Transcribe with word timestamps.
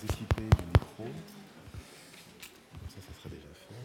vous 0.00 0.04
équiper 0.12 0.42
du 0.42 0.64
micro. 0.66 1.04
Comme 1.04 2.88
ça, 2.88 2.96
ça 3.00 3.12
sera 3.22 3.28
déjà 3.30 3.52
fait. 3.54 3.84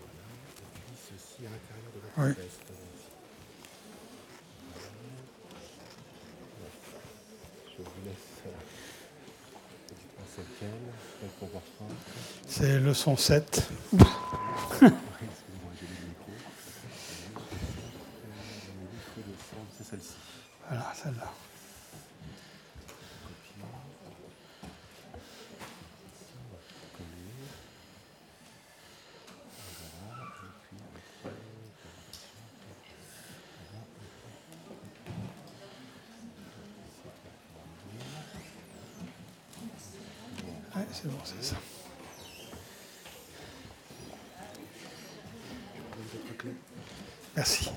Voilà. 0.00 0.24
Et 0.58 0.70
puis 0.84 0.96
ceci 0.96 1.46
à 1.46 1.50
l'intérieur 1.50 1.90
de 1.94 2.00
votre 2.00 2.18
Oui. 2.18 2.34
veste. 2.44 2.62
Je 7.78 7.82
vous 7.82 8.04
laisse. 8.04 8.42
euh, 8.46 8.50
c'est 10.34 10.42
lequel. 10.42 10.78
C'est 12.48 12.80
leçon 12.80 13.16
7. 13.16 13.68
Oui, 13.92 13.98
excusez-moi, 14.00 15.72
j'ai 15.80 15.86
le 15.86 16.08
micro. 16.08 16.32
Euh, 16.32 17.38
Le 18.66 18.84
micro 18.96 19.18
de 19.18 19.34
son, 19.38 19.62
c'est 19.76 19.84
celle-ci. 19.90 20.14
Voilà, 20.68 20.92
celle-là. 20.94 21.32
Ouais, 40.74 40.86
c'est 40.92 41.08
bon, 41.08 41.18
c'est 41.24 41.42
ça. 41.42 41.56
Merci. 47.36 47.70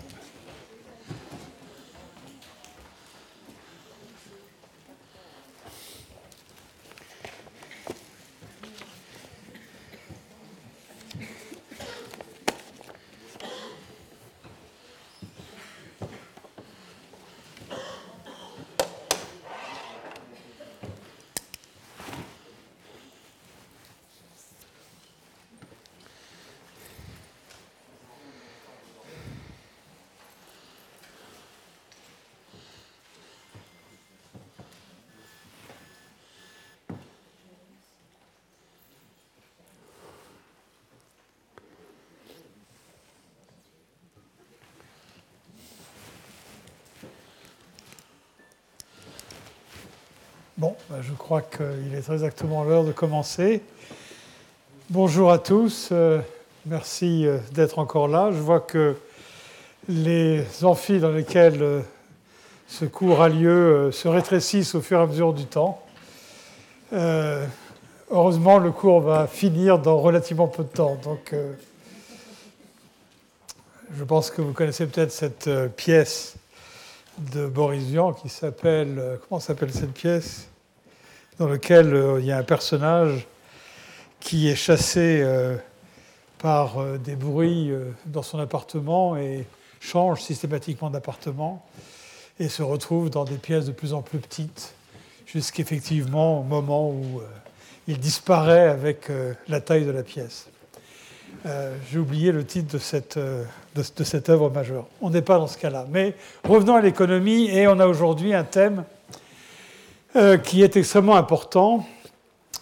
Bon, 50.62 50.76
bah, 50.92 50.98
je 51.02 51.12
crois 51.14 51.42
qu'il 51.42 51.96
est 51.96 52.08
exactement 52.08 52.64
l'heure 52.64 52.84
de 52.84 52.92
commencer. 52.92 53.64
Bonjour 54.92 55.32
à 55.32 55.40
tous, 55.40 55.90
euh, 55.92 56.22
merci 56.68 57.26
euh, 57.26 57.40
d'être 57.52 57.80
encore 57.80 58.08
là. 58.08 58.30
Je 58.32 58.38
vois 58.38 58.60
que 58.60 58.96
les 59.90 60.46
amphis 60.64 61.00
dans 61.00 61.10
lesquels 61.10 61.64
euh, 61.64 61.82
ce 62.68 62.86
cours 62.86 63.24
a 63.24 63.30
lieu 63.30 63.90
se 63.92 64.08
rétrécissent 64.08 64.76
au 64.76 64.82
fur 64.82 65.00
et 65.00 65.02
à 65.02 65.08
mesure 65.08 65.34
du 65.34 65.48
temps. 65.48 65.84
Heureusement, 66.92 68.60
le 68.60 68.72
cours 68.72 69.02
va 69.02 69.26
finir 69.26 69.80
dans 69.80 69.98
relativement 69.98 70.48
peu 70.48 70.62
de 70.62 70.70
temps. 70.70 70.96
Donc, 71.04 71.34
je 73.98 74.04
pense 74.04 74.30
que 74.30 74.44
vous 74.44 74.54
connaissez 74.54 74.86
peut-être 74.86 75.12
cette 75.12 75.50
pièce 75.76 76.36
de 77.18 77.48
Boris 77.48 77.82
Vian 77.82 78.14
qui 78.14 78.30
s'appelle. 78.30 79.18
Comment 79.28 79.40
s'appelle 79.40 79.74
cette 79.74 79.94
pièce? 79.94 80.51
Dans 81.42 81.48
laquelle 81.48 81.96
euh, 81.96 82.20
il 82.20 82.28
y 82.28 82.32
a 82.32 82.38
un 82.38 82.44
personnage 82.44 83.26
qui 84.20 84.48
est 84.48 84.56
chassé 84.56 85.22
euh, 85.24 85.58
par 86.38 86.78
euh, 86.78 87.00
des 87.00 87.16
bruits 87.16 87.72
dans 88.06 88.22
son 88.22 88.38
appartement 88.38 89.18
et 89.18 89.48
change 89.80 90.22
systématiquement 90.22 90.92
d'appartement 90.92 91.66
et 92.40 92.48
se 92.48 92.62
retrouve 92.62 93.10
dans 93.10 93.26
des 93.26 93.38
pièces 93.38 93.66
de 93.66 93.72
plus 93.72 93.96
en 93.96 94.04
plus 94.04 94.20
petites 94.20 94.76
jusqu'effectivement 95.26 96.42
au 96.42 96.44
moment 96.44 96.92
où 96.92 97.22
il 97.88 97.98
disparaît 97.98 98.68
avec 98.68 99.12
la 99.48 99.62
taille 99.62 99.86
de 99.86 99.92
la 99.92 100.04
pièce. 100.04 100.48
J'ai 101.90 101.98
oublié 101.98 102.32
le 102.32 102.46
titre 102.46 102.72
de 102.72 104.04
cette 104.04 104.30
œuvre 104.30 104.52
majeure. 104.52 104.86
On 105.02 105.10
n'est 105.10 105.24
pas 105.24 105.40
dans 105.40 105.48
ce 105.48 105.58
cas-là. 105.58 105.88
Mais 105.90 106.14
revenons 106.44 106.76
à 106.76 106.82
l'économie 106.82 107.50
et 107.50 107.68
on 107.68 107.80
a 107.80 107.88
aujourd'hui 107.88 108.36
un 108.36 108.44
thème 108.44 108.84
euh, 110.18 110.38
qui 110.38 110.62
est 110.62 110.76
extrêmement 110.76 111.16
important. 111.16 111.86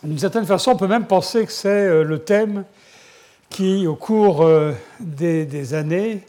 D'une 0.03 0.19
certaine 0.19 0.45
façon, 0.45 0.73
on 0.73 0.75
peut 0.75 0.85
même 0.85 1.07
penser 1.07 1.47
que 1.47 1.51
c'est 1.51 1.67
euh, 1.67 2.03
le 2.03 2.19
thème 2.19 2.63
qui, 3.49 3.87
au 3.87 3.95
cours 3.95 4.43
euh, 4.43 4.73
des, 4.99 5.73
années, 5.73 6.21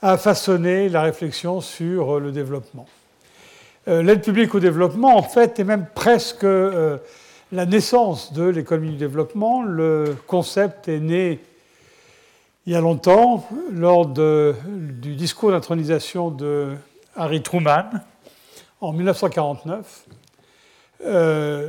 a 0.00 0.16
façonné 0.16 0.88
la 0.88 1.02
réflexion 1.02 1.60
sur 1.60 2.20
le 2.20 2.30
développement. 2.30 2.86
L'aide 3.86 4.22
publique 4.22 4.54
au 4.54 4.60
développement, 4.60 5.16
en 5.16 5.22
fait, 5.22 5.58
est 5.58 5.64
même 5.64 5.86
presque 5.94 6.44
la 6.44 7.66
naissance 7.66 8.32
de 8.32 8.44
l'économie 8.44 8.90
du 8.90 8.96
développement. 8.96 9.62
Le 9.62 10.16
concept 10.26 10.88
est 10.88 11.00
né 11.00 11.40
il 12.66 12.72
y 12.72 12.76
a 12.76 12.80
longtemps, 12.80 13.46
lors 13.72 14.06
du 14.06 15.14
discours 15.16 15.50
d'intronisation 15.50 16.30
de 16.30 16.74
Harry 17.16 17.42
Truman 17.42 17.90
en 18.80 18.92
1949. 18.92 20.06
Euh, 21.06 21.68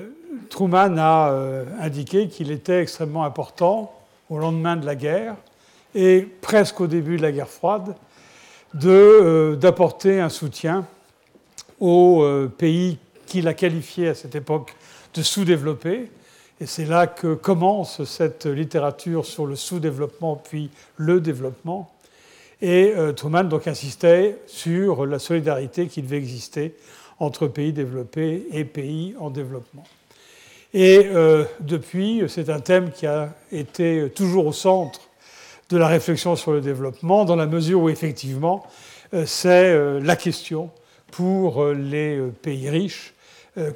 Truman 0.50 0.98
a 0.98 1.32
euh, 1.32 1.66
indiqué 1.80 2.28
qu'il 2.28 2.52
était 2.52 2.82
extrêmement 2.82 3.26
important 3.26 3.94
au 4.30 4.38
lendemain 4.38 4.76
de 4.76 4.86
la 4.86 4.96
guerre 4.96 5.36
et 5.94 6.28
presque 6.42 6.80
au 6.82 6.88
début 6.88 7.18
de 7.18 7.22
la 7.22 7.32
guerre 7.32 7.50
froide 7.50 7.96
de, 8.74 8.90
euh, 8.90 9.56
d'apporter 9.56 10.20
un 10.20 10.30
soutien 10.30 10.86
aux 11.80 12.26
pays 12.58 12.98
qu'il 13.26 13.50
a 13.50 13.54
qualifiés 13.54 14.08
à 14.08 14.16
cette 14.16 14.34
époque 14.34 14.74
de 15.14 15.22
sous-développés. 15.22 16.10
Et 16.62 16.66
c'est 16.66 16.86
là 16.86 17.06
que 17.06 17.34
commence 17.34 18.06
cette 18.06 18.46
littérature 18.46 19.26
sur 19.26 19.46
le 19.46 19.58
sous-développement 19.58 20.38
puis 20.38 20.70
le 20.96 21.20
développement. 21.20 21.92
Et 22.62 22.94
Truman 23.18 23.44
donc 23.44 23.68
insistait 23.68 24.40
sur 24.48 25.06
la 25.06 25.20
solidarité 25.20 25.88
qui 25.88 26.02
devait 26.02 26.16
exister 26.16 26.76
entre 27.20 27.48
pays 27.48 27.74
développés 27.74 28.46
et 28.52 28.66
pays 28.66 29.16
en 29.20 29.30
développement. 29.30 29.84
Et 30.74 31.04
euh, 31.06 31.46
depuis, 31.62 32.24
c'est 32.28 32.50
un 32.50 32.60
thème 32.60 32.92
qui 32.92 33.06
a 33.08 33.34
été 33.52 34.10
toujours 34.14 34.48
au 34.48 34.52
centre 34.54 35.00
de 35.70 35.78
la 35.78 35.88
réflexion 35.88 36.36
sur 36.36 36.52
le 36.52 36.62
développement, 36.62 37.24
dans 37.26 37.38
la 37.38 37.46
mesure 37.48 37.82
où 37.82 37.90
effectivement, 37.90 38.66
euh, 39.14 39.26
c'est 39.26 39.70
euh, 39.72 40.02
la 40.02 40.16
question 40.16 40.70
pour 41.12 41.66
les 41.68 42.20
pays 42.42 42.70
riches 42.70 43.14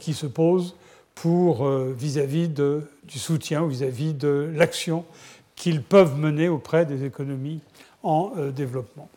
qui 0.02 0.14
se 0.14 0.26
pose 0.26 0.76
pour 1.16 1.66
vis-à-vis 1.70 2.50
de- 2.50 2.82
du 3.06 3.18
soutien 3.18 3.62
ou 3.64 3.70
vis-à-vis 3.70 4.14
de 4.14 4.52
l'action 4.54 5.06
qu'ils 5.56 5.82
peuvent 5.82 6.18
mener 6.18 6.50
auprès 6.50 6.86
des 6.86 7.06
économies 7.06 7.62
en 8.04 8.34
développement. 8.54 9.08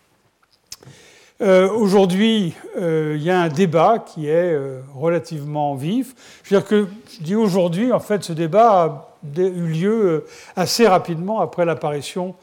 Euh, 1.43 1.69
Aujourd'hui, 1.73 2.55
euh, 2.77 3.17
il 3.17 3.23
y 3.25 3.31
a 3.31 3.41
un 3.41 3.49
débat 3.49 3.99
qui 3.99 4.29
est 4.29 4.53
euh, 4.53 4.81
relativement 4.95 5.75
vif. 5.75 6.15
Je 6.45 6.55
veux 6.55 6.61
dire 6.61 6.69
que, 6.69 6.87
je 7.19 7.25
dis 7.25 7.35
aujourd'hui, 7.35 7.91
en 7.93 7.99
fait, 7.99 8.23
ce 8.23 8.33
débat 8.33 9.11
a 9.37 9.41
eu 9.41 9.67
lieu 9.67 10.25
assez 10.55 10.87
rapidement 10.87 11.41
après 11.41 11.65
l'apparition 11.65 12.37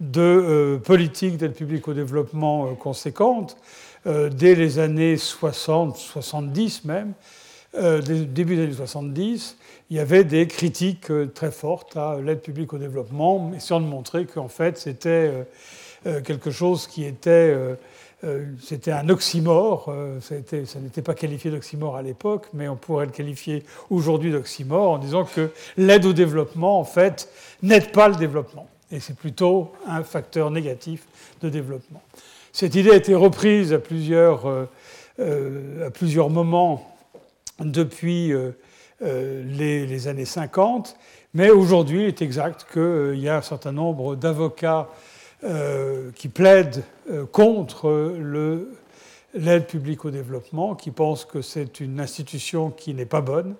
de 0.00 0.80
politiques 0.84 1.36
d'aide 1.36 1.52
publique 1.54 1.86
au 1.88 1.94
développement 1.94 2.74
conséquentes, 2.74 3.56
dès 4.04 4.54
les 4.54 4.78
années 4.78 5.16
60, 5.16 5.96
70 5.96 6.84
même, 6.84 7.14
début 7.74 8.56
des 8.56 8.64
années 8.64 8.72
70, 8.74 9.56
il 9.88 9.96
y 9.96 10.00
avait 10.00 10.24
des 10.24 10.46
critiques 10.46 11.10
très 11.32 11.50
fortes 11.50 11.96
à 11.96 12.18
l'aide 12.22 12.42
publique 12.42 12.74
au 12.74 12.78
développement, 12.78 13.52
essayant 13.56 13.80
de 13.80 13.86
montrer 13.86 14.26
qu'en 14.26 14.48
fait 14.48 14.76
c'était 14.76 15.46
quelque 16.04 16.50
chose 16.50 16.86
qui 16.86 17.06
était, 17.06 17.56
c'était 18.60 18.92
un 18.92 19.08
oxymore. 19.08 19.86
euh, 19.88 20.20
ça, 20.20 20.34
n'était 20.80 21.02
pas 21.02 21.14
qualifié 21.14 21.50
d'oxymore 21.50 21.96
à 21.96 22.02
l'époque, 22.02 22.48
mais 22.54 22.68
on 22.68 22.76
pourrait 22.76 23.06
le 23.06 23.12
qualifier 23.12 23.64
aujourd'hui 23.90 24.32
d'oxymore 24.32 24.90
en 24.92 24.98
disant 24.98 25.24
que 25.24 25.50
l'aide 25.76 26.04
au 26.06 26.12
développement, 26.12 26.80
en 26.80 26.84
fait, 26.84 27.28
n'aide 27.62 27.92
pas 27.92 28.08
le 28.08 28.16
développement. 28.16 28.68
Et 28.90 29.00
c'est 29.00 29.16
plutôt 29.16 29.72
un 29.86 30.02
facteur 30.02 30.50
négatif 30.50 31.02
de 31.42 31.48
développement. 31.48 32.02
Cette 32.52 32.74
idée 32.74 32.92
a 32.92 32.96
été 32.96 33.14
reprise 33.14 33.72
à 33.72 33.78
plusieurs, 33.78 34.46
euh, 34.46 34.64
euh, 35.18 35.88
à 35.88 35.90
plusieurs 35.90 36.30
moments 36.30 36.96
depuis 37.60 38.32
euh, 38.32 38.52
les, 39.44 40.08
années 40.08 40.24
50. 40.24 40.96
Mais 41.34 41.50
aujourd'hui, 41.50 42.04
il 42.04 42.06
est 42.06 42.22
exact 42.22 42.66
qu'il 42.72 43.18
y 43.18 43.28
a 43.28 43.36
un 43.36 43.42
certain 43.42 43.72
nombre 43.72 44.16
d'avocats 44.16 44.88
qui 46.14 46.28
plaident 46.28 46.82
contre 47.32 48.14
l'aide 49.34 49.66
publique 49.66 50.04
au 50.04 50.10
développement, 50.10 50.74
qui 50.74 50.90
pensent 50.90 51.24
que 51.24 51.42
c'est 51.42 51.80
une 51.80 52.00
institution 52.00 52.70
qui 52.70 52.94
n'est 52.94 53.06
pas 53.06 53.20
bonne 53.20 53.54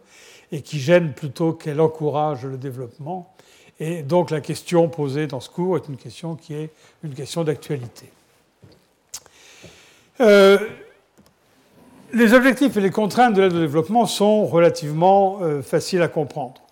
et 0.52 0.62
qui 0.62 0.78
gêne 0.78 1.12
plutôt 1.12 1.52
qu'elle 1.52 1.80
encourage 1.80 2.44
le 2.44 2.56
développement. 2.56 3.32
Et 3.78 4.02
donc 4.02 4.30
la 4.30 4.40
question 4.40 4.88
posée 4.88 5.26
dans 5.26 5.40
ce 5.40 5.50
cours 5.50 5.76
est 5.76 5.88
une 5.88 5.96
question 5.96 6.34
qui 6.34 6.54
est 6.54 6.70
une 7.02 7.14
question 7.14 7.44
d'actualité. 7.44 8.06
Euh, 10.20 10.58
les 12.12 12.32
objectifs 12.32 12.76
et 12.76 12.80
les 12.80 12.90
contraintes 12.90 13.34
de 13.34 13.42
l'aide 13.42 13.54
au 13.54 13.60
développement 13.60 14.06
sont 14.06 14.46
relativement 14.46 15.40
euh, 15.42 15.60
faciles 15.60 16.00
à 16.00 16.08
comprendre. 16.08 16.62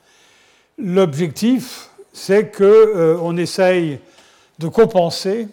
L'objectif, 0.79 1.91
c'est 2.13 2.57
qu'on 2.57 2.65
euh, 2.65 3.37
essaye 3.37 3.99
de 4.59 4.69
compenser 4.69 5.49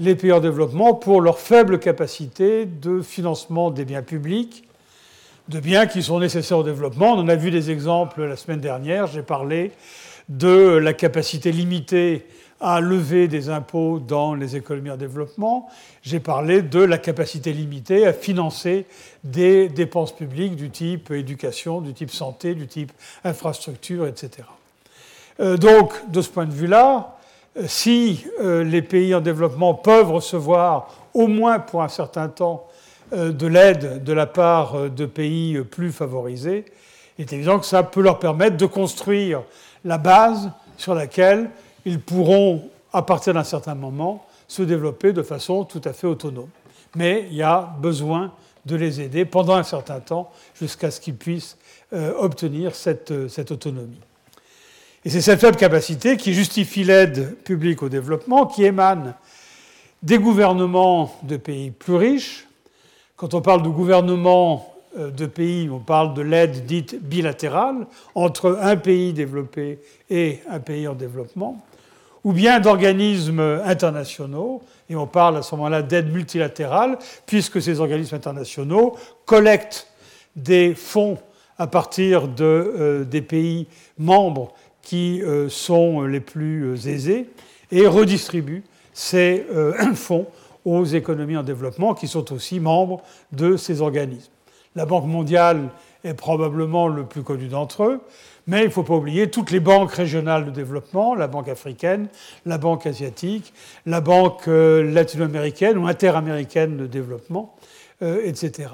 les 0.00 0.14
pays 0.14 0.32
en 0.32 0.40
développement 0.40 0.94
pour 0.94 1.20
leur 1.20 1.38
faible 1.38 1.78
capacité 1.78 2.66
de 2.66 3.00
financement 3.00 3.70
des 3.70 3.84
biens 3.84 4.02
publics, 4.02 4.64
de 5.48 5.60
biens 5.60 5.86
qui 5.86 6.02
sont 6.02 6.18
nécessaires 6.18 6.58
au 6.58 6.62
développement. 6.62 7.12
On 7.12 7.20
en 7.20 7.28
a 7.28 7.36
vu 7.36 7.50
des 7.50 7.70
exemples 7.70 8.24
la 8.24 8.36
semaine 8.36 8.60
dernière. 8.60 9.06
J'ai 9.06 9.22
parlé 9.22 9.72
de 10.28 10.48
la 10.48 10.94
capacité 10.94 11.52
limitée 11.52 12.26
à 12.60 12.80
lever 12.80 13.28
des 13.28 13.50
impôts 13.50 13.98
dans 13.98 14.34
les 14.34 14.56
économies 14.56 14.90
en 14.90 14.96
développement. 14.96 15.68
J'ai 16.02 16.20
parlé 16.20 16.62
de 16.62 16.80
la 16.80 16.98
capacité 16.98 17.52
limitée 17.52 18.06
à 18.06 18.12
financer 18.12 18.86
des 19.22 19.68
dépenses 19.68 20.14
publiques 20.14 20.56
du 20.56 20.70
type 20.70 21.10
éducation, 21.10 21.80
du 21.80 21.92
type 21.92 22.10
santé, 22.10 22.54
du 22.54 22.66
type 22.66 22.92
infrastructure, 23.22 24.06
etc. 24.06 24.48
Euh, 25.40 25.56
donc, 25.56 25.92
de 26.10 26.22
ce 26.22 26.30
point 26.30 26.46
de 26.46 26.52
vue-là, 26.52 27.13
si 27.66 28.26
euh, 28.40 28.64
les 28.64 28.82
pays 28.82 29.14
en 29.14 29.20
développement 29.20 29.74
peuvent 29.74 30.10
recevoir, 30.10 30.88
au 31.14 31.26
moins 31.26 31.58
pour 31.58 31.82
un 31.82 31.88
certain 31.88 32.28
temps, 32.28 32.66
de 33.12 33.46
l'aide 33.46 34.02
de 34.02 34.12
la 34.12 34.26
part 34.26 34.90
de 34.90 35.06
pays 35.06 35.60
plus 35.60 35.92
favorisés, 35.92 36.64
il 37.16 37.22
est 37.22 37.32
évident 37.32 37.60
que 37.60 37.66
ça 37.66 37.84
peut 37.84 38.00
leur 38.00 38.18
permettre 38.18 38.56
de 38.56 38.66
construire 38.66 39.42
la 39.84 39.98
base 39.98 40.50
sur 40.76 40.94
laquelle 40.94 41.50
ils 41.84 42.00
pourront, 42.00 42.68
à 42.92 43.02
partir 43.02 43.34
d'un 43.34 43.44
certain 43.44 43.74
moment, 43.74 44.26
se 44.48 44.62
développer 44.62 45.12
de 45.12 45.22
façon 45.22 45.64
tout 45.64 45.80
à 45.84 45.92
fait 45.92 46.06
autonome. 46.06 46.48
Mais 46.96 47.26
il 47.30 47.36
y 47.36 47.42
a 47.42 47.74
besoin 47.80 48.32
de 48.66 48.76
les 48.76 49.00
aider 49.00 49.24
pendant 49.24 49.54
un 49.54 49.62
certain 49.62 50.00
temps 50.00 50.30
jusqu'à 50.54 50.90
ce 50.90 51.00
qu'ils 51.00 51.16
puissent 51.16 51.56
euh, 51.92 52.14
obtenir 52.18 52.74
cette, 52.74 53.10
euh, 53.10 53.28
cette, 53.28 53.50
autonomie. 53.50 54.00
Et 55.06 55.10
c'est 55.10 55.20
cette 55.20 55.40
faible 55.40 55.58
capacité 55.58 56.16
qui 56.16 56.32
justifie 56.32 56.82
l'aide 56.82 57.36
publique 57.44 57.82
au 57.82 57.90
développement, 57.90 58.46
qui 58.46 58.64
émane 58.64 59.14
des 60.02 60.18
gouvernements 60.18 61.14
de 61.22 61.36
pays 61.36 61.70
plus 61.70 61.96
riches. 61.96 62.46
Quand 63.16 63.34
on 63.34 63.42
parle 63.42 63.62
de 63.62 63.68
gouvernement 63.68 64.74
euh, 64.98 65.10
de 65.10 65.26
pays, 65.26 65.68
on 65.70 65.78
parle 65.78 66.14
de 66.14 66.22
l'aide 66.22 66.64
dite 66.64 67.02
bilatérale 67.02 67.86
entre 68.14 68.58
un 68.62 68.76
pays 68.76 69.12
développé 69.12 69.78
et 70.08 70.40
un 70.48 70.60
pays 70.60 70.88
en 70.88 70.94
développement, 70.94 71.62
ou 72.22 72.32
bien 72.32 72.58
d'organismes 72.58 73.60
internationaux, 73.62 74.62
et 74.88 74.96
on 74.96 75.06
parle 75.06 75.36
à 75.36 75.42
ce 75.42 75.54
moment-là 75.54 75.82
d'aide 75.82 76.10
multilatérale, 76.10 76.98
puisque 77.26 77.60
ces 77.60 77.78
organismes 77.78 78.16
internationaux 78.16 78.96
collectent 79.26 79.86
des 80.34 80.74
fonds 80.74 81.18
à 81.58 81.66
partir 81.66 82.28
euh, 82.40 83.04
des 83.04 83.22
pays 83.22 83.66
membres 83.98 84.52
qui 84.84 85.22
euh, 85.22 85.48
sont 85.48 86.02
les 86.02 86.20
plus 86.20 86.86
aisés 86.86 87.28
et 87.72 87.86
redistribuent 87.86 88.64
ces 88.92 89.44
fonds 89.94 90.26
aux 90.64 90.84
économies 90.84 91.36
en 91.36 91.42
développement 91.42 91.94
qui 91.94 92.08
sont 92.08 92.32
aussi 92.32 92.60
membres 92.60 93.02
de 93.32 93.56
ces 93.56 93.80
organismes. 93.80 94.30
La 94.76 94.86
Banque 94.86 95.06
mondiale 95.06 95.70
est 96.04 96.14
probablement 96.14 96.88
le 96.88 97.04
plus 97.04 97.22
connu 97.22 97.48
d'entre 97.48 97.84
eux, 97.84 98.00
mais 98.46 98.60
il 98.60 98.66
ne 98.66 98.70
faut 98.70 98.82
pas 98.82 98.94
oublier 98.94 99.30
toutes 99.30 99.50
les 99.50 99.60
banques 99.60 99.92
régionales 99.92 100.44
de 100.44 100.50
développement, 100.50 101.14
la 101.14 101.28
Banque 101.28 101.48
africaine, 101.48 102.08
la 102.44 102.58
Banque 102.58 102.86
asiatique, 102.86 103.52
la 103.86 104.00
Banque 104.00 104.48
euh, 104.48 104.82
latino-américaine 104.92 105.78
ou 105.78 105.86
interaméricaine 105.86 106.76
de 106.76 106.86
développement, 106.86 107.56
euh, 108.02 108.20
etc. 108.24 108.68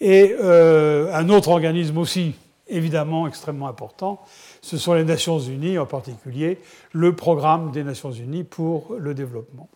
Et 0.00 0.34
euh, 0.40 1.12
un 1.14 1.28
autre 1.28 1.48
organisme 1.48 1.98
aussi, 1.98 2.34
évidemment, 2.66 3.28
extrêmement 3.28 3.68
important, 3.68 4.20
ce 4.68 4.76
sont 4.76 4.92
les 4.92 5.04
Nations 5.04 5.38
Unies, 5.38 5.78
en 5.78 5.86
particulier 5.86 6.58
le 6.92 7.16
programme 7.16 7.70
des 7.70 7.82
Nations 7.82 8.12
Unies 8.12 8.44
pour 8.44 8.94
le 8.98 9.14
développement. 9.14 9.66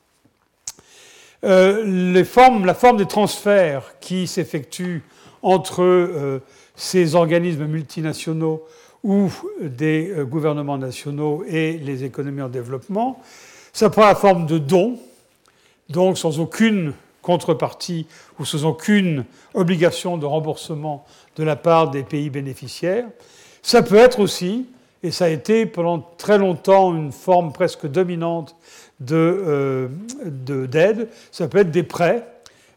formes, 1.40 2.66
la 2.66 2.74
forme 2.74 2.98
des 2.98 3.06
transferts 3.06 3.94
qui 4.00 4.26
s'effectuent 4.26 5.02
entre 5.40 5.82
euh, 5.82 6.42
ces 6.76 7.14
organismes 7.14 7.64
multinationaux 7.64 8.64
ou 9.02 9.32
des 9.62 10.10
euh, 10.10 10.26
gouvernements 10.26 10.76
nationaux 10.76 11.42
et 11.48 11.78
les 11.78 12.04
économies 12.04 12.42
en 12.42 12.50
développement. 12.50 13.18
Ça 13.72 13.88
prend 13.88 14.04
la 14.04 14.14
forme 14.14 14.44
de 14.44 14.58
dons, 14.58 14.98
donc 15.88 16.18
sans 16.18 16.38
aucune 16.38 16.92
contrepartie 17.22 18.06
ou 18.38 18.44
sans 18.44 18.66
aucune 18.66 19.24
obligation 19.54 20.18
de 20.18 20.26
remboursement 20.26 21.06
de 21.36 21.44
la 21.44 21.56
part 21.56 21.90
des 21.90 22.02
pays 22.02 22.28
bénéficiaires. 22.28 23.06
Ça 23.62 23.80
peut 23.82 23.96
être 23.96 24.20
aussi, 24.20 24.66
et 25.02 25.10
ça 25.10 25.26
a 25.26 25.28
été 25.28 25.66
pendant 25.66 25.98
très 25.98 26.38
longtemps 26.38 26.94
une 26.94 27.12
forme 27.12 27.52
presque 27.52 27.86
dominante 27.86 28.56
euh, 29.10 29.88
d'aide, 30.24 30.98
de, 30.98 31.08
ça 31.30 31.48
peut 31.48 31.58
être 31.58 31.70
des 31.70 31.82
prêts 31.82 32.26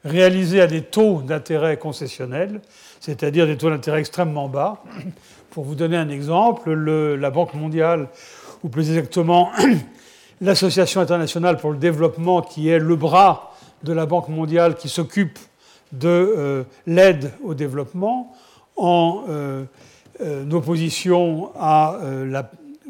réalisés 0.03 0.61
à 0.61 0.67
des 0.67 0.81
taux 0.81 1.21
d'intérêt 1.21 1.77
concessionnels, 1.77 2.61
c'est-à-dire 2.99 3.47
des 3.47 3.57
taux 3.57 3.69
d'intérêt 3.69 3.99
extrêmement 3.99 4.47
bas. 4.47 4.83
Pour 5.49 5.63
vous 5.63 5.75
donner 5.75 5.97
un 5.97 6.09
exemple, 6.09 6.73
la 6.73 7.31
Banque 7.31 7.53
mondiale, 7.53 8.09
ou 8.63 8.69
plus 8.69 8.89
exactement 8.89 9.51
l'Association 10.41 11.01
internationale 11.01 11.57
pour 11.57 11.71
le 11.71 11.77
développement, 11.77 12.41
qui 12.41 12.69
est 12.69 12.79
le 12.79 12.95
bras 12.95 13.55
de 13.83 13.93
la 13.93 14.05
Banque 14.05 14.29
mondiale 14.29 14.75
qui 14.75 14.89
s'occupe 14.89 15.39
de 15.91 16.07
euh, 16.07 16.63
l'aide 16.87 17.31
au 17.43 17.53
développement, 17.53 18.33
en 18.75 19.23
euh, 19.29 19.63
euh, 20.21 20.49
opposition 20.51 21.51
à 21.59 21.99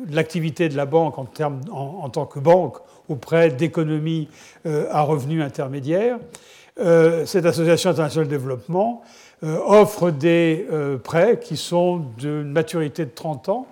l'activité 0.10 0.70
de 0.70 0.78
la 0.78 0.86
banque 0.86 1.18
en, 1.18 1.28
en, 1.72 2.10
tant 2.10 2.26
que 2.26 2.40
banque 2.40 2.78
auprès 3.10 3.50
d'économies 3.50 4.28
à 4.66 5.02
revenus 5.02 5.44
intermédiaires. 5.44 6.18
Euh, 6.78 7.26
cette 7.26 7.46
association 7.46 7.92
internationale 7.92 8.28
de 8.28 8.36
développement 8.36 9.02
euh, 9.46 9.58
offre 9.66 10.12
des 10.12 10.68
euh, 10.74 10.98
prêts 10.98 11.40
qui 11.42 11.56
sont 11.56 12.04
d'une 12.18 12.52
maturité 12.52 13.06
de 13.06 13.12
30 13.16 13.48
ans 13.48 13.68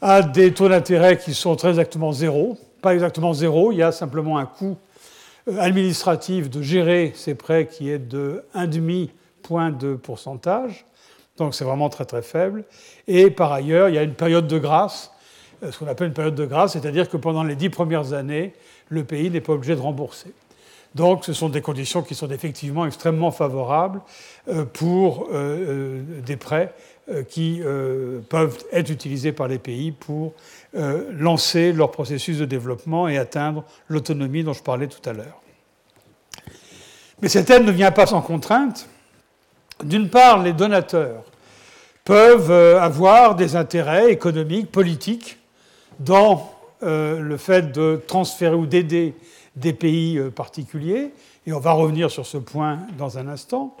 à 0.00 0.22
des 0.22 0.54
taux 0.54 0.70
d'intérêt 0.70 1.18
qui 1.18 1.34
sont 1.34 1.56
très 1.56 1.70
exactement 1.70 2.12
zéro. 2.12 2.56
Pas 2.80 2.94
exactement 2.94 3.34
zéro, 3.34 3.70
il 3.70 3.78
y 3.78 3.82
a 3.82 3.92
simplement 3.92 4.38
un 4.38 4.46
coût 4.46 4.78
administratif 5.58 6.48
de 6.48 6.62
gérer 6.62 7.12
ces 7.14 7.34
prêts 7.34 7.66
qui 7.66 7.90
est 7.90 7.98
de 7.98 8.42
1,5 8.54 9.10
point 9.42 9.70
de 9.70 9.94
pourcentage. 9.94 10.86
Donc 11.36 11.54
c'est 11.54 11.64
vraiment 11.64 11.88
très 11.88 12.04
très 12.04 12.22
faible. 12.22 12.64
Et 13.06 13.30
par 13.30 13.52
ailleurs, 13.52 13.88
il 13.88 13.94
y 13.94 13.98
a 13.98 14.02
une 14.02 14.14
période 14.14 14.46
de 14.46 14.58
grâce, 14.58 15.12
ce 15.62 15.78
qu'on 15.78 15.86
appelle 15.86 16.08
une 16.08 16.14
période 16.14 16.34
de 16.34 16.46
grâce, 16.46 16.72
c'est-à-dire 16.72 17.08
que 17.08 17.16
pendant 17.16 17.42
les 17.42 17.56
dix 17.56 17.70
premières 17.70 18.12
années, 18.12 18.52
le 18.88 19.04
pays 19.04 19.30
n'est 19.30 19.40
pas 19.40 19.52
obligé 19.52 19.74
de 19.74 19.80
rembourser. 19.80 20.32
Donc 20.96 21.26
ce 21.26 21.34
sont 21.34 21.50
des 21.50 21.60
conditions 21.60 22.02
qui 22.02 22.14
sont 22.14 22.30
effectivement 22.30 22.86
extrêmement 22.86 23.30
favorables 23.30 24.00
euh, 24.48 24.64
pour 24.64 25.28
euh, 25.30 25.34
euh, 25.34 26.02
des 26.24 26.36
prêts 26.36 26.72
qui 27.28 27.62
peuvent 28.28 28.58
être 28.72 28.90
utilisés 28.90 29.30
par 29.30 29.46
les 29.46 29.60
pays 29.60 29.92
pour 29.92 30.34
lancer 30.74 31.72
leur 31.72 31.92
processus 31.92 32.38
de 32.38 32.44
développement 32.44 33.06
et 33.06 33.16
atteindre 33.16 33.62
l'autonomie 33.86 34.42
dont 34.42 34.54
je 34.54 34.62
parlais 34.64 34.88
tout 34.88 35.08
à 35.08 35.12
l'heure. 35.12 35.40
Mais 37.22 37.28
cette 37.28 37.48
aide 37.48 37.64
ne 37.64 37.70
vient 37.70 37.92
pas 37.92 38.06
sans 38.06 38.22
contrainte. 38.22 38.88
D'une 39.84 40.08
part, 40.08 40.42
les 40.42 40.52
donateurs 40.52 41.24
peuvent 42.04 42.50
avoir 42.50 43.34
des 43.34 43.56
intérêts 43.56 44.10
économiques, 44.10 44.70
politiques, 44.70 45.38
dans 45.98 46.52
le 46.82 47.36
fait 47.38 47.72
de 47.72 48.00
transférer 48.06 48.54
ou 48.54 48.66
d'aider 48.66 49.14
des 49.56 49.72
pays 49.72 50.18
euh, 50.18 50.30
particuliers, 50.30 51.12
et 51.46 51.52
on 51.52 51.58
va 51.58 51.72
revenir 51.72 52.10
sur 52.10 52.26
ce 52.26 52.36
point 52.36 52.78
dans 52.98 53.18
un 53.18 53.26
instant. 53.26 53.74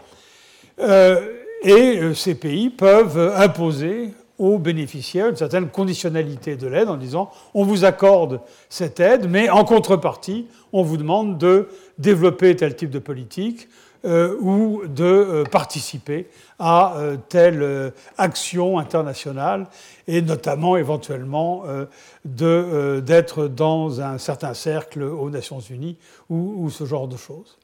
Euh, 0.80 1.34
et 1.62 1.98
euh, 1.98 2.14
ces 2.14 2.34
pays 2.34 2.70
peuvent 2.70 3.34
imposer 3.36 4.10
aux 4.38 4.58
bénéficiaires 4.58 5.28
une 5.28 5.36
certaine 5.36 5.68
conditionnalité 5.68 6.56
de 6.56 6.66
l'aide 6.66 6.90
en 6.90 6.96
disant 6.96 7.30
on 7.54 7.64
vous 7.64 7.84
accorde 7.84 8.40
cette 8.68 9.00
aide, 9.00 9.28
mais 9.30 9.48
en 9.48 9.64
contrepartie, 9.64 10.46
on 10.72 10.82
vous 10.82 10.98
demande 10.98 11.38
de 11.38 11.68
développer 11.98 12.54
tel 12.56 12.76
type 12.76 12.90
de 12.90 12.98
politique 12.98 13.68
ou 14.06 14.82
de 14.86 15.44
participer 15.50 16.28
à 16.58 16.94
telle 17.28 17.92
action 18.16 18.78
internationale 18.78 19.66
et 20.06 20.22
notamment 20.22 20.76
éventuellement 20.76 21.64
d'être 22.24 23.48
dans 23.48 24.00
un 24.00 24.18
certain 24.18 24.54
cercle 24.54 25.02
aux 25.02 25.30
Nations 25.30 25.60
Unies 25.60 25.96
ou 26.30 26.70
ce 26.70 26.84
genre 26.84 27.08
de 27.08 27.16
choses. 27.16 27.58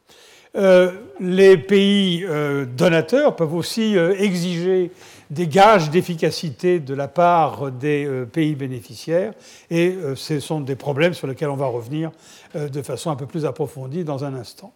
Euh, 0.54 0.92
les 1.18 1.56
pays 1.56 2.24
euh, 2.24 2.66
donateurs 2.66 3.36
peuvent 3.36 3.54
aussi 3.54 3.96
euh, 3.96 4.14
exiger 4.18 4.90
des 5.30 5.46
gages 5.46 5.88
d'efficacité 5.88 6.78
de 6.78 6.92
la 6.92 7.08
part 7.08 7.70
des 7.70 8.06
pays 8.30 8.54
bénéficiaires, 8.54 9.32
et 9.70 9.96
ce 10.14 10.40
sont 10.40 10.60
des 10.60 10.76
problèmes 10.76 11.14
sur 11.14 11.26
lesquels 11.26 11.48
on 11.48 11.56
va 11.56 11.64
revenir 11.64 12.10
de 12.54 12.82
façon 12.82 13.10
un 13.10 13.16
peu 13.16 13.24
plus 13.24 13.46
approfondie 13.46 14.04
dans 14.04 14.26
un 14.26 14.34
instant. 14.34 14.74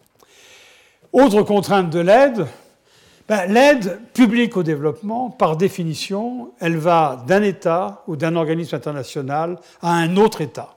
Autre 1.16 1.40
contrainte 1.40 1.88
de 1.88 2.00
l'aide, 2.00 2.46
ben, 3.26 3.46
l'aide 3.46 4.00
publique 4.12 4.54
au 4.58 4.62
développement, 4.62 5.30
par 5.30 5.56
définition, 5.56 6.50
elle 6.60 6.76
va 6.76 7.24
d'un 7.26 7.42
État 7.42 8.02
ou 8.06 8.16
d'un 8.16 8.36
organisme 8.36 8.76
international 8.76 9.58
à 9.80 9.94
un 9.94 10.18
autre 10.18 10.42
État. 10.42 10.76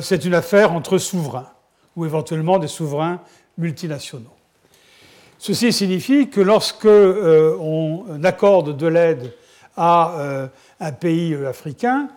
c'est 0.00 0.24
une 0.24 0.34
affaire 0.34 0.72
entre 0.72 0.98
souverains, 0.98 1.46
ou 1.94 2.04
éventuellement 2.04 2.58
des 2.58 2.66
souverains 2.66 3.20
multinationaux. 3.56 4.34
Ceci 5.38 5.72
signifie 5.72 6.28
que 6.28 6.40
lorsque 6.40 6.84
euh, 6.84 7.56
on 7.60 8.24
accorde 8.24 8.76
de 8.76 8.86
l'aide 8.88 9.32
à 9.76 10.18
euh, 10.18 10.48
un 10.80 10.90
pays 10.90 11.36
africain, 11.46 12.08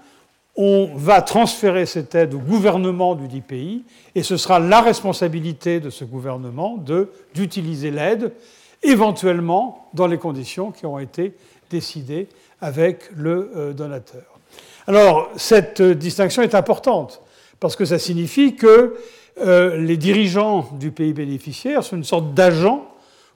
on 0.58 0.90
va 0.96 1.22
transférer 1.22 1.86
cette 1.86 2.16
aide 2.16 2.34
au 2.34 2.40
gouvernement 2.40 3.16
du 3.16 3.28
dit 3.28 3.42
pays, 3.42 3.84
et 4.16 4.24
ce 4.24 4.38
sera 4.38 4.60
la 4.60 4.82
responsabilité 4.82 5.80
de 5.80 5.90
ce 5.92 6.04
gouvernement 6.04 6.84
d'utiliser 7.34 7.92
l'aide, 7.92 8.34
éventuellement 8.84 9.90
dans 9.94 10.08
les 10.08 10.18
conditions 10.18 10.72
qui 10.72 10.86
ont 10.86 11.00
été 11.00 11.34
décidées 11.70 12.28
avec 12.60 13.10
le 13.16 13.52
euh, 13.56 13.74
donateur. 13.74 14.40
Alors, 14.88 15.30
cette 15.36 15.82
distinction 15.82 16.42
est 16.42 16.56
importante, 16.56 17.22
parce 17.60 17.76
que 17.76 17.86
ça 17.86 18.00
signifie 18.00 18.56
que 18.56 18.96
euh, 19.40 19.78
les 19.78 19.98
dirigeants 19.98 20.70
du 20.80 20.92
pays 20.92 21.14
bénéficiaire 21.14 21.84
sont 21.84 21.98
une 21.98 22.04
sorte 22.04 22.34
d'agent 22.34 22.88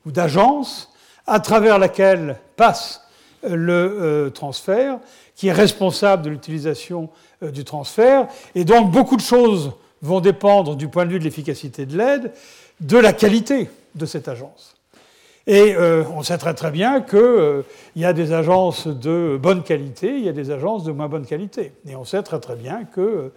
ou 0.05 0.11
d'agence 0.11 0.91
à 1.27 1.39
travers 1.39 1.77
laquelle 1.77 2.37
passe 2.55 3.01
euh, 3.43 3.55
le 3.55 3.73
euh, 3.73 4.29
transfert, 4.29 4.99
qui 5.41 5.47
est 5.47 5.53
responsable 5.53 6.21
de 6.21 6.29
l'utilisation 6.29 7.09
du 7.41 7.63
transfert. 7.63 8.27
Et 8.53 8.63
donc 8.63 8.91
beaucoup 8.91 9.15
de 9.15 9.21
choses 9.21 9.71
vont 10.03 10.19
dépendre 10.19 10.75
du 10.75 10.87
point 10.87 11.03
de 11.03 11.09
vue 11.09 11.17
de 11.17 11.23
l'efficacité 11.23 11.87
de 11.87 11.97
l'aide, 11.97 12.31
de 12.79 12.99
la 12.99 13.11
qualité 13.11 13.67
de 13.95 14.05
cette 14.05 14.27
agence. 14.27 14.75
Et 15.47 15.75
on 15.75 16.21
sait 16.21 16.37
très 16.37 16.53
très 16.53 16.69
bien 16.69 17.01
qu'il 17.01 17.63
y 17.95 18.05
a 18.05 18.13
des 18.13 18.33
agences 18.33 18.85
de 18.85 19.39
bonne 19.41 19.63
qualité, 19.63 20.15
il 20.15 20.23
y 20.23 20.29
a 20.29 20.31
des 20.31 20.51
agences 20.51 20.83
de 20.83 20.91
moins 20.91 21.07
bonne 21.07 21.25
qualité. 21.25 21.71
Et 21.89 21.95
on 21.95 22.05
sait 22.05 22.21
très 22.21 22.39
très 22.39 22.55
bien 22.55 22.83
que 22.83 23.31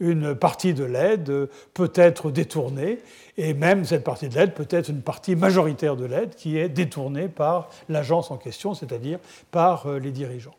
une 0.00 0.34
partie 0.34 0.74
de 0.74 0.84
l'aide 0.84 1.48
peut 1.74 1.92
être 1.94 2.30
détournée, 2.30 2.98
et 3.36 3.54
même 3.54 3.84
cette 3.84 4.04
partie 4.04 4.28
de 4.28 4.34
l'aide 4.34 4.54
peut 4.54 4.66
être 4.70 4.88
une 4.88 5.00
partie 5.00 5.36
majoritaire 5.36 5.96
de 5.96 6.04
l'aide 6.04 6.34
qui 6.34 6.58
est 6.58 6.68
détournée 6.68 7.28
par 7.28 7.70
l'agence 7.88 8.30
en 8.30 8.36
question, 8.36 8.74
c'est-à-dire 8.74 9.18
par 9.50 9.86
euh, 9.86 9.98
les 9.98 10.10
dirigeants. 10.10 10.54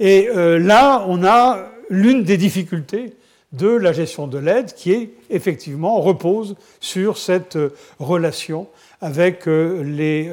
Et 0.00 0.28
euh, 0.28 0.58
là, 0.58 1.04
on 1.08 1.24
a 1.24 1.70
l'une 1.90 2.22
des 2.22 2.36
difficultés 2.36 3.14
de 3.52 3.68
la 3.68 3.92
gestion 3.92 4.26
de 4.26 4.36
l'aide 4.36 4.74
qui 4.74 4.92
est 4.92 5.10
effectivement 5.30 6.00
repose 6.00 6.54
sur 6.80 7.16
cette 7.16 7.56
euh, 7.56 7.74
relation 7.98 8.68
avec 9.00 9.46
les 9.46 10.28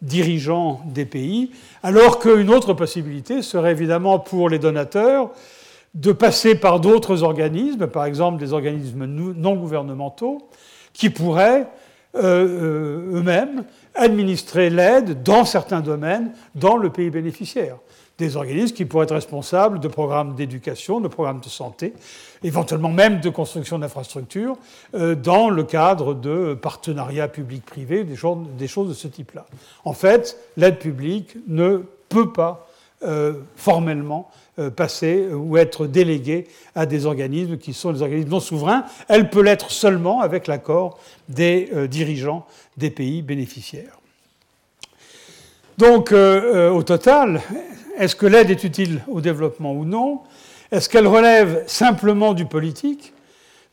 dirigeants 0.00 0.80
des 0.86 1.04
pays, 1.04 1.50
alors 1.82 2.18
qu'une 2.18 2.48
autre 2.48 2.72
possibilité 2.72 3.42
serait 3.42 3.72
évidemment 3.72 4.18
pour 4.18 4.48
les 4.48 4.58
donateurs 4.58 5.30
de 5.94 6.12
passer 6.12 6.54
par 6.54 6.80
d'autres 6.80 7.22
organismes, 7.22 7.86
par 7.86 8.04
exemple 8.04 8.38
des 8.38 8.52
organismes 8.52 9.04
non 9.06 9.56
gouvernementaux, 9.56 10.48
qui 10.92 11.10
pourraient 11.10 11.66
euh, 12.16 12.22
euh, 12.22 13.18
eux-mêmes 13.18 13.64
administrer 13.94 14.70
l'aide 14.70 15.22
dans 15.22 15.44
certains 15.44 15.80
domaines 15.80 16.32
dans 16.54 16.76
le 16.76 16.90
pays 16.90 17.10
bénéficiaire. 17.10 17.76
Des 18.16 18.36
organismes 18.36 18.74
qui 18.74 18.84
pourraient 18.84 19.04
être 19.04 19.14
responsables 19.14 19.78
de 19.78 19.88
programmes 19.88 20.34
d'éducation, 20.34 21.00
de 21.00 21.08
programmes 21.08 21.40
de 21.40 21.48
santé, 21.48 21.92
éventuellement 22.42 22.88
même 22.88 23.20
de 23.20 23.28
construction 23.28 23.78
d'infrastructures, 23.78 24.56
euh, 24.94 25.14
dans 25.14 25.50
le 25.50 25.62
cadre 25.64 26.14
de 26.14 26.54
partenariats 26.54 27.28
publics-privés, 27.28 28.04
des, 28.04 28.16
choses 28.16 28.88
de 28.88 28.94
ce 28.94 29.06
type-là. 29.06 29.46
En 29.84 29.92
fait, 29.92 30.38
l'aide 30.56 30.78
publique 30.78 31.36
ne 31.46 31.82
peut 32.08 32.32
pas 32.32 32.64
formellement 33.54 34.28
passer 34.70 35.28
ou 35.32 35.56
être 35.56 35.86
déléguée 35.86 36.48
à 36.74 36.86
des 36.86 37.06
organismes 37.06 37.58
qui 37.58 37.72
sont 37.72 37.92
des 37.92 38.02
organismes 38.02 38.30
non 38.30 38.40
souverains. 38.40 38.84
Elle 39.08 39.30
peut 39.30 39.42
l'être 39.42 39.70
seulement 39.70 40.20
avec 40.20 40.46
l'accord 40.46 40.98
des 41.28 41.70
euh, 41.74 41.86
dirigeants 41.86 42.46
des 42.76 42.90
pays 42.90 43.22
bénéficiaires. 43.22 43.98
Donc, 45.76 46.12
euh, 46.12 46.70
au 46.70 46.82
total, 46.82 47.40
est-ce 47.96 48.16
que 48.16 48.26
l'aide 48.26 48.50
est 48.50 48.64
utile 48.64 49.02
au 49.06 49.20
développement 49.20 49.72
ou 49.72 49.84
non? 49.84 50.20
Est-ce 50.72 50.88
qu'elle 50.88 51.06
relève 51.06 51.64
simplement 51.66 52.34
du 52.34 52.46
politique? 52.46 53.12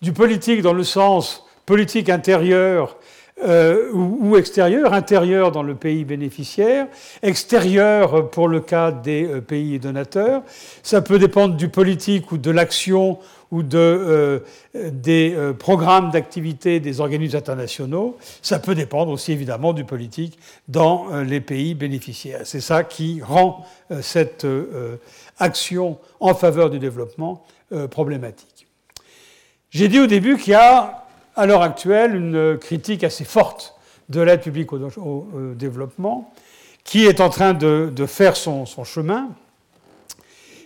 Du 0.01 0.13
politique 0.13 0.61
dans 0.61 0.73
le 0.73 0.83
sens 0.83 1.45
politique 1.65 2.09
intérieur 2.09 2.97
euh, 3.43 3.91
ou, 3.91 4.37
extérieur, 4.37 4.93
intérieur 4.93 5.51
dans 5.51 5.61
le 5.61 5.75
pays 5.75 6.05
bénéficiaire, 6.05 6.87
extérieur 7.21 8.29
pour 8.29 8.47
le 8.47 8.61
cas 8.61 8.93
des 8.93 9.25
euh, 9.25 9.41
pays 9.41 9.77
donateurs. 9.77 10.41
Ça 10.83 11.01
peut 11.01 11.19
dépendre 11.19 11.55
du 11.55 11.67
politique 11.67 12.31
ou 12.31 12.37
de 12.37 12.49
l'action 12.49 13.19
ou 13.51 13.61
de, 13.61 13.77
euh, 13.77 14.39
des 14.73 15.35
programmes 15.59 16.11
d'activité 16.11 16.79
des 16.79 17.01
organismes 17.01 17.35
internationaux. 17.35 18.17
Ça 18.41 18.57
peut 18.57 18.73
dépendre 18.73 19.11
aussi 19.11 19.33
évidemment 19.33 19.73
du 19.73 19.83
politique 19.83 20.39
dans 20.69 21.07
les 21.21 21.41
pays 21.41 21.75
bénéficiaires. 21.75 22.41
C'est 22.45 22.61
ça 22.61 22.85
qui 22.85 23.21
rend 23.21 23.65
cette 24.01 24.47
action 25.39 25.97
en 26.21 26.33
faveur 26.33 26.69
du 26.69 26.79
développement 26.79 27.45
problématique. 27.91 28.67
J'ai 29.69 29.89
dit 29.89 29.99
au 29.99 30.07
début 30.07 30.37
qu'il 30.37 30.53
y 30.53 30.55
a 30.55 31.04
à 31.35 31.45
l'heure 31.45 31.61
actuelle 31.61 32.15
une 32.15 32.57
critique 32.57 33.03
assez 33.03 33.25
forte 33.25 33.75
de 34.09 34.21
l'aide 34.21 34.41
publique 34.41 34.71
au, 34.73 35.27
développement, 35.55 36.31
qui 36.83 37.05
est 37.05 37.19
en 37.21 37.29
train 37.29 37.53
de, 37.53 38.05
faire 38.05 38.35
son, 38.35 38.65
chemin. 38.83 39.29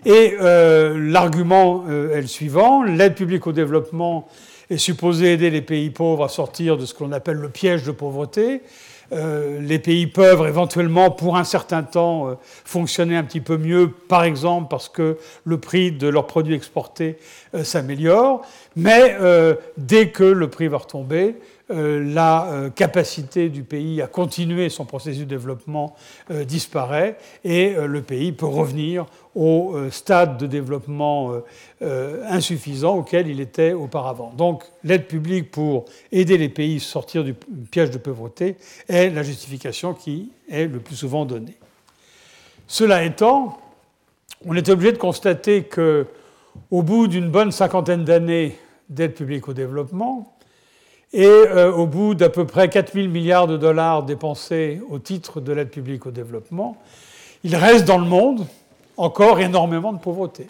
Et 0.06 0.36
euh, 0.40 0.98
l'argument 0.98 1.84
euh, 1.90 2.16
est 2.16 2.22
le 2.22 2.28
suivant, 2.28 2.84
l'aide 2.84 3.16
publique 3.16 3.48
au 3.48 3.52
développement 3.52 4.30
est 4.70 4.78
supposée 4.78 5.34
aider 5.34 5.50
les 5.50 5.62
pays 5.62 5.90
pauvres 5.90 6.24
à 6.24 6.30
sortir 6.30 6.78
de 6.78 6.86
ce 6.86 6.94
qu'on 6.94 7.12
appelle 7.12 7.38
le 7.38 7.50
piège 7.50 7.84
de 7.84 7.92
pauvreté, 7.92 8.62
euh, 9.12 9.60
les 9.60 9.80
pays 9.80 10.08
peuvent 10.08 10.46
éventuellement, 10.48 11.10
pour 11.10 11.38
un 11.38 11.44
certain 11.44 11.84
temps, 11.84 12.30
euh, 12.30 12.34
fonctionner 12.44 13.16
un 13.16 13.24
petit 13.24 13.42
peu 13.42 13.58
mieux, 13.58 13.90
par 13.90 14.24
exemple 14.24 14.68
parce 14.70 14.90
que 14.90 15.18
le 15.46 15.58
prix 15.60 15.92
de 15.92 16.08
leurs 16.08 16.28
produits 16.28 16.56
exportés 16.56 17.18
euh, 17.56 17.64
s'améliore, 17.64 18.46
mais 18.76 19.18
dès 19.78 20.10
que 20.10 20.24
le 20.24 20.50
prix 20.50 20.68
va 20.68 20.78
retomber, 20.78 21.36
la 21.70 22.70
capacité 22.76 23.50
du 23.50 23.64
pays 23.64 24.02
à 24.02 24.08
continuer 24.08 24.70
son 24.70 24.86
processus 24.86 25.22
de 25.22 25.26
développement 25.26 25.96
disparaît 26.46 27.18
et 27.44 27.76
le 27.76 28.02
pays 28.02 28.32
peut 28.32 28.48
revenir 28.48 29.06
au 29.36 29.76
stade 29.92 30.38
de 30.38 30.48
développement 30.48 31.32
insuffisant 31.82 32.98
auquel 32.98 33.28
il 33.28 33.40
était 33.40 33.74
auparavant. 33.74 34.34
Donc 34.36 34.64
l'aide 34.84 35.06
publique 35.06 35.52
pour 35.52 35.86
aider 36.12 36.38
les 36.38 36.50
pays 36.50 36.78
à 36.78 36.80
sortir 36.80 37.24
du 37.24 37.34
piège 37.34 37.92
de 37.92 38.00
pauvreté 38.00 38.58
est 38.88 39.10
la 39.10 39.24
justification 39.24 39.94
qui 39.94 40.32
est 40.50 40.66
le 40.66 40.80
plus 40.80 40.96
souvent 40.96 41.26
donnée. 41.26 41.58
Cela 42.68 43.04
étant, 43.04 43.60
on 44.46 44.56
est 44.56 44.70
obligé 44.70 44.92
de 44.92 44.98
constater 44.98 45.64
que, 45.64 46.08
au 46.72 46.82
bout 46.82 47.08
d'une 47.08 47.30
bonne 47.30 47.52
cinquantaine 47.52 48.04
d'années 48.06 48.58
d'aide 48.90 49.14
publique 49.14 49.48
au 49.48 49.54
développement, 49.54 50.36
et 51.14 51.26
euh, 51.26 51.72
au 51.72 51.88
bout 51.88 52.14
d'à 52.14 52.30
peu 52.30 52.46
près 52.46 52.70
4 52.70 52.94
000 52.94 53.08
milliards 53.08 53.48
de 53.48 53.58
dollars 53.58 54.04
dépensés 54.04 54.82
au 54.90 55.00
titre 55.00 55.42
de 55.42 55.52
l'aide 55.54 55.70
publique 55.70 56.06
au 56.06 56.12
développement, 56.12 56.78
il 57.44 57.56
reste 57.56 57.86
dans 57.86 57.98
le 57.98 58.06
monde 58.06 58.46
encore 58.98 59.40
énormément 59.40 59.94
de 59.94 60.00
pauvreté. 60.00 60.48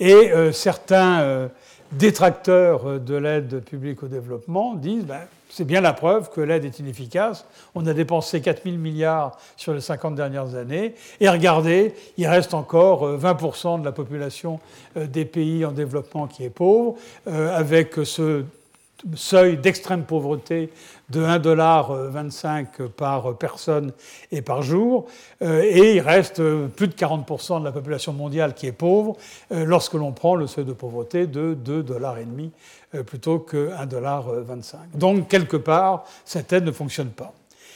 Et 0.00 0.32
euh, 0.32 0.50
certains 0.50 1.20
euh, 1.20 1.48
détracteurs 1.92 2.98
de 2.98 3.14
l'aide 3.14 3.62
publique 3.62 4.02
au 4.02 4.08
développement 4.08 4.74
disent 4.74 5.04
ben, 5.04 5.20
c'est 5.48 5.64
bien 5.64 5.80
la 5.80 5.92
preuve 5.92 6.30
que 6.30 6.40
l'aide 6.40 6.64
est 6.64 6.80
inefficace. 6.80 7.46
On 7.76 7.86
a 7.86 7.92
dépensé 7.92 8.40
4 8.40 8.64
000 8.64 8.76
milliards 8.76 9.38
sur 9.56 9.72
les 9.72 9.80
50 9.80 10.16
dernières 10.16 10.56
années. 10.56 10.96
Et 11.20 11.28
regardez, 11.28 11.94
il 12.16 12.26
reste 12.26 12.54
encore 12.54 13.08
20% 13.18 13.74
euh, 13.76 13.78
de 13.78 13.84
la 13.84 13.92
population 13.92 14.58
des 14.96 15.24
pays 15.24 15.64
en 15.64 15.70
développement 15.70 16.26
qui 16.26 16.42
est 16.42 16.50
pauvre, 16.50 16.96
avec 17.26 17.94
ce 18.02 18.44
seuil 19.14 19.58
d'extrême 19.58 20.04
pauvreté 20.04 20.70
de 21.10 21.20
1,25$ 21.22 22.88
par 22.88 23.36
personne 23.36 23.92
et 24.32 24.40
par 24.40 24.62
jour, 24.62 25.06
et 25.42 25.96
il 25.96 26.00
reste 26.00 26.42
plus 26.68 26.88
de 26.88 26.94
40% 26.94 27.60
de 27.60 27.64
la 27.64 27.72
population 27.72 28.14
mondiale 28.14 28.54
qui 28.54 28.66
est 28.66 28.72
pauvre 28.72 29.16
lorsque 29.50 29.94
l'on 29.94 30.12
prend 30.12 30.34
le 30.34 30.46
seuil 30.46 30.64
de 30.64 30.72
pauvreté 30.72 31.26
de 31.26 31.54
2,5$ 31.54 32.50
plutôt 33.04 33.38
que 33.40 33.70
1,25$. 33.70 34.76
Donc, 34.94 35.28
quelque 35.28 35.58
part, 35.58 36.04
cette 36.24 36.52
aide 36.52 36.64
ne 36.64 36.72
fonctionne 36.72 37.10
pas. 37.10 37.34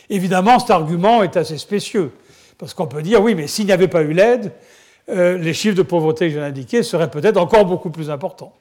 Évidemment, 0.09 0.59
cet 0.59 0.71
argument 0.71 1.23
est 1.23 1.37
assez 1.37 1.59
spécieux, 1.59 2.13
parce 2.57 2.73
qu'on 2.73 2.87
peut 2.87 3.03
dire, 3.03 3.23
oui, 3.23 3.35
mais 3.35 3.47
s'il 3.47 3.67
n'y 3.67 3.73
avait 3.73 3.89
pas 3.89 4.03
eu 4.03 4.13
l'aide, 4.13 4.53
les 5.09 5.53
chiffres 5.53 5.77
de 5.77 5.83
pauvreté 5.83 6.29
que 6.29 6.35
j'ai 6.35 6.41
indiqués 6.41 6.83
seraient 6.83 7.11
peut-être 7.11 7.37
encore 7.37 7.67
beaucoup 7.67 7.91
plus 7.91 8.11
importants. 8.11 8.55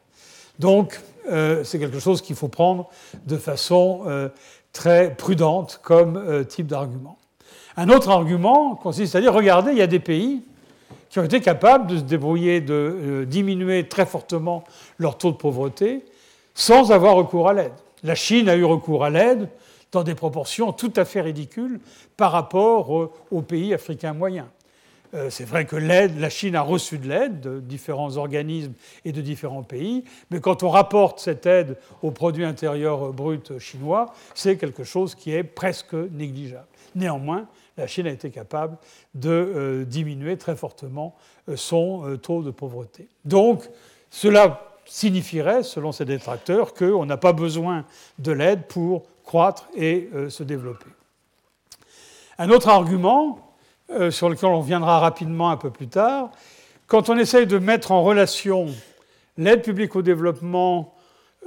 Donc, 0.59 0.99
euh, 1.29 1.63
c'est 1.63 1.79
quelque 1.79 1.99
chose 1.99 2.21
qu'il 2.21 2.35
faut 2.35 2.47
prendre 2.47 2.89
de 3.25 3.37
façon 3.37 4.03
euh, 4.07 4.29
très 4.73 5.15
prudente 5.15 5.79
comme 5.83 6.17
euh, 6.17 6.43
type 6.43 6.67
d'argument. 6.67 7.17
Un 7.75 7.89
autre 7.89 8.09
argument 8.09 8.75
consiste 8.75 9.15
à 9.15 9.21
dire, 9.21 9.33
regardez, 9.33 9.71
il 9.71 9.77
y 9.77 9.83
a 9.83 9.87
des 9.87 9.99
pays 9.99 10.41
qui 11.09 11.19
ont 11.19 11.23
été 11.23 11.39
capables 11.41 11.87
de 11.87 11.97
se 11.97 12.03
débrouiller, 12.03 12.59
de 12.59 13.25
diminuer 13.27 13.87
très 13.87 14.05
fortement 14.05 14.63
leur 14.97 15.17
taux 15.17 15.31
de 15.31 15.37
pauvreté 15.37 16.03
sans 16.53 16.91
avoir 16.91 17.15
recours 17.15 17.47
à 17.47 17.53
l'aide. 17.53 17.73
La 18.03 18.15
Chine 18.15 18.49
a 18.49 18.55
eu 18.55 18.65
recours 18.65 19.05
à 19.05 19.09
l'aide 19.09 19.47
dans 19.91 20.03
des 20.03 20.15
proportions 20.15 20.73
tout 20.73 20.91
à 20.95 21.05
fait 21.05 21.21
ridicules 21.21 21.79
par 22.17 22.31
rapport 22.31 23.11
aux 23.31 23.41
pays 23.41 23.73
africains 23.73 24.13
moyens. 24.13 24.47
Euh, 25.13 25.29
c'est 25.29 25.45
vrai 25.45 25.65
que 25.65 25.75
l'aide, 25.75 26.19
la 26.19 26.29
Chine 26.29 26.55
a 26.55 26.61
reçu 26.61 26.97
de 26.97 27.07
l'aide 27.07 27.39
de 27.39 27.59
différents 27.59 28.17
organismes 28.17 28.73
et 29.05 29.11
de 29.11 29.21
différents 29.21 29.63
pays, 29.63 30.03
mais 30.31 30.39
quand 30.39 30.63
on 30.63 30.69
rapporte 30.69 31.19
cette 31.19 31.45
aide 31.45 31.77
au 32.01 32.11
produit 32.11 32.43
intérieur 32.43 33.13
brut 33.13 33.57
chinois, 33.59 34.13
c'est 34.35 34.57
quelque 34.57 34.83
chose 34.83 35.15
qui 35.15 35.33
est 35.33 35.43
presque 35.43 35.93
négligeable. 35.93 36.67
Néanmoins, 36.95 37.47
la 37.77 37.87
Chine 37.87 38.07
a 38.07 38.11
été 38.11 38.31
capable 38.31 38.77
de 39.13 39.29
euh, 39.29 39.85
diminuer 39.85 40.37
très 40.37 40.55
fortement 40.55 41.15
euh, 41.47 41.55
son 41.55 42.17
taux 42.21 42.41
de 42.41 42.51
pauvreté. 42.51 43.07
Donc, 43.23 43.69
cela 44.09 44.75
signifierait, 44.85 45.63
selon 45.63 45.91
ces 45.91 46.05
détracteurs, 46.05 46.73
qu'on 46.73 47.05
n'a 47.05 47.17
pas 47.17 47.33
besoin 47.33 47.85
de 48.19 48.31
l'aide 48.31 48.67
pour 48.67 49.03
croître 49.23 49.67
et 49.75 50.09
se 50.29 50.43
développer. 50.43 50.89
Un 52.37 52.49
autre 52.49 52.69
argument, 52.69 53.46
euh, 53.89 54.11
sur 54.11 54.27
lequel 54.27 54.49
on 54.49 54.59
reviendra 54.59 54.99
rapidement 54.99 55.49
un 55.49 55.55
peu 55.55 55.69
plus 55.69 55.87
tard, 55.87 56.31
quand 56.87 57.09
on 57.09 57.17
essaye 57.17 57.47
de 57.47 57.57
mettre 57.57 57.93
en 57.93 58.03
relation 58.03 58.67
l'aide 59.37 59.61
publique 59.61 59.95
au 59.95 60.01
développement 60.01 60.93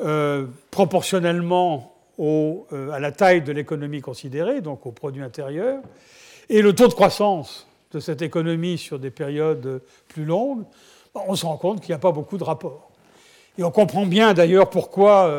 euh, 0.01 0.47
proportionnellement 0.71 1.95
euh, 2.19 2.91
à 2.93 2.99
la 2.99 3.13
taille 3.13 3.43
de 3.43 3.53
l'économie 3.53 4.01
considérée, 4.01 4.63
donc 4.63 4.87
au 4.87 4.91
produit 4.91 5.23
intérieur, 5.23 5.83
et 6.49 6.63
le 6.63 6.75
taux 6.75 6.89
de 6.89 6.95
croissance 6.95 7.69
de 7.93 8.01
cette 8.01 8.23
économie 8.23 8.79
sur 8.79 8.99
des 8.99 9.11
périodes 9.11 9.83
plus 10.09 10.25
longues, 10.25 10.65
on 11.15 11.35
se 11.35 11.45
rend 11.45 11.59
compte 11.59 11.81
qu'il 11.81 11.91
n'y 11.91 11.97
a 11.97 11.99
pas 11.99 12.13
beaucoup 12.13 12.39
de 12.39 12.45
rapports. 12.45 12.91
Et 13.59 13.65
on 13.65 13.71
comprend 13.71 14.07
bien 14.07 14.33
d'ailleurs 14.33 14.71
pourquoi 14.71 15.31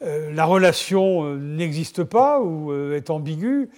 la 0.00 0.44
relation 0.44 1.34
n'existe 1.34 2.04
pas 2.04 2.40
ou 2.40 2.72
est 2.92 3.10
ambiguë. 3.10 3.70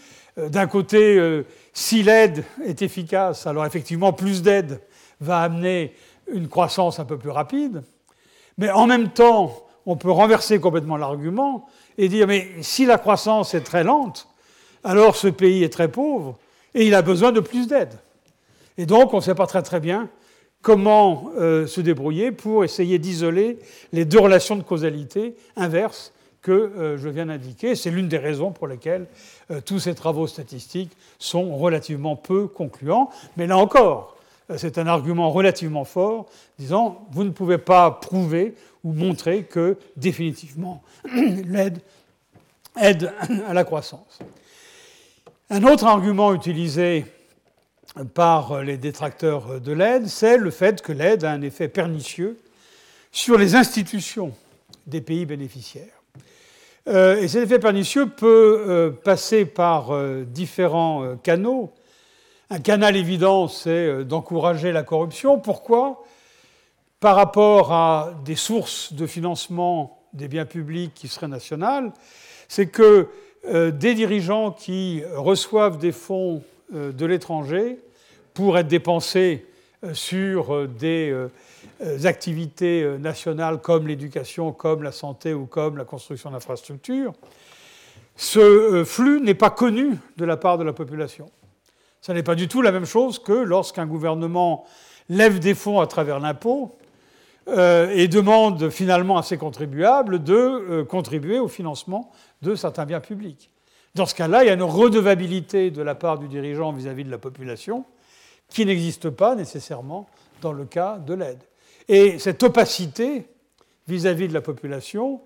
D'un 0.49 0.67
côté, 0.67 1.43
si 1.73 2.03
l'aide 2.03 2.45
est 2.65 2.83
efficace, 2.83 3.47
alors 3.47 3.67
effectivement, 3.67 4.13
plus 4.13 4.43
d'aide 4.43 4.81
va 5.21 5.41
amener 5.41 5.95
une 6.33 6.49
croissance 6.49 6.99
un 6.99 7.05
peu 7.05 7.19
plus 7.19 7.31
rapide. 7.31 7.83
Mais 8.59 8.71
en 8.71 8.87
même 8.87 9.11
temps, 9.11 9.67
on 9.87 9.97
peut 9.97 10.11
renverser 10.11 10.61
complètement 10.61 10.97
l'argument 10.97 11.67
et 11.99 12.09
dire, 12.09 12.27
mais 12.27 12.49
si 12.63 12.87
la 12.87 12.99
croissance 12.99 13.55
est 13.55 13.63
très 13.63 13.85
lente, 13.85 14.29
alors 14.85 15.17
ce 15.17 15.29
pays 15.29 15.65
est 15.65 15.73
très 15.73 15.91
pauvre 15.91 16.39
et 16.75 16.87
il 16.87 16.95
a 16.95 17.03
besoin 17.03 17.33
de 17.33 17.41
plus 17.41 17.67
d'aide. 17.67 17.95
Et 18.79 18.87
donc, 18.87 19.13
on 19.13 19.17
ne 19.17 19.23
sait 19.23 19.35
pas 19.35 19.47
très 19.47 19.63
très 19.63 19.81
bien 19.81 20.09
comment 20.63 21.31
euh, 21.39 21.67
se 21.67 21.81
débrouiller 21.81 22.33
pour 22.33 22.65
essayer 22.65 22.99
d'isoler 22.99 23.59
les 23.93 24.05
deux 24.05 24.21
relations 24.21 24.57
de 24.57 24.63
causalité 24.63 25.35
inverses 25.57 26.13
que 26.43 26.53
euh, 26.53 26.99
je 26.99 27.09
viens 27.09 27.27
d'indiquer. 27.27 27.75
C'est 27.75 27.91
l'une 27.91 28.09
des 28.09 28.19
raisons 28.19 28.51
pour 28.51 28.67
lesquelles 28.67 29.07
euh, 29.51 29.61
tous 29.61 29.81
ces 29.81 29.95
travaux 29.95 30.27
statistiques 30.27 30.93
sont 31.19 31.57
relativement 31.57 32.17
peu 32.17 32.47
concluants. 32.47 33.11
Mais 33.37 33.47
là 33.47 33.59
encore, 33.59 34.17
euh, 34.51 34.57
c'est 34.57 34.79
un 34.79 34.87
argument 34.87 35.31
relativement 35.31 35.85
fort, 35.85 36.27
disant 36.59 37.07
vous 37.11 37.25
ne 37.25 37.31
pouvez 37.31 37.59
pas 37.59 37.91
prouver 37.91 38.55
ou 38.85 38.93
montrer 38.93 39.45
que 39.45 39.77
définitivement 39.97 40.83
l'aide 41.15 41.81
aide 42.81 43.13
à 43.47 43.53
la 43.53 43.65
croissance. 43.65 44.21
Un 45.51 45.65
autre 45.65 45.85
argument 45.85 46.33
utilisé 46.33 47.05
par 48.15 48.63
les 48.63 48.77
détracteurs 48.77 49.61
de 49.61 49.73
l'aide, 49.73 50.07
c'est 50.07 50.39
le 50.39 50.53
fait 50.53 50.81
que 50.81 50.93
l'aide 50.93 51.25
a 51.25 51.33
un 51.33 51.43
effet 51.43 51.67
pernicieux 51.67 52.39
sur 53.11 53.37
les 53.37 53.57
institutions 53.57 54.33
des 54.87 55.01
pays 55.01 55.27
bénéficiaires. 55.27 56.00
Euh, 56.89 57.21
et 57.21 57.29
cet 57.29 57.45
effet 57.45 57.59
pernicieux 57.59 58.07
peut 58.07 58.65
euh, 58.67 58.91
passer 58.91 59.45
par 59.45 59.91
euh, 59.91 60.25
différents 60.25 61.17
canaux. 61.23 61.73
Un 62.49 62.59
canal 62.59 62.97
évident, 62.97 63.49
c'est 63.49 64.05
d'encourager 64.05 64.73
la 64.73 64.83
corruption. 64.83 65.39
Pourquoi? 65.39 66.05
Par 66.99 67.17
rapport 67.17 67.73
à 67.73 68.13
des 68.25 68.35
sources 68.35 68.93
de 68.93 69.07
financement 69.07 70.03
des 70.13 70.27
biens 70.27 70.47
publics 70.47 70.93
qui 70.95 71.07
seraient 71.07 71.29
nationales, 71.29 71.93
c'est 72.49 72.67
que 72.67 73.09
des 73.45 73.95
dirigeants 73.95 74.51
qui 74.51 75.03
reçoivent 75.15 75.79
des 75.79 75.93
fonds 75.93 76.43
de 76.73 77.07
l'étranger 77.07 77.79
pour 78.35 78.59
être 78.59 78.67
dépensés 78.67 79.47
sur 79.93 80.69
des 80.69 81.17
activités 82.05 82.83
euh, 82.83 82.99
nationales 82.99 83.61
comme 83.61 83.87
l'éducation, 83.87 84.53
comme 84.53 84.83
la 84.83 84.93
santé 84.93 85.35
ou 85.35 85.47
comme 85.47 85.77
la 85.77 85.85
construction 85.85 86.31
d'infrastructures, 86.31 87.13
ce 88.17 88.39
euh, 88.39 88.85
flux 88.85 89.21
n'est 89.21 89.35
pas 89.35 89.51
connu 89.51 89.97
de 90.17 90.25
la 90.25 90.37
part 90.37 90.59
de 90.59 90.65
la 90.65 90.73
population. 90.73 91.31
Ce 92.01 92.13
n'est 92.13 92.23
pas 92.23 92.35
du 92.35 92.49
tout 92.49 92.63
la 92.63 92.73
même 92.73 92.87
chose 92.87 93.19
que 93.19 93.33
lorsqu'un 93.33 93.87
gouvernement 93.87 94.65
lève 95.09 95.39
des 95.39 95.55
fonds 95.55 95.81
à 95.81 95.87
travers 95.87 96.19
l'impôt 96.21 96.77
et 97.47 98.07
demande 98.07 98.71
finalement 98.71 99.19
à 99.19 99.25
ses 99.25 99.37
contribuables 99.37 100.23
de 100.23 100.83
contribuer 100.83 101.41
au 101.41 101.49
financement 101.49 102.13
de 102.43 102.55
certains 102.55 102.87
biens 102.87 103.01
publics. 103.01 103.51
Dans 103.97 104.07
ce 104.07 104.15
cas-là, 104.15 104.45
il 104.45 104.47
y 104.47 104.51
a 104.51 104.55
une 104.55 104.63
redevabilité 104.63 105.73
de 105.73 105.83
la 105.83 105.97
part 105.97 106.19
du 106.19 106.29
dirigeant 106.29 106.71
vis-à-vis 106.71 107.05
de 107.05 107.11
la 107.11 107.19
population 107.19 107.85
qui 108.49 108.65
n'existe 108.65 109.11
pas 109.11 109.35
nécessairement 109.35 110.09
dans 110.43 110.53
le 110.53 110.65
cas 110.65 110.99
de 110.99 111.15
l'aide. 111.15 111.41
Et 111.89 112.19
cette 112.19 112.43
opacité 112.43 113.27
vis-à-vis 113.89 114.29
de 114.29 114.35
la 114.35 114.41
population 114.41 115.21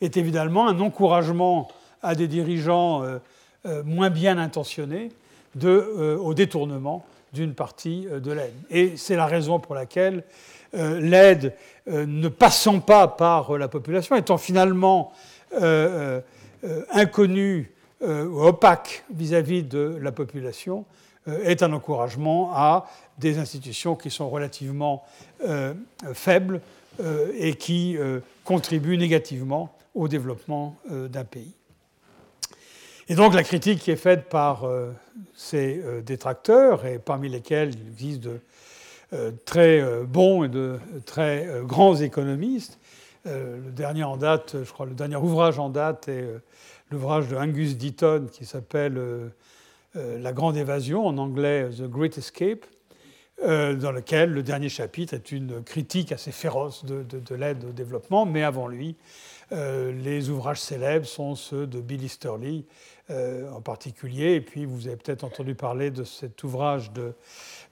est 0.00 0.16
évidemment 0.16 0.68
un 0.68 0.80
encouragement 0.80 1.68
à 2.02 2.14
des 2.14 2.28
dirigeants 2.28 3.02
euh, 3.02 3.18
euh, 3.66 3.82
moins 3.84 4.10
bien 4.10 4.38
intentionnés 4.38 5.10
euh, 5.64 6.16
au 6.16 6.34
détournement 6.34 7.04
d'une 7.32 7.54
partie 7.54 8.06
de 8.10 8.32
l'aide. 8.32 8.54
Et 8.70 8.96
c'est 8.96 9.16
la 9.16 9.26
raison 9.26 9.60
pour 9.60 9.76
laquelle 9.76 10.24
l'aide, 10.72 11.54
ne 11.86 12.28
passant 12.28 12.80
pas 12.80 13.06
par 13.06 13.56
la 13.56 13.68
population, 13.68 14.16
étant 14.16 14.36
finalement 14.36 15.12
inconnue 16.90 17.70
ou 18.02 18.42
opaque 18.42 19.04
vis-à-vis 19.14 19.62
de 19.62 19.96
la 20.00 20.10
population, 20.10 20.86
est 21.26 21.62
un 21.62 21.72
encouragement 21.72 22.52
à 22.54 22.86
des 23.20 23.38
institutions 23.38 23.94
qui 23.94 24.10
sont 24.10 24.28
relativement 24.28 25.04
euh, 25.46 25.74
faibles 26.14 26.60
euh, 27.00 27.32
et 27.36 27.54
qui 27.54 27.96
euh, 27.96 28.20
contribuent 28.44 28.96
négativement 28.96 29.76
au 29.94 30.08
développement 30.08 30.76
d'un 30.88 31.24
pays. 31.24 31.52
Et 33.08 33.16
donc 33.16 33.34
la 33.34 33.42
critique 33.42 33.80
qui 33.80 33.90
est 33.90 33.96
faite 33.96 34.28
par 34.28 34.64
ces 35.34 35.82
détracteurs, 36.06 36.86
et 36.86 37.00
parmi 37.00 37.28
lesquels 37.28 37.74
il 37.74 37.88
existe 37.88 38.20
de 38.20 38.40
très 39.44 39.82
bons 40.04 40.44
et 40.44 40.48
de 40.48 40.78
très 41.06 41.48
grands 41.64 41.96
économistes, 41.96 42.78
le 43.24 43.72
dernier 43.72 44.04
en 44.04 44.16
date, 44.16 44.62
je 44.62 44.72
crois, 44.72 44.86
le 44.86 44.94
dernier 44.94 45.16
ouvrage 45.16 45.58
en 45.58 45.70
date 45.70 46.06
est 46.06 46.24
l'ouvrage 46.92 47.26
de 47.26 47.34
Angus 47.34 47.76
Deaton 47.76 48.28
qui 48.32 48.44
s'appelle 48.44 49.32
La 49.94 50.32
Grande 50.32 50.56
Évasion, 50.56 51.06
en 51.06 51.18
anglais 51.18 51.68
The 51.76 51.82
Great 51.82 52.16
Escape, 52.16 52.64
euh, 53.42 53.74
dans 53.74 53.90
lequel 53.90 54.32
le 54.32 54.42
dernier 54.42 54.68
chapitre 54.68 55.14
est 55.14 55.32
une 55.32 55.62
critique 55.62 56.12
assez 56.12 56.30
féroce 56.30 56.84
de, 56.84 57.34
l'aide 57.34 57.64
au 57.64 57.72
développement, 57.72 58.26
mais 58.26 58.42
avant 58.42 58.68
lui, 58.68 58.96
euh, 59.52 59.92
les 59.92 60.28
ouvrages 60.28 60.60
célèbres 60.60 61.06
sont 61.06 61.34
ceux 61.34 61.66
de 61.66 61.80
Bill 61.80 62.04
Easterly 62.04 62.66
euh, 63.08 63.50
en 63.50 63.62
particulier, 63.62 64.34
et 64.34 64.40
puis 64.42 64.66
vous 64.66 64.88
avez 64.88 64.96
peut-être 64.96 65.24
entendu 65.24 65.54
parler 65.54 65.90
de 65.90 66.04
cet 66.04 66.44
ouvrage 66.44 66.90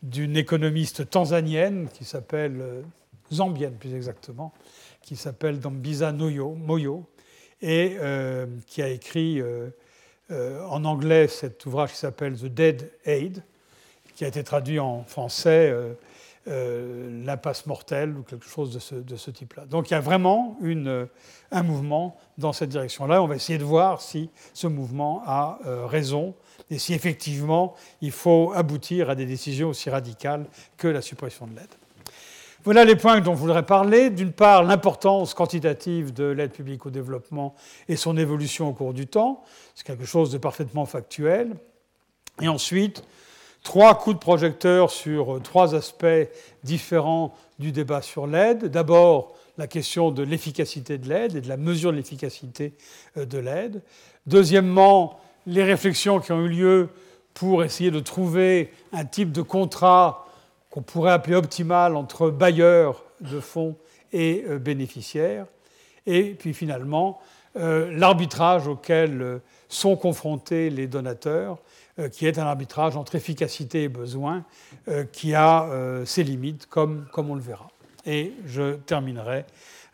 d'une 0.02 0.38
économiste 0.38 1.10
tanzanienne 1.10 1.90
qui 1.92 2.06
s'appelle, 2.06 2.82
zambienne 3.30 3.74
plus 3.74 3.94
exactement, 3.94 4.54
qui 5.02 5.16
s'appelle 5.16 5.60
Dambisa 5.60 6.12
Moyo, 6.12 7.04
et 7.60 7.98
qui 8.66 8.80
a 8.80 8.88
écrit 8.88 9.42
en 10.30 10.84
anglais 10.84 11.28
cet 11.28 11.64
ouvrage 11.66 11.92
qui 11.92 11.98
s'appelle 11.98 12.36
The 12.36 12.46
Dead 12.46 12.92
Aid, 13.04 13.42
qui 14.14 14.24
a 14.24 14.28
été 14.28 14.44
traduit 14.44 14.78
en 14.78 15.04
français 15.04 15.72
euh, 16.50 17.24
l'impasse 17.26 17.66
mortelle 17.66 18.16
ou 18.16 18.22
quelque 18.22 18.46
chose 18.46 18.72
de 18.72 19.16
ce, 19.16 19.30
type-là. 19.30 19.66
Donc 19.66 19.90
il 19.90 19.92
y 19.92 19.96
a 19.96 20.00
vraiment 20.00 20.56
une, 20.62 21.06
un 21.50 21.62
mouvement 21.62 22.16
dans 22.38 22.54
cette 22.54 22.70
direction-là. 22.70 23.22
On 23.22 23.26
va 23.26 23.36
essayer 23.36 23.58
de 23.58 23.64
voir 23.64 24.00
si 24.00 24.30
ce 24.54 24.66
mouvement 24.66 25.22
a 25.26 25.58
euh, 25.66 25.84
raison 25.84 26.34
et 26.70 26.78
si 26.78 26.94
effectivement 26.94 27.74
il 28.00 28.12
faut 28.12 28.52
aboutir 28.54 29.10
à 29.10 29.14
des 29.14 29.26
décisions 29.26 29.68
aussi 29.68 29.90
radicales 29.90 30.46
que 30.78 30.88
la 30.88 31.02
suppression 31.02 31.46
de 31.46 31.56
l'aide. 31.56 31.74
Voilà 32.64 32.84
les 32.84 32.96
points 32.96 33.20
dont 33.20 33.34
je 33.34 33.40
voudrais 33.40 33.64
parler. 33.64 34.10
D'une 34.10 34.32
part, 34.32 34.64
l'importance 34.64 35.32
quantitative 35.32 36.12
de 36.12 36.24
l'aide 36.24 36.50
publique 36.50 36.86
au 36.86 36.90
développement 36.90 37.54
et 37.88 37.94
son 37.94 38.16
évolution 38.16 38.68
au 38.68 38.72
cours 38.72 38.92
du 38.92 39.06
temps. 39.06 39.44
C'est 39.74 39.86
quelque 39.86 40.04
chose 40.04 40.32
de 40.32 40.38
parfaitement 40.38 40.84
factuel. 40.84 41.54
Et 42.40 42.48
ensuite, 42.48 43.04
trois 43.62 43.96
coups 43.96 44.16
de 44.16 44.20
projecteur 44.20 44.90
sur 44.90 45.36
euh, 45.36 45.40
trois 45.40 45.74
aspects 45.74 46.06
différents 46.64 47.32
du 47.60 47.70
débat 47.70 48.02
sur 48.02 48.26
l'aide. 48.26 48.66
D'abord, 48.66 49.34
la 49.56 49.66
question 49.66 50.10
de 50.10 50.22
l'efficacité 50.22 50.98
de 50.98 51.08
l'aide 51.08 51.36
et 51.36 51.40
de 51.40 51.48
la 51.48 51.56
mesure 51.56 51.92
de 51.92 51.96
l'efficacité 51.96 52.74
euh, 53.16 53.24
de 53.24 53.38
l'aide. 53.38 53.82
Deuxièmement, 54.26 55.20
les 55.46 55.62
réflexions 55.62 56.18
qui 56.18 56.32
ont 56.32 56.40
eu 56.40 56.48
lieu 56.48 56.88
pour 57.34 57.62
essayer 57.62 57.92
de 57.92 58.00
trouver 58.00 58.72
un 58.92 59.04
type 59.04 59.30
de 59.30 59.42
contrat 59.42 60.27
qu'on 60.70 60.82
pourrait 60.82 61.12
appeler 61.12 61.36
optimal 61.36 61.96
entre 61.96 62.30
bailleurs 62.30 63.04
de 63.20 63.40
fonds 63.40 63.76
et 64.12 64.44
euh, 64.48 64.58
bénéficiaires. 64.58 65.46
Et 66.06 66.34
puis 66.34 66.54
finalement, 66.54 67.20
l'arbitrage 67.54 68.68
auquel 68.68 69.40
sont 69.68 69.96
confrontés 69.96 70.70
les 70.70 70.86
donateurs 70.86 71.58
euh, 71.98 72.08
qui 72.08 72.26
est 72.26 72.38
un 72.38 72.46
arbitrage 72.46 72.96
entre 72.96 73.16
efficacité 73.16 73.84
et 73.84 73.88
besoin, 73.88 74.44
euh, 74.86 75.04
qui 75.04 75.34
a 75.34 75.64
euh, 75.64 76.04
ses 76.04 76.22
limites, 76.22 76.66
comme, 76.66 77.08
comme 77.12 77.28
on 77.28 77.34
le 77.34 77.40
verra. 77.40 77.68
Et 78.06 78.34
je 78.46 78.74
terminerai 78.74 79.44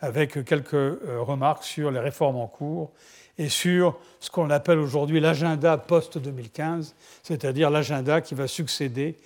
avec 0.00 0.44
quelques 0.44 0.98
remarques 1.18 1.64
sur 1.64 1.90
les 1.90 2.00
réformes 2.00 2.37
en 2.37 2.46
cours 2.46 2.90
et 3.38 3.48
sur 3.48 3.98
ce 4.20 4.30
qu'on 4.30 4.50
appelle 4.50 4.78
aujourd'hui 4.78 5.18
l'agenda 5.18 5.78
post-2015, 5.78 6.92
c'est-à-dire 7.22 7.70
l'agenda 7.70 8.20
qui 8.20 8.34
va 8.34 8.46
succéder 8.46 9.16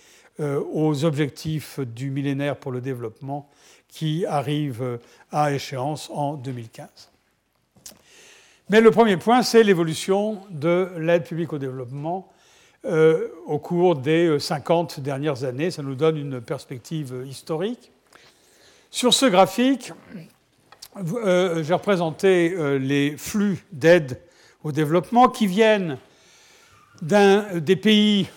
aux 0.41 1.05
objectifs 1.05 1.81
du 1.81 2.11
millénaire 2.11 2.57
pour 2.57 2.71
le 2.71 2.81
développement 2.81 3.51
qui 3.89 4.25
arrive 4.27 4.99
à 5.33 5.53
échéance 5.53 6.11
en 6.11 6.35
2015. 6.35 7.11
Mais 8.71 8.83
le 8.83 8.91
premier 8.91 9.17
point, 9.17 9.43
c'est 9.43 9.63
l'évolution 9.63 10.43
de 10.51 10.91
l'aide 10.99 11.25
publique 11.25 11.53
au 11.55 11.59
développement 11.59 12.29
euh, 12.85 13.29
au 13.47 13.59
cours 13.59 13.97
des 13.97 14.39
50 14.39 14.99
euh, 14.99 15.03
dernières 15.03 15.43
années. 15.43 15.71
Ça 15.71 15.83
nous 15.83 15.95
donne 15.95 16.17
une 16.17 16.41
perspective 16.41 17.13
euh, 17.13 17.27
historique. 17.27 17.91
Sur 18.91 19.15
ce 19.15 19.27
graphique, 19.27 19.93
j'ai 20.97 21.75
représenté 21.75 22.79
les 22.79 23.17
flux 23.19 23.63
d'aide 23.71 24.19
au 24.65 24.73
développement 24.73 25.29
qui 25.29 25.47
viennent 25.47 25.99
des 27.03 27.77
pays 27.77 28.29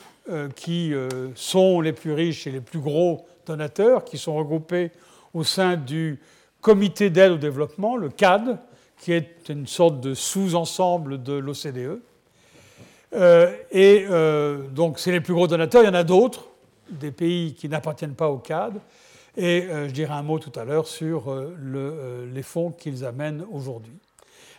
qui 0.56 0.94
sont 1.36 1.82
les 1.82 1.94
plus 1.94 2.14
riches 2.14 2.48
et 2.48 2.52
les 2.52 2.62
plus 2.62 2.80
gros 2.80 3.26
donateurs, 3.46 4.04
qui 4.04 4.18
sont 4.18 4.36
regroupés 4.36 4.92
au 5.34 5.44
sein 5.44 5.78
du 5.78 6.20
comité 6.62 7.10
d'aide 7.10 7.32
au 7.32 7.38
développement, 7.38 7.98
le 7.98 8.10
CAD, 8.10 8.60
qui 9.00 9.14
est 9.14 9.50
une 9.50 9.68
sorte 9.68 10.00
de 10.00 10.14
sous-ensemble 10.14 11.24
de 11.24 11.34
l'OCDE. 11.34 12.00
Euh, 13.14 13.54
et 13.72 14.06
euh, 14.10 14.68
donc, 14.70 15.00
c'est 15.00 15.12
les 15.12 15.22
plus 15.22 15.34
gros 15.34 15.48
donateurs. 15.48 15.84
Il 15.84 15.88
y 15.88 15.90
en 15.90 15.96
a 15.96 16.04
d'autres, 16.04 16.48
des 16.90 17.12
pays 17.12 17.56
qui 17.56 17.68
n'appartiennent 17.68 18.16
pas 18.16 18.30
au 18.30 18.38
CAD. 18.38 18.76
Et 19.36 19.64
euh, 19.64 19.88
je 19.88 19.94
dirai 19.94 20.14
un 20.14 20.22
mot 20.22 20.40
tout 20.40 20.58
à 20.60 20.66
l'heure 20.66 20.88
sur 20.88 21.36
les 22.34 22.44
fonds 22.44 22.72
qu'ils 22.72 23.04
amènent 23.04 23.44
aujourd'hui. 23.52 23.94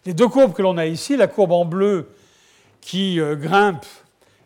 Les 0.04 0.14
deux 0.14 0.28
courbes 0.28 0.52
que 0.52 0.62
l'on 0.62 0.76
a 0.76 0.86
ici, 0.86 1.16
la 1.16 1.28
courbe 1.28 1.52
en 1.52 1.64
bleu 1.64 2.08
qui 2.80 3.20
grimpe 3.34 3.86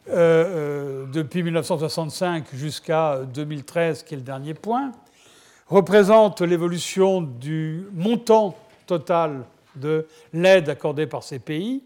depuis 0.09 1.43
1965 1.43 2.45
jusqu'à 2.55 3.21
2013, 3.33 4.03
qui 4.03 4.15
est 4.15 4.19
le 4.19 4.23
dernier 4.23 4.55
point, 4.55 4.93
représente 5.69 6.43
l'évolution 6.43 7.21
du 7.21 7.87
montant 7.93 8.57
total 8.87 9.45
de 9.75 10.07
l'aide 10.33 10.69
accordée 10.69 11.07
par 11.07 11.23
ces 11.23 11.39
pays 11.39 11.83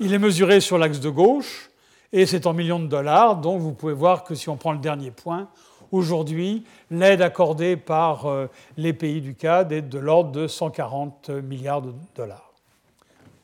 il 0.00 0.12
est 0.12 0.18
mesuré 0.18 0.60
sur 0.60 0.78
l'axe 0.78 1.00
de 1.00 1.08
gauche 1.08 1.70
et 2.12 2.26
c'est 2.26 2.46
en 2.46 2.52
millions 2.52 2.80
de 2.80 2.86
dollars. 2.86 3.36
Donc 3.36 3.60
vous 3.60 3.72
pouvez 3.72 3.92
voir 3.92 4.24
que 4.24 4.34
si 4.34 4.48
on 4.48 4.56
prend 4.56 4.72
le 4.72 4.78
dernier 4.78 5.10
point, 5.10 5.48
aujourd'hui, 5.92 6.64
l'aide 6.90 7.22
accordée 7.22 7.76
par 7.76 8.26
euh, 8.26 8.46
les 8.76 8.92
pays 8.92 9.20
du 9.20 9.34
CAD 9.34 9.72
est 9.72 9.82
de 9.82 9.98
l'ordre 9.98 10.32
de 10.32 10.46
140 10.46 11.30
milliards 11.30 11.82
de 11.82 11.92
dollars 12.16 12.52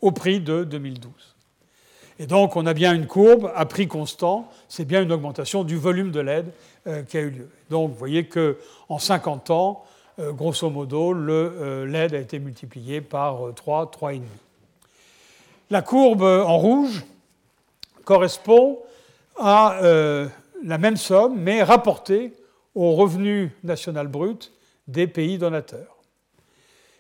au 0.01 0.13
prix 0.13 0.41
de 0.41 0.65
2012. 0.65 1.30
Et 2.21 2.27
donc 2.27 2.55
on 2.55 2.67
a 2.67 2.75
bien 2.75 2.95
une 2.95 3.07
courbe 3.07 3.51
à 3.57 3.65
prix 3.65 3.89
constant, 3.89 4.47
c'est 4.69 4.85
bien 4.85 5.01
une 5.01 5.11
augmentation 5.11 5.65
du 5.65 5.79
volume 5.79 6.11
de 6.11 6.21
l'aide 6.21 6.53
euh, 6.87 7.03
qui 7.03 7.17
a 7.17 7.23
eu 7.23 7.31
lieu. 7.31 7.49
Donc 7.71 7.93
vous 7.93 7.97
voyez 7.97 8.29
qu'en 8.29 8.99
50 8.99 9.49
ans, 9.49 9.83
euh, 10.19 10.31
grosso 10.31 10.69
modo, 10.69 11.15
l'aide 11.15 12.15
a 12.15 12.19
été 12.19 12.39
multipliée 12.39 13.01
par 13.01 13.55
3, 13.57 13.87
3,5. 13.87 14.21
La 15.71 15.81
courbe 15.81 16.23
en 16.23 16.59
rouge 16.59 17.07
correspond 18.05 18.81
à 19.39 19.79
euh, 19.83 20.29
la 20.63 20.77
même 20.77 20.99
somme, 20.99 21.41
mais 21.41 21.63
rapportée 21.63 22.35
au 22.75 22.93
revenu 22.97 23.51
national 23.65 24.09
brut 24.09 24.53
des 24.89 25.07
pays 25.07 25.39
donateurs. 25.39 25.97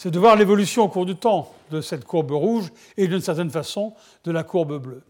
c'est 0.00 0.10
de 0.10 0.18
voir 0.18 0.34
l'évolution 0.34 0.84
au 0.84 0.88
cours 0.88 1.04
du 1.04 1.14
temps 1.14 1.52
de 1.70 1.82
cette 1.82 2.06
courbe 2.06 2.30
rouge 2.30 2.72
et 2.96 3.06
d'une 3.06 3.20
certaine 3.20 3.50
façon 3.50 3.92
de 4.24 4.32
la 4.32 4.44
courbe 4.44 4.78
bleue. 4.78 5.02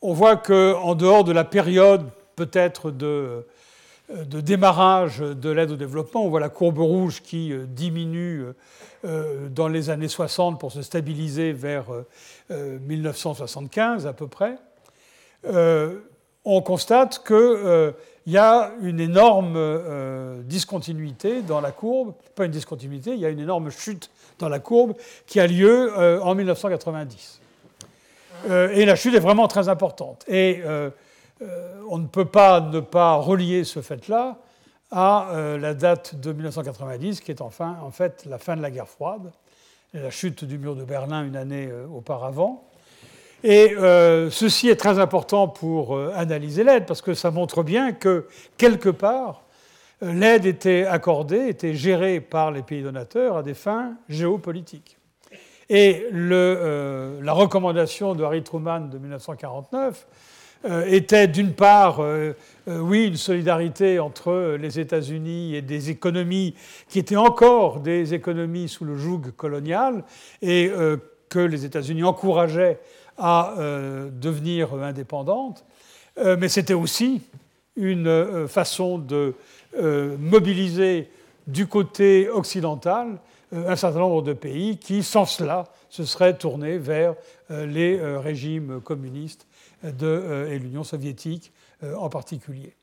on 0.00 0.12
voit 0.14 0.38
qu'en 0.38 0.94
dehors 0.94 1.22
de 1.22 1.32
la 1.32 1.44
période 1.44 2.08
peut-être 2.34 2.90
de 2.90 3.44
de 4.08 4.40
démarrage 4.40 5.18
de 5.18 5.50
l'aide 5.50 5.72
au 5.72 5.76
développement. 5.76 6.24
On 6.24 6.28
voit 6.28 6.38
la 6.38 6.48
courbe 6.48 6.78
rouge 6.78 7.22
qui 7.22 7.52
diminue 7.66 8.44
dans 9.02 9.68
les 9.68 9.90
années 9.90 10.08
60 10.08 10.58
pour 10.58 10.72
se 10.72 10.80
stabiliser 10.80 11.52
vers 11.52 11.86
1975 12.48 14.06
à 14.06 14.12
peu 14.14 14.28
près. 14.28 14.56
On 16.46 16.62
constate 16.62 17.22
qu'il 17.26 17.94
y 18.26 18.38
a 18.38 18.72
une 18.80 19.00
énorme 19.00 20.42
discontinuité 20.44 21.42
dans 21.42 21.60
la 21.60 21.72
courbe, 21.72 22.14
pas 22.34 22.46
une 22.46 22.52
discontinuité, 22.52 23.12
il 23.12 23.20
y 23.20 23.26
a 23.26 23.28
une 23.28 23.40
énorme 23.40 23.70
chute 23.70 24.10
dans 24.38 24.48
la 24.48 24.58
courbe 24.58 24.94
qui 25.26 25.40
a 25.40 25.46
lieu 25.46 25.92
en 26.22 26.34
1990. 26.34 27.40
et 28.48 28.84
la 28.84 28.96
chute 28.96 29.14
est 29.14 29.20
vraiment 29.20 29.48
très 29.48 29.68
importante. 29.68 30.24
Et 30.28 30.62
euh, 31.42 31.82
on 31.88 31.98
ne 31.98 32.06
peut 32.06 32.24
pas 32.24 32.60
ne 32.60 32.80
pas 32.80 33.14
relier 33.16 33.64
ce 33.64 33.82
fait-là 33.82 34.38
à 34.90 35.30
euh, 35.30 35.58
la 35.58 35.74
date 35.74 36.14
de 36.14 36.32
1990, 36.32 37.20
qui 37.20 37.30
est 37.30 37.42
enfin, 37.42 37.76
en 37.82 37.90
fait 37.90 38.24
la 38.24 38.38
fin 38.38 38.56
de 38.56 38.62
la 38.62 38.70
guerre 38.70 38.88
froide, 38.88 39.32
la 39.92 40.10
chute 40.10 40.44
du 40.44 40.58
mur 40.58 40.76
de 40.76 40.84
Berlin 40.84 41.24
une 41.24 41.36
année 41.36 41.68
euh, 41.70 41.86
auparavant. 41.88 42.64
Et 43.48 43.76
ceci 44.30 44.68
est 44.68 44.76
très 44.76 44.98
important 44.98 45.46
pour 45.46 45.96
analyser 46.16 46.64
l'aide, 46.64 46.84
parce 46.84 47.00
que 47.00 47.14
ça 47.14 47.30
montre 47.30 47.62
bien 47.62 47.92
que, 47.92 48.26
quelque 48.56 48.88
part, 48.88 49.44
l'aide 50.02 50.46
était 50.46 50.84
accordée, 50.84 51.46
était 51.46 51.74
gérée 51.74 52.20
par 52.20 52.50
les 52.50 52.62
pays 52.62 52.82
donateurs 52.82 53.36
à 53.36 53.42
des 53.44 53.54
fins 53.54 53.94
géopolitiques. 54.08 54.98
Et 55.68 56.08
la 56.12 57.32
recommandation 57.32 58.16
de 58.16 58.24
Harry 58.24 58.42
Truman 58.42 58.80
de 58.80 58.98
1949 58.98 60.06
euh, 60.64 60.84
était 60.86 61.28
d'une 61.28 61.52
part, 61.52 62.00
euh, 62.00 62.32
euh, 62.66 62.80
oui, 62.80 63.06
une 63.06 63.16
solidarité 63.16 64.00
entre 64.00 64.56
les 64.58 64.80
États-Unis 64.80 65.54
et 65.54 65.62
des 65.62 65.90
économies 65.90 66.54
qui 66.88 66.98
étaient 66.98 67.16
encore 67.16 67.80
des 67.80 68.14
économies 68.14 68.68
sous 68.68 68.84
le 68.84 68.96
joug 68.96 69.32
colonial 69.36 70.02
et 70.42 70.70
que 71.28 71.38
les 71.38 71.64
États-Unis 71.64 72.04
encourageaient 72.04 72.78
à 73.18 73.54
devenir 74.12 74.74
indépendantes, 74.74 75.64
mais 76.22 76.48
c'était 76.48 76.74
aussi 76.74 77.22
une 77.76 78.46
façon 78.48 78.98
de 78.98 79.34
mobiliser 80.18 81.08
du 81.46 81.66
côté 81.66 82.28
occidental 82.28 83.18
un 83.52 83.76
certain 83.76 84.00
nombre 84.00 84.22
de 84.22 84.32
pays 84.32 84.76
qui, 84.78 85.02
sans 85.02 85.24
cela, 85.24 85.64
se 85.88 86.04
seraient 86.04 86.36
tournés 86.36 86.78
vers 86.78 87.14
les 87.50 87.98
régimes 88.18 88.80
communistes 88.80 89.46
euh, 90.02 90.50
et 90.50 90.58
l'Union 90.58 90.84
soviétique 90.84 91.52
euh, 91.82 91.94
en 91.96 92.08
particulier. 92.08 92.74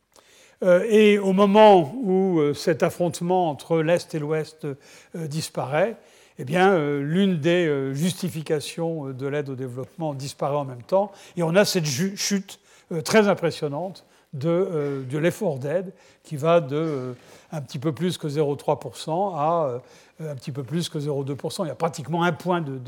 Euh, 0.64 0.86
et 0.88 1.18
au 1.18 1.34
moment 1.34 1.94
où 1.96 2.54
cet 2.54 2.84
affrontement 2.84 3.50
entre 3.50 3.80
l'Est 3.82 4.14
et 4.14 4.20
l'Ouest 4.20 4.68
disparaît, 5.16 5.98
eh 6.40 6.46
bien, 6.46 6.78
l'une 7.00 7.40
des 7.40 7.94
justifications 7.94 9.10
de 9.12 9.28
l'aide 9.28 9.50
au 9.50 9.56
développement 9.56 10.14
disparaît 10.14 10.56
en 10.56 10.66
même 10.66 10.82
temps, 10.82 11.12
et 11.38 11.44
on 11.44 11.56
a 11.56 11.66
cette 11.66 11.86
chute 11.86 12.60
très 13.04 13.28
impressionnante 13.28 14.06
de, 14.34 15.06
l'effort 15.18 15.60
d'aide 15.60 15.94
qui 16.24 16.38
va 16.38 16.60
de 16.60 17.16
un 17.52 17.62
petit 17.62 17.80
peu 17.80 17.92
plus 17.92 18.18
que 18.18 18.28
0,3% 18.28 19.36
à 19.36 19.80
un 20.20 20.36
petit 20.36 20.52
peu 20.52 20.64
plus 20.64 20.90
que 20.90 20.98
0,2%. 20.98 21.66
Il 21.66 21.68
y 21.68 21.72
a 21.72 21.76
pratiquement 21.76 22.24
un 22.24 22.32
point 22.32 22.62
de, 22.62 22.80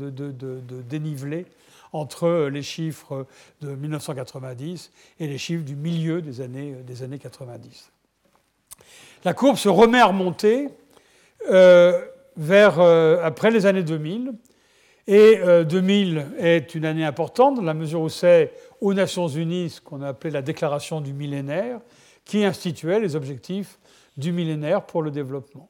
dénivelé 0.88 1.46
entre 1.92 2.48
les 2.48 2.62
chiffres 2.62 3.26
de 3.62 3.74
1990 3.74 4.90
et 5.20 5.26
les 5.26 5.38
chiffres 5.38 5.64
du 5.64 5.76
milieu 5.76 6.20
des 6.20 6.40
années, 6.40 6.72
des 6.86 7.02
années 7.02 7.18
90. 7.18 7.90
La 9.24 9.34
courbe 9.34 9.56
se 9.56 9.68
remet 9.68 10.00
à 10.00 10.06
remonter 10.06 10.68
euh, 11.50 12.04
vers, 12.36 12.80
euh, 12.80 13.18
après 13.22 13.50
les 13.50 13.66
années 13.66 13.82
2000. 13.82 14.32
Et 15.08 15.38
2000 15.64 16.18
euh, 16.18 16.22
est 16.38 16.74
une 16.74 16.84
année 16.84 17.04
importante 17.04 17.54
dans 17.54 17.62
la 17.62 17.74
mesure 17.74 18.00
où 18.00 18.08
c'est 18.08 18.52
aux 18.80 18.92
Nations 18.92 19.28
Unies 19.28 19.70
ce 19.70 19.80
qu'on 19.80 20.02
a 20.02 20.08
appelé 20.08 20.32
la 20.32 20.42
déclaration 20.42 21.00
du 21.00 21.12
millénaire 21.12 21.78
qui 22.24 22.44
instituait 22.44 22.98
les 22.98 23.14
objectifs 23.14 23.78
du 24.16 24.32
millénaire 24.32 24.84
pour 24.84 25.02
le 25.02 25.12
développement. 25.12 25.68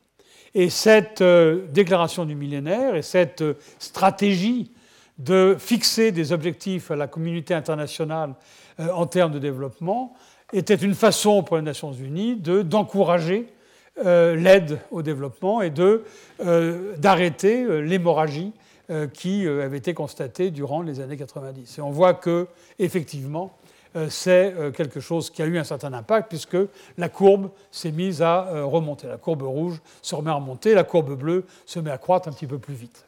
Et 0.55 0.71
cette 0.71 1.23
déclaration 1.23 2.25
du 2.25 2.35
millénaire 2.35 2.95
et 2.95 3.03
cette 3.03 3.45
stratégie 3.79 4.73
de 5.19 5.57
fixer 5.59 6.13
des 6.13 6.33
objectifs 6.33 6.91
à 6.91 6.97
la 6.97 7.07
communauté 7.07 7.55
internationale 7.55 8.35
euh, 8.81 8.89
en 8.93 9.07
termes 9.07 9.33
de 9.33 9.39
développement 9.39 10.15
était 10.53 10.75
une 10.75 10.95
façon 10.95 11.43
pour 11.43 11.57
les 11.57 11.63
Nations 11.63 11.93
Unies 11.93 12.37
d'encourager 12.37 13.47
euh, 13.49 13.56
l'aide 14.05 14.79
au 14.91 15.03
développement 15.03 15.63
et 15.63 15.73
euh, 16.41 16.97
d'arrêter 16.97 17.83
l'hémorragie 17.83 18.53
qui 19.13 19.49
avait 19.49 19.79
été 19.79 19.95
constatée 19.95 20.53
durant 20.53 20.81
les 20.81 21.01
années 21.01 21.17
90. 21.17 21.79
Et 21.79 21.81
on 21.81 21.91
voit 21.91 22.15
que, 22.15 22.47
effectivement, 22.79 23.53
c'est 24.09 24.55
quelque 24.77 25.01
chose 25.01 25.29
qui 25.29 25.43
a 25.43 25.47
eu 25.47 25.59
un 25.59 25.65
certain 25.65 25.93
impact 25.93 26.29
puisque 26.29 26.57
la 26.97 27.09
courbe 27.09 27.51
s'est 27.73 27.91
mise 27.91 28.23
à 28.23 28.63
remonter. 28.63 29.09
La 29.09 29.17
courbe 29.17 29.43
rouge 29.43 29.81
se 30.03 30.15
remet 30.15 30.31
à 30.31 30.35
remonter, 30.35 30.73
la 30.73 30.85
courbe 30.85 31.19
bleue 31.19 31.47
se 31.65 31.81
met 31.81 31.91
à 31.91 31.99
croître 31.99 32.29
un 32.29 32.33
petit 32.33 32.47
peu 32.47 32.59
plus 32.59 32.75
vite. 32.75 33.07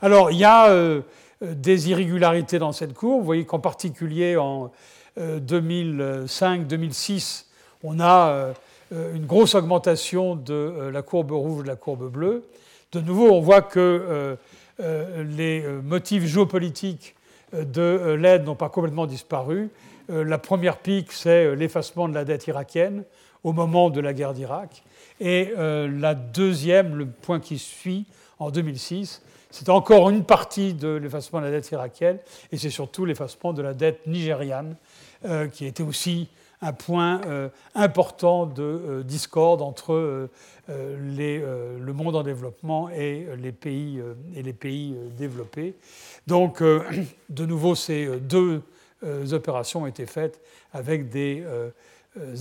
Alors, 0.00 0.30
il 0.30 0.38
y 0.38 0.44
a 0.44 0.70
euh, 0.70 1.02
des 1.40 1.90
irrégularités 1.90 2.58
dans 2.58 2.72
cette 2.72 2.94
courbe. 2.94 3.20
Vous 3.20 3.26
voyez 3.26 3.44
qu'en 3.44 3.58
particulier 3.58 4.36
en 4.36 4.70
2005-2006, 5.18 7.40
euh, 7.40 7.44
on 7.84 8.00
a 8.00 8.30
euh, 8.30 8.52
une 8.90 9.26
grosse 9.26 9.54
augmentation 9.54 10.34
de 10.34 10.90
la 10.92 11.02
courbe 11.02 11.32
rouge 11.32 11.62
de 11.62 11.68
la 11.68 11.76
courbe 11.76 12.10
bleue. 12.10 12.44
De 12.92 13.00
nouveau, 13.00 13.30
on 13.30 13.40
voit 13.40 13.62
que 13.62 14.36
les 14.78 15.62
motifs 15.84 16.24
géopolitiques 16.24 17.14
de 17.52 18.16
l'aide 18.18 18.44
n'ont 18.44 18.54
pas 18.54 18.70
complètement 18.70 19.06
disparu. 19.06 19.68
La 20.08 20.38
première 20.38 20.78
pique, 20.78 21.12
c'est 21.12 21.54
l'effacement 21.54 22.08
de 22.08 22.14
la 22.14 22.24
dette 22.24 22.46
irakienne 22.46 23.04
au 23.44 23.52
moment 23.52 23.90
de 23.90 24.00
la 24.00 24.14
guerre 24.14 24.32
d'Irak. 24.32 24.82
Et 25.20 25.52
la 25.56 26.14
deuxième, 26.14 26.96
le 26.96 27.06
point 27.06 27.40
qui 27.40 27.58
suit, 27.58 28.06
en 28.38 28.50
2006, 28.50 29.22
c'est 29.50 29.68
encore 29.68 30.10
une 30.10 30.24
partie 30.24 30.74
de 30.74 30.88
l'effacement 30.88 31.40
de 31.40 31.46
la 31.46 31.50
dette 31.50 31.70
irakienne, 31.70 32.18
et 32.52 32.58
c'est 32.58 32.70
surtout 32.70 33.04
l'effacement 33.04 33.52
de 33.52 33.62
la 33.62 33.74
dette 33.74 34.06
nigériane, 34.06 34.76
euh, 35.24 35.48
qui 35.48 35.66
était 35.66 35.82
aussi 35.82 36.28
un 36.60 36.72
point 36.72 37.20
euh, 37.26 37.48
important 37.74 38.46
de 38.46 38.62
euh, 38.62 39.02
discorde 39.02 39.62
entre 39.62 40.28
le 40.68 41.92
monde 41.92 42.16
en 42.16 42.22
développement 42.22 42.90
et 42.90 43.26
les 43.38 43.52
pays, 43.52 44.02
et 44.34 44.42
les 44.42 44.52
pays 44.52 44.94
développés. 45.16 45.74
Donc, 46.26 46.62
de 47.30 47.46
nouveau, 47.46 47.74
ces 47.74 48.20
deux 48.20 48.62
opérations 49.32 49.84
ont 49.84 49.86
été 49.86 50.04
faites 50.04 50.42
avec 50.74 51.08
des 51.08 51.42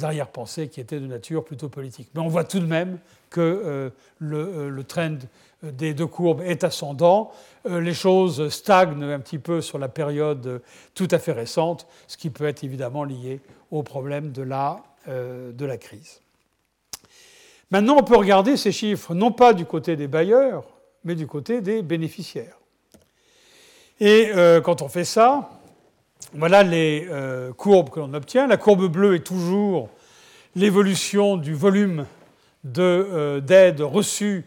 arrière-pensées 0.03 0.67
qui 0.67 0.79
étaient 0.79 0.99
de 0.99 1.07
nature 1.07 1.43
plutôt 1.43 1.69
politique. 1.69 2.09
Mais 2.15 2.21
on 2.21 2.27
voit 2.27 2.43
tout 2.43 2.59
de 2.59 2.65
même 2.65 2.99
que 3.29 3.91
le, 4.19 4.69
le 4.69 4.83
trend 4.83 5.17
des 5.63 5.93
deux 5.93 6.07
courbes 6.07 6.41
est 6.41 6.63
ascendant. 6.63 7.31
Euh, 7.65 7.81
les 7.81 7.93
choses 7.93 8.49
stagnent 8.49 9.03
un 9.03 9.19
petit 9.19 9.39
peu 9.39 9.61
sur 9.61 9.79
la 9.79 9.87
période 9.87 10.61
tout 10.93 11.07
à 11.11 11.19
fait 11.19 11.31
récente, 11.31 11.87
ce 12.07 12.17
qui 12.17 12.29
peut 12.29 12.47
être 12.47 12.63
évidemment 12.63 13.03
lié 13.03 13.41
au 13.71 13.83
problème 13.83 14.31
de 14.31 14.43
la, 14.43 14.83
euh, 15.07 15.51
de 15.51 15.65
la 15.65 15.77
crise. 15.77 16.21
Maintenant, 17.71 17.97
on 17.97 18.03
peut 18.03 18.15
regarder 18.15 18.55
ces 18.55 18.71
chiffres 18.71 19.13
non 19.13 19.31
pas 19.31 19.53
du 19.53 19.65
côté 19.65 19.95
des 19.95 20.07
bailleurs, 20.07 20.63
mais 21.03 21.15
du 21.15 21.27
côté 21.27 21.61
des 21.61 21.81
bénéficiaires. 21.81 22.57
Et 23.99 24.29
euh, 24.35 24.61
quand 24.61 24.81
on 24.81 24.87
fait 24.87 25.03
ça, 25.03 25.49
voilà 26.33 26.63
les 26.63 27.07
courbes 27.57 27.89
que 27.89 27.99
l'on 27.99 28.13
obtient. 28.13 28.47
La 28.47 28.57
courbe 28.57 28.87
bleue 28.87 29.15
est 29.15 29.25
toujours 29.25 29.89
l'évolution 30.55 31.37
du 31.37 31.53
volume 31.53 32.05
d'aide 32.63 33.81
reçue 33.81 34.45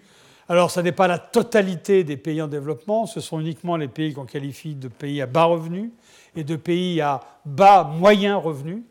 alors, 0.51 0.73
ce 0.73 0.81
n'est 0.81 0.91
pas 0.91 1.07
la 1.07 1.21
totalité 1.21 2.03
des 2.03 2.17
pays 2.17 2.43
en 2.43 2.49
développement, 2.49 3.07
ce 3.07 3.21
sont 3.21 3.39
uniquement 3.39 3.77
les 3.77 3.87
pays 3.87 4.13
qu'on 4.13 4.25
qualifie 4.25 4.75
de 4.75 4.89
pays 4.89 5.23
à 5.23 5.27
bas 5.27 5.45
revenus 5.45 5.93
et 6.35 6.43
de 6.43 6.57
pays 6.57 7.01
à 7.01 7.21
bas 7.45 7.85
moyen 7.85 8.37
revenus. 8.37 8.83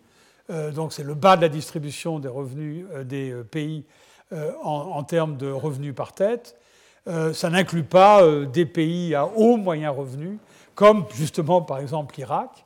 Euh, 0.50 0.72
donc, 0.72 0.94
c'est 0.94 1.04
le 1.04 1.15
bas 1.15 1.36
de 1.36 1.42
la 1.42 1.50
distribution 1.50 2.18
des 2.20 2.30
revenus 2.30 2.86
euh, 2.94 3.04
des 3.04 3.32
euh, 3.32 3.44
pays 3.44 3.84
en, 4.63 5.04
termes 5.04 5.36
de 5.36 5.52
revenus 5.52 5.94
par 5.94 6.13
tête. 6.13 6.56
ça 7.34 7.50
n'inclut 7.50 7.84
pas 7.84 8.22
des 8.46 8.68
pays 8.68 9.15
à 9.15 9.26
haut 9.26 9.58
moyen 9.58 9.89
revenu, 9.89 10.38
comme 10.76 11.06
justement 11.15 11.63
par 11.63 11.80
exemple 11.80 12.13
l'Irak. 12.15 12.63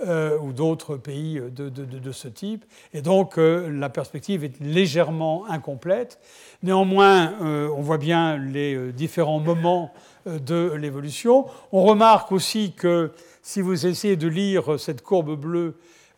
Ou 0.00 0.52
d'autres 0.52 0.96
pays 0.96 1.40
de, 1.40 1.68
de, 1.68 2.12
ce 2.12 2.28
type. 2.28 2.64
Et 2.92 3.02
donc 3.02 3.36
la 3.36 3.88
perspective 3.88 4.44
est 4.44 4.60
légèrement 4.60 5.44
incomplète. 5.48 6.18
Néanmoins, 6.64 7.34
euh, 7.42 7.68
on 7.76 7.82
voit 7.82 7.98
bien 7.98 8.38
les 8.38 8.74
euh, 8.74 8.90
différents 8.90 9.38
moments 9.38 9.92
euh, 10.26 10.38
de 10.38 10.72
l'évolution. 10.72 11.44
On 11.72 11.84
remarque 11.84 12.32
aussi 12.32 12.72
que 12.72 13.12
si 13.42 13.60
vous 13.60 13.84
essayez 13.84 14.16
de 14.16 14.28
lire 14.28 14.80
cette 14.80 15.02
courbe 15.02 15.38
bleue, 15.38 15.76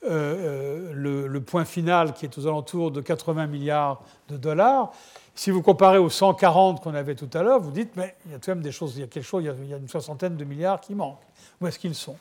le, 0.08 1.26
le, 1.26 1.40
point 1.40 1.64
final 1.64 2.12
qui 2.12 2.26
est 2.26 2.38
aux 2.38 2.46
alentours 2.46 2.92
de 2.92 3.00
80 3.00 3.48
milliards 3.48 4.04
de 4.28 4.36
dollars. 4.36 4.92
Si 5.34 5.50
vous 5.50 5.62
comparez 5.62 5.98
aux 5.98 6.10
140 6.10 6.80
qu'on 6.80 6.94
avait 6.94 7.16
tout 7.16 7.30
à 7.34 7.42
l'heure, 7.42 7.58
vous 7.58 7.72
dites, 7.72 7.96
mais 7.96 8.14
il 8.24 8.30
y 8.30 8.34
a 8.36 8.38
quand 8.38 8.52
même 8.52 8.62
des 8.62 8.70
choses, 8.70 8.96
il 8.96 9.00
y 9.00 9.02
a 9.02 9.08
quelque 9.08 9.24
chose, 9.24 9.42
il 9.42 9.68
y 9.68 9.74
a 9.74 9.76
une 9.76 9.88
soixantaine 9.88 10.36
de 10.36 10.44
milliards 10.44 10.80
qui 10.80 10.94
manquent. 10.94 11.26
Où 11.60 11.66
est-ce 11.66 11.80
qu'ils 11.80 11.96
sont? 11.96 12.16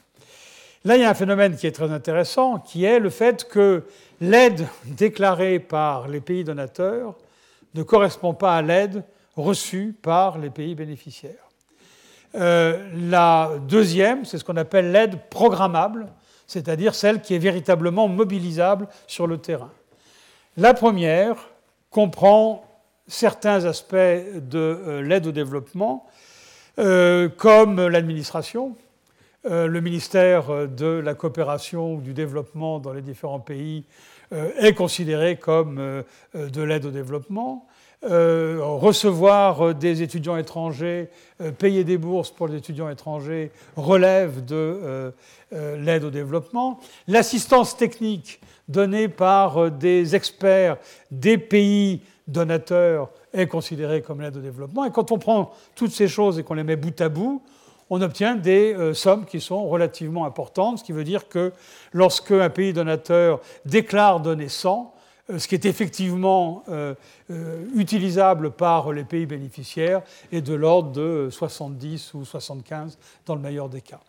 Là, 0.86 0.98
il 0.98 1.02
y 1.02 1.04
a 1.04 1.10
un 1.10 1.16
phénomène 1.16 1.56
qui 1.56 1.66
est 1.66 1.72
très 1.72 1.92
intéressant, 1.92 2.60
qui 2.60 2.86
est 2.86 3.00
le 3.00 3.10
fait 3.10 3.48
que 3.50 3.84
l'aide 4.22 4.68
déclarée 4.86 5.58
par 5.58 6.08
les 6.08 6.22
pays 6.22 6.44
donateurs 6.44 7.16
ne 7.74 7.82
correspond 7.82 8.36
pas 8.36 8.56
à 8.56 8.62
l'aide 8.62 9.04
reçue 9.36 9.96
par 10.00 10.38
les 10.38 10.52
pays 10.52 10.76
bénéficiaires. 10.76 11.50
Euh, 12.36 12.88
la 13.10 13.54
deuxième, 13.68 14.26
c'est 14.26 14.38
ce 14.38 14.44
qu'on 14.44 14.58
appelle 14.58 14.92
l'aide 14.92 15.18
programmable, 15.32 16.06
c'est-à-dire 16.46 16.94
celle 16.94 17.20
qui 17.20 17.34
est 17.34 17.40
véritablement 17.40 18.08
mobilisable 18.08 18.88
sur 19.08 19.26
le 19.26 19.40
terrain. 19.40 19.72
La 20.56 20.76
première 20.76 21.50
comprend 21.90 22.64
certains 23.08 23.66
aspects 23.66 23.96
de 23.96 24.60
euh, 24.60 25.02
l'aide 25.02 25.26
au 25.26 25.32
développement, 25.32 26.06
euh, 26.78 27.28
comme 27.28 27.88
l'administration. 27.88 28.76
Le 29.48 29.80
ministère 29.80 30.68
de 30.68 30.88
la 30.88 31.14
coopération 31.14 31.96
ou 31.96 32.02
du 32.02 32.14
développement 32.14 32.80
dans 32.80 32.94
les 32.94 33.02
différents 33.02 33.40
pays 33.40 33.86
est 34.32 34.74
considéré 34.74 35.38
comme 35.38 36.04
de 36.34 36.62
l'aide 36.62 36.86
au 36.86 36.92
développement. 36.92 37.68
Euh, 38.04 38.60
recevoir 38.62 39.62
euh, 39.62 39.74
des 39.74 40.04
étudiants 40.04 40.38
étrangers, 40.38 41.10
euh, 41.42 41.52
payer 41.52 41.84
des 41.84 41.98
bourses 41.98 42.30
pour 42.30 42.48
les 42.48 42.58
étudiants 42.58 42.88
étrangers 42.88 43.52
relève 43.76 44.46
de 44.46 45.12
l'aide 45.52 46.04
au 46.04 46.12
développement. 46.12 46.80
L'assistance 47.08 47.78
technique 47.78 48.42
donnée 48.68 49.08
par 49.08 49.72
des 49.72 50.16
experts 50.16 50.78
des 51.10 51.38
pays 51.38 52.02
donateurs 52.28 53.10
est 53.34 53.48
considérée 53.48 54.02
comme 54.02 54.22
l'aide 54.22 54.38
au 54.38 54.42
développement. 54.42 54.86
Et 54.86 54.92
quand 54.92 55.12
on 55.12 55.18
prend 55.18 55.52
toutes 55.76 55.92
ces 55.92 56.08
choses 56.08 56.38
et 56.38 56.44
qu'on 56.44 56.56
les 56.56 56.64
met 56.64 56.76
bout 56.76 57.00
à 57.00 57.10
bout, 57.10 57.42
on 57.90 58.02
obtient 58.02 58.36
des 58.36 58.94
sommes 58.94 59.26
qui 59.26 59.40
sont 59.40 59.68
relativement 59.68 60.26
importantes, 60.26 60.80
ce 60.80 60.84
qui 60.84 60.92
veut 60.92 61.04
dire 61.04 61.28
que 61.28 61.54
lorsque 61.94 62.32
un 62.32 62.50
pays 62.50 62.74
donateur 62.74 63.42
déclare 63.66 64.20
donner 64.20 64.50
100, 64.50 64.96
euh, 65.32 65.40
ce 65.40 65.48
qui 65.48 65.56
est 65.56 65.66
effectivement 65.66 66.64
euh, 66.70 66.94
euh, 67.32 67.66
utilisable 67.76 68.52
par 68.52 68.92
les 68.92 69.04
pays 69.04 69.26
bénéficiaires 69.26 70.02
est 70.32 70.42
de 70.42 70.54
l'ordre 70.54 70.92
de 70.92 71.30
70 71.32 72.14
ou 72.14 72.26
75 72.26 72.98
dans 73.26 73.34
le 73.34 73.42
meilleur 73.42 73.68
des 73.68 73.82
cas. 73.82 74.00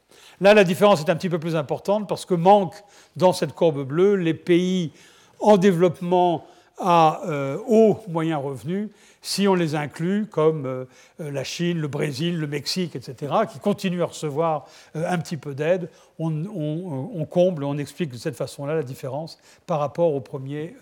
Là, 0.42 0.52
la 0.52 0.64
différence 0.64 1.00
est 1.00 1.08
un 1.08 1.16
petit 1.16 1.30
peu 1.30 1.38
plus 1.38 1.56
importante 1.56 2.06
parce 2.06 2.26
que 2.26 2.34
manque 2.34 2.74
dans 3.16 3.32
cette 3.32 3.54
courbe 3.54 3.82
bleue 3.84 4.16
les 4.16 4.34
pays 4.34 4.92
en 5.40 5.56
développement 5.56 6.46
à 6.78 7.22
haut 7.66 8.00
moyen 8.08 8.36
revenu 8.36 8.90
si 9.26 9.48
on 9.48 9.56
les 9.56 9.74
inclut, 9.74 10.26
comme 10.26 10.66
euh, 10.66 10.84
euh, 11.20 11.32
la 11.32 11.42
Chine, 11.42 11.80
le 11.80 11.88
Brésil, 11.88 12.38
le 12.38 12.46
Mexique, 12.46 12.94
etc., 12.94 13.32
qui 13.50 13.58
continuent 13.58 14.02
à 14.02 14.06
recevoir 14.06 14.66
euh, 14.94 15.04
un 15.08 15.18
petit 15.18 15.36
peu 15.36 15.52
d'aide, 15.52 15.90
on, 16.20 17.26
comble, 17.28 17.64
on 17.64 17.76
explique 17.76 18.12
de 18.12 18.18
cette 18.18 18.36
façon-là 18.36 18.76
la 18.76 18.84
différence 18.84 19.38
par 19.66 19.80
rapport 19.80 20.14
au 20.14 20.20
premier, 20.20 20.76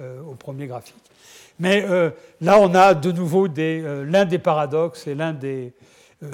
graphique. 0.67 0.95
Mais 1.59 1.85
là, 2.41 2.61
on 2.61 2.73
a 2.75 2.95
de 2.95 3.11
nouveau 3.11 3.49
l'un 3.49 4.25
des 4.27 4.39
paradoxes 4.39 5.09
et 5.09 5.17
l'un 5.17 5.33
des 5.33 5.73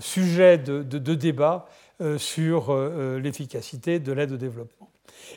sujets 0.01 0.59
de, 0.59 0.83
de 0.83 1.15
débat 1.15 1.67
sur 2.19 2.77
l'efficacité 2.77 4.01
de 4.01 4.13
l'aide 4.13 4.33
au 4.33 4.37
développement. 4.37 4.91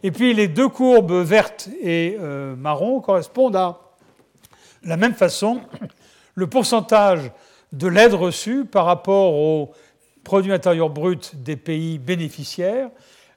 Et 0.04 0.12
puis 0.12 0.34
les 0.34 0.50
deux 0.50 0.68
courbes 0.68 1.14
vertes 1.14 1.70
et 1.82 2.18
marron 2.58 3.00
correspondent 3.00 3.56
à 3.56 3.80
la 4.84 4.98
même 4.98 5.14
façon 5.14 5.62
le 6.36 6.48
pourcentage 6.48 7.32
de 7.72 7.88
l'aide 7.88 8.14
reçue 8.14 8.66
par 8.66 8.86
rapport 8.86 9.34
au 9.34 9.72
produit 10.24 10.54
intérieur 10.54 10.90
brut 10.90 11.36
des 11.36 11.56
pays 11.56 12.00
bénéficiaires. 12.00 12.90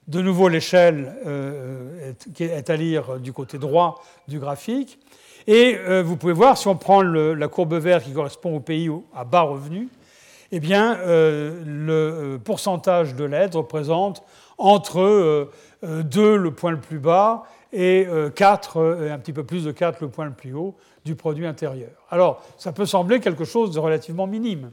De 0.06 0.20
nouveau, 0.20 0.48
l'échelle 0.48 1.16
euh, 1.26 2.12
est, 2.38 2.70
à 2.70 2.76
lire 2.76 3.18
du 3.18 3.32
côté 3.32 3.58
droit 3.58 4.02
du 4.28 4.38
graphique. 4.38 5.00
Et 5.48 5.76
euh, 5.78 6.02
vous 6.02 6.16
pouvez 6.16 6.32
voir, 6.32 6.56
si 6.58 6.68
on 6.68 6.76
prend 6.76 7.02
la 7.02 7.48
courbe 7.48 7.74
verte 7.74 8.04
qui 8.04 8.12
correspond 8.12 8.56
aux 8.56 8.60
pays 8.60 8.90
à 9.14 9.24
bas 9.24 9.42
revenus, 9.42 9.88
eh 10.52 10.60
bien, 10.60 10.96
euh, 10.98 11.60
le 11.64 12.38
pourcentage 12.38 13.16
de 13.16 13.24
l'aide 13.24 13.56
représente 13.56 14.22
entre 14.58 15.50
2 15.82 16.36
le 16.36 16.50
point 16.52 16.70
le 16.70 16.80
plus 16.80 16.98
bas 16.98 17.42
et 17.72 18.06
4, 18.34 19.10
un 19.10 19.18
petit 19.18 19.32
peu 19.32 19.44
plus 19.44 19.64
de 19.64 19.72
4 19.72 20.00
le 20.00 20.08
point 20.08 20.24
le 20.24 20.32
plus 20.32 20.54
haut, 20.54 20.74
du 21.06 21.14
produit 21.14 21.46
intérieur. 21.46 21.92
Alors, 22.10 22.42
ça 22.58 22.72
peut 22.72 22.84
sembler 22.84 23.20
quelque 23.20 23.44
chose 23.44 23.70
de 23.70 23.78
relativement 23.78 24.26
minime. 24.26 24.72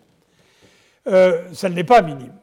Euh, 1.07 1.43
ça 1.53 1.69
ne 1.69 1.75
l'est 1.75 1.83
pas 1.83 2.01
minime. 2.01 2.33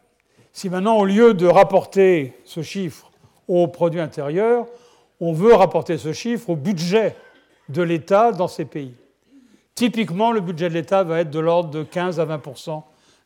Si 0.53 0.71
maintenant, 0.71 0.97
au 0.97 1.05
lieu 1.05 1.35
de 1.35 1.47
rapporter 1.47 2.39
ce 2.45 2.63
chiffre 2.63 3.11
au 3.49 3.67
produit 3.67 4.01
intérieur, 4.01 4.67
on 5.21 5.33
veut 5.33 5.55
rapporter 5.55 5.99
ce 5.99 6.13
chiffre 6.13 6.51
au 6.51 6.57
budget 6.57 7.17
de 7.69 7.83
l'État 7.83 8.31
dans 8.31 8.47
ces 8.47 8.65
pays. 8.65 8.95
Typiquement, 9.75 10.31
le 10.31 10.41
budget 10.41 10.69
de 10.69 10.75
l'État 10.75 11.03
va 11.03 11.21
être 11.21 11.31
de 11.31 11.41
l'ordre 11.41 11.71
de 11.71 11.83
15 11.83 12.21
à 12.21 12.27
20% 12.27 12.83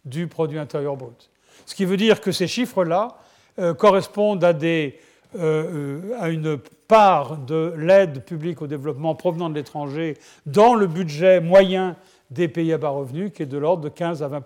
du 0.07 0.29
produit 0.29 0.59
intérieur 0.59 0.96
brut. 0.96 1.31
Ce 1.66 1.74
qui 1.74 1.85
veut 1.85 1.98
dire 1.98 2.22
que 2.22 2.33
ces 2.33 2.46
chiffres-là 2.46 3.18
euh, 3.59 3.74
correspondent 3.74 4.42
à 4.42 4.55
des 4.55 4.98
euh, 5.37 6.16
à 6.20 6.29
une 6.29 6.59
part 6.88 7.38
de 7.38 7.75
l'aide 7.77 8.25
publique 8.25 8.62
au 8.62 8.66
développement 8.66 9.14
provenant 9.14 9.51
de 9.51 9.55
l'étranger 9.55 10.16
dans 10.47 10.75
le 10.75 10.87
budget 10.87 11.40
moyen 11.40 11.97
des 12.31 12.49
pays 12.49 12.73
à 12.73 12.79
bas 12.79 12.90
revenus 12.90 13.33
qui 13.35 13.42
est 13.42 13.47
de 13.47 13.59
l'ordre 13.59 13.83
de 13.83 13.88
15 13.88 14.23
à 14.23 14.29
20 14.29 14.44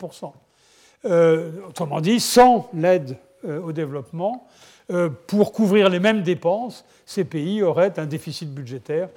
euh, 1.04 1.50
Autrement 1.68 2.00
dit, 2.00 2.20
sans 2.20 2.68
l'aide 2.74 3.16
au 3.46 3.70
développement, 3.70 4.48
pour 5.28 5.52
couvrir 5.52 5.88
les 5.90 6.00
mêmes 6.00 6.22
dépenses, 6.22 6.84
ces 7.06 7.22
pays 7.22 7.62
auraient 7.62 8.00
un 8.00 8.06
déficit 8.06 8.52
budgétaire 8.52 9.10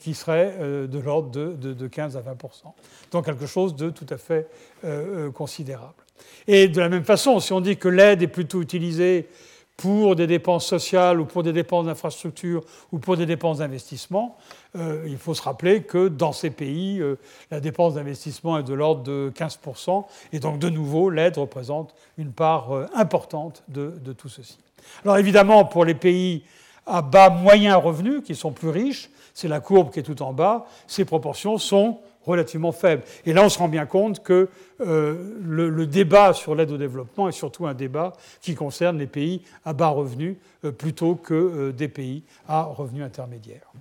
qui 0.00 0.14
serait 0.14 0.56
de 0.88 0.98
l'ordre 0.98 1.30
de, 1.30 1.86
15 1.86 2.16
à 2.16 2.22
20 2.22 2.36
Donc 3.10 3.26
quelque 3.26 3.44
chose 3.44 3.76
de 3.76 3.90
tout 3.90 4.06
à 4.08 4.16
fait 4.16 4.48
considérable. 5.34 5.92
Et 6.46 6.68
de 6.68 6.80
la 6.80 6.88
même 6.88 7.04
façon, 7.04 7.40
si 7.40 7.52
on 7.52 7.60
dit 7.60 7.76
que 7.76 7.88
l'aide 7.88 8.22
est 8.22 8.28
plutôt 8.28 8.62
utilisée 8.62 9.28
pour 9.76 10.16
des 10.16 10.26
dépenses 10.26 10.66
sociales 10.66 11.20
ou 11.20 11.26
pour 11.26 11.42
des 11.42 11.52
dépenses 11.52 11.86
d'infrastructure 11.86 12.62
ou 12.92 12.98
pour 12.98 13.16
des 13.16 13.26
dépenses 13.26 13.58
d'investissement, 13.58 14.36
euh, 14.76 15.04
il 15.06 15.18
faut 15.18 15.34
se 15.34 15.42
rappeler 15.42 15.82
que 15.82 16.08
dans 16.08 16.32
ces 16.32 16.50
pays, 16.50 17.00
euh, 17.00 17.18
la 17.50 17.60
dépense 17.60 17.94
d'investissement 17.94 18.58
est 18.58 18.62
de 18.62 18.72
l'ordre 18.72 19.02
de 19.02 19.32
15%, 19.36 20.04
et 20.32 20.38
donc 20.38 20.58
de 20.58 20.70
nouveau, 20.70 21.10
l'aide 21.10 21.36
représente 21.36 21.94
une 22.16 22.32
part 22.32 22.74
euh, 22.74 22.86
importante 22.94 23.64
de, 23.68 23.94
de, 24.02 24.12
tout 24.12 24.28
ceci. 24.28 24.58
Alors 25.04 25.18
évidemment, 25.18 25.64
pour 25.64 25.84
les 25.84 25.94
pays 25.94 26.44
à 26.86 27.02
bas 27.02 27.28
moyens 27.28 27.76
revenus, 27.76 28.22
qui 28.24 28.34
sont 28.34 28.52
plus 28.52 28.70
riches, 28.70 29.10
c'est 29.34 29.48
la 29.48 29.60
courbe 29.60 29.92
qui 29.92 29.98
est 29.98 30.04
tout 30.04 30.22
en 30.22 30.32
bas, 30.32 30.66
ces 30.86 31.04
proportions 31.04 31.58
sont 31.58 31.98
relativement 32.26 32.72
faible. 32.72 33.02
Et 33.24 33.32
là, 33.32 33.44
on 33.44 33.48
se 33.48 33.58
rend 33.58 33.68
bien 33.68 33.86
compte 33.86 34.22
que 34.22 34.48
euh, 34.80 35.14
le, 35.42 35.86
débat 35.86 36.34
sur 36.34 36.54
l'aide 36.54 36.72
au 36.72 36.76
développement 36.76 37.28
est 37.28 37.32
surtout 37.32 37.66
un 37.66 37.74
débat 37.74 38.12
qui 38.42 38.54
concerne 38.54 38.98
les 38.98 39.06
pays 39.06 39.42
à 39.64 39.72
bas 39.72 39.88
revenus 39.88 40.36
euh, 40.64 40.72
plutôt 40.72 41.14
que 41.14 41.34
euh, 41.34 41.72
des 41.72 41.88
pays 41.88 42.24
à 42.48 42.64
revenus 42.64 43.04
intermédiaires. 43.04 43.72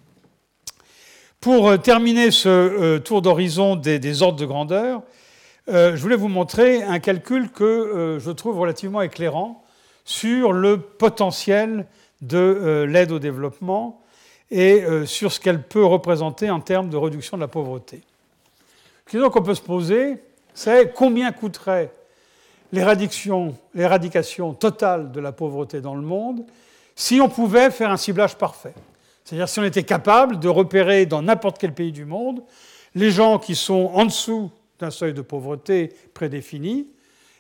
Pour 1.42 1.80
terminer 1.80 2.32
ce 2.32 2.98
tour 2.98 3.22
d'horizon 3.22 3.76
des, 3.76 4.24
ordres 4.24 4.40
de 4.40 4.48
grandeur, 4.48 5.04
je 5.68 5.96
voulais 5.96 6.16
vous 6.16 6.28
montrer 6.28 6.82
un 6.82 6.98
calcul 6.98 7.52
que 7.52 8.18
je 8.20 8.32
trouve 8.32 8.58
relativement 8.58 9.04
éclairant 9.04 9.64
sur 10.06 10.54
le 10.54 10.80
potentiel 10.80 11.86
de 12.22 12.88
l'aide 12.90 13.12
au 13.12 13.20
développement 13.20 14.02
et 14.50 14.84
sur 15.06 15.32
ce 15.32 15.40
qu'elle 15.40 15.62
peut 15.62 15.86
représenter 15.86 16.50
en 16.50 16.62
termes 16.62 16.90
de 16.90 16.98
réduction 16.98 17.38
de 17.38 17.42
la 17.42 17.48
pauvreté. 17.48 18.02
La 19.06 19.12
question 19.12 19.30
qu'on 19.30 19.44
peut 19.44 19.54
se 19.54 19.62
poser, 19.62 20.18
c'est 20.56 20.92
combien 20.92 21.32
coûterait 21.32 21.94
l'éradication 22.72 23.54
totale 24.60 25.12
de 25.12 25.20
la 25.20 25.32
pauvreté 25.32 25.80
dans 25.80 25.94
le 25.94 26.02
monde 26.02 26.44
si 26.96 27.22
on 27.22 27.30
pouvait 27.30 27.70
faire 27.70 27.92
un 27.92 27.98
ciblage 27.98 28.36
parfait. 28.36 28.74
C'est-à-dire 29.24 29.48
si 29.48 29.60
on 29.60 29.64
était 29.64 29.84
capable 29.84 30.40
de 30.40 30.48
repérer 30.48 31.06
dans 31.06 31.22
n'importe 31.22 31.60
quel 31.60 31.74
pays 31.74 31.92
du 31.92 32.06
monde 32.06 32.42
les 32.96 33.12
gens 33.12 33.38
qui 33.38 33.54
sont 33.54 33.92
en 33.94 34.06
dessous 34.06 34.50
d'un 34.80 34.90
seuil 34.90 35.14
de 35.14 35.22
pauvreté 35.22 35.94
prédéfini, 36.16 36.88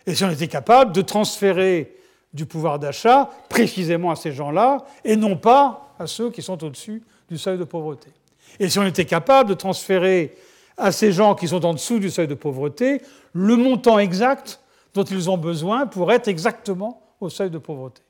et 0.05 0.13
si 0.13 0.23
on 0.23 0.29
était 0.29 0.47
capable 0.47 0.91
de 0.91 1.01
transférer 1.01 1.95
du 2.33 2.45
pouvoir 2.45 2.77
d'achat 2.77 3.31
précisément 3.49 4.11
à 4.11 4.15
ces 4.15 4.33
gens-là, 4.33 4.85
et 5.03 5.15
non 5.15 5.35
pas 5.35 5.95
à 5.97 6.05
ceux 6.05 6.29
qui 6.29 6.43
sont 6.43 6.63
au-dessus 6.63 7.01
du 7.27 7.39
seuil 7.39 7.57
de 7.57 7.63
pauvreté. 7.63 8.09
Et 8.59 8.69
si 8.69 8.77
on 8.77 8.83
était 8.83 9.05
capable 9.05 9.49
de 9.49 9.55
transférer 9.55 10.35
à 10.77 10.91
ces 10.91 11.11
gens 11.11 11.35
qui 11.35 11.47
sont 11.47 11.65
en 11.65 11.73
dessous 11.73 11.99
du 11.99 12.09
seuil 12.09 12.27
de 12.27 12.33
pauvreté 12.33 13.01
le 13.33 13.55
montant 13.55 13.99
exact 13.99 14.61
dont 14.93 15.03
ils 15.03 15.29
ont 15.29 15.37
besoin 15.37 15.87
pour 15.87 16.11
être 16.11 16.27
exactement 16.27 17.01
au 17.19 17.29
seuil 17.29 17.49
de 17.49 17.57
pauvreté. 17.57 18.01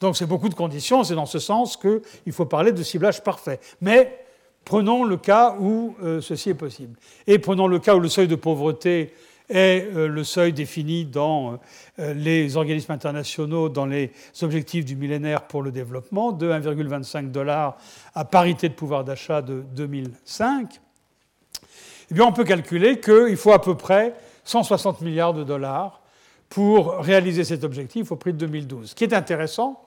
Donc 0.00 0.16
c'est 0.16 0.26
beaucoup 0.26 0.48
de 0.48 0.54
conditions, 0.54 1.04
c'est 1.04 1.14
dans 1.14 1.26
ce 1.26 1.38
sens 1.38 1.76
qu'il 1.76 2.32
faut 2.32 2.46
parler 2.46 2.72
de 2.72 2.82
ciblage 2.82 3.22
parfait. 3.22 3.60
Mais 3.80 4.24
Prenons 4.64 5.04
le 5.04 5.16
cas 5.16 5.56
où 5.58 5.96
ceci 6.20 6.50
est 6.50 6.54
possible. 6.54 6.98
Et 7.26 7.38
prenons 7.38 7.66
le 7.66 7.78
cas 7.78 7.96
où 7.96 8.00
le 8.00 8.08
seuil 8.08 8.28
de 8.28 8.36
pauvreté 8.36 9.12
est 9.48 9.90
le 9.92 10.22
seuil 10.22 10.52
défini 10.52 11.04
dans 11.04 11.58
les 11.98 12.56
organismes 12.56 12.92
internationaux, 12.92 13.68
dans 13.68 13.86
les 13.86 14.12
objectifs 14.42 14.84
du 14.84 14.96
millénaire 14.96 15.46
pour 15.46 15.62
le 15.62 15.72
développement, 15.72 16.30
de 16.30 16.50
1,25 16.50 17.30
dollars 17.30 17.76
à 18.14 18.24
parité 18.24 18.68
de 18.68 18.74
pouvoir 18.74 19.02
d'achat 19.02 19.42
de 19.42 19.64
2005. 19.74 20.80
Eh 22.10 22.14
bien, 22.14 22.24
on 22.24 22.32
peut 22.32 22.44
calculer 22.44 22.98
qu'il 22.98 23.36
faut 23.36 23.52
à 23.52 23.60
peu 23.60 23.76
près 23.76 24.14
160 24.44 25.00
milliards 25.02 25.34
de 25.34 25.44
dollars 25.44 26.00
pour 26.48 26.94
réaliser 26.98 27.44
cet 27.44 27.62
objectif 27.62 28.10
au 28.10 28.16
prix 28.16 28.32
de 28.32 28.38
2012. 28.38 28.90
Ce 28.90 28.94
qui 28.94 29.04
est 29.04 29.14
intéressant, 29.14 29.80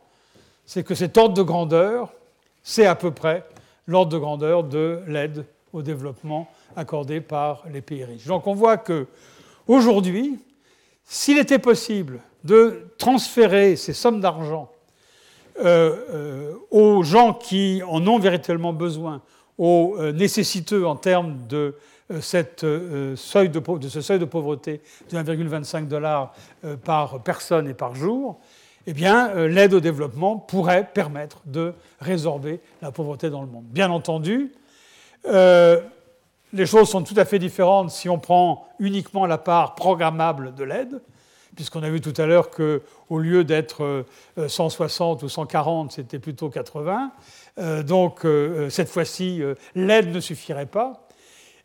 c'est 0.66 0.84
que 0.84 0.96
cet 0.96 1.18
ordre 1.18 1.34
de 1.34 1.42
grandeur, 1.42 2.14
c'est 2.64 2.86
à 2.86 2.96
peu 2.96 3.12
près 3.12 3.44
l'ordre 3.88 4.12
de 4.12 4.18
grandeur 4.18 4.64
de 4.64 5.02
l'aide 5.08 5.46
au 5.74 5.82
développement 5.82 6.50
accordée 6.76 7.20
par 7.20 7.64
les 7.72 7.82
pays 7.82 8.06
riches. 8.06 8.26
Donc 8.26 8.48
on 8.48 8.54
voit 8.54 8.78
que 8.78 9.08
aujourd'hui, 9.68 10.40
s'il 11.04 11.38
était 11.38 11.60
possible 11.60 12.22
de 12.46 12.88
transférer 12.98 13.76
ces 13.76 13.94
sommes 13.94 14.22
d'argent 14.22 14.72
euh, 15.60 15.96
euh, 16.10 16.54
aux 16.72 17.04
gens 17.04 17.34
qui 17.34 17.82
en 17.88 18.06
ont 18.08 18.20
véritablement 18.20 18.74
besoin, 18.74 19.22
aux 19.58 19.96
euh, 20.00 20.12
nécessiteux 20.12 20.88
en 20.88 20.96
termes 20.96 21.46
de 21.48 21.76
cette, 22.22 22.64
euh, 22.64 23.16
seuil 23.16 23.50
de, 23.50 23.62
ce 23.88 24.02
seuil 24.02 24.20
de 24.20 24.26
pauvreté 24.26 24.82
de 25.10 25.18
1,25 25.18 25.88
dollars 25.88 26.34
euh, 26.66 26.76
par 26.76 27.22
personne 27.22 27.68
et 27.68 27.74
par 27.74 27.96
jour, 27.96 28.40
eh 28.86 28.94
bien, 28.94 29.34
l'aide 29.48 29.74
au 29.74 29.80
développement 29.80 30.36
pourrait 30.36 30.90
permettre 30.94 31.42
de 31.46 31.74
résorber 32.02 32.60
la 32.82 32.92
pauvreté 32.92 33.30
dans 33.30 33.42
le 33.42 33.48
monde. 33.48 33.64
Bien 33.64 33.90
entendu, 33.90 34.52
les 35.24 36.66
choses 36.66 36.90
sont 36.90 37.02
tout 37.02 37.14
à 37.16 37.24
fait 37.24 37.40
différentes 37.40 37.92
si 37.92 38.10
on 38.10 38.20
prend 38.20 38.68
uniquement 38.80 39.26
la 39.26 39.38
part 39.38 39.76
programmable 39.76 40.54
de 40.54 40.66
l'aide, 40.66 41.02
puisqu'on 41.56 41.82
a 41.82 41.90
vu 41.90 42.02
tout 42.02 42.14
à 42.18 42.26
l'heure 42.26 42.50
qu'au 42.50 43.20
lieu 43.20 43.46
d'être 43.46 44.04
160 44.36 45.24
ou 45.24 45.30
140, 45.30 45.94
c'était 45.94 46.20
plutôt 46.20 46.50
80. 46.50 47.14
donc, 47.86 48.28
cette 48.70 48.90
fois-ci, 48.90 49.42
l'aide 49.76 50.14
ne 50.14 50.20
suffirait 50.20 50.66
pas. 50.66 51.03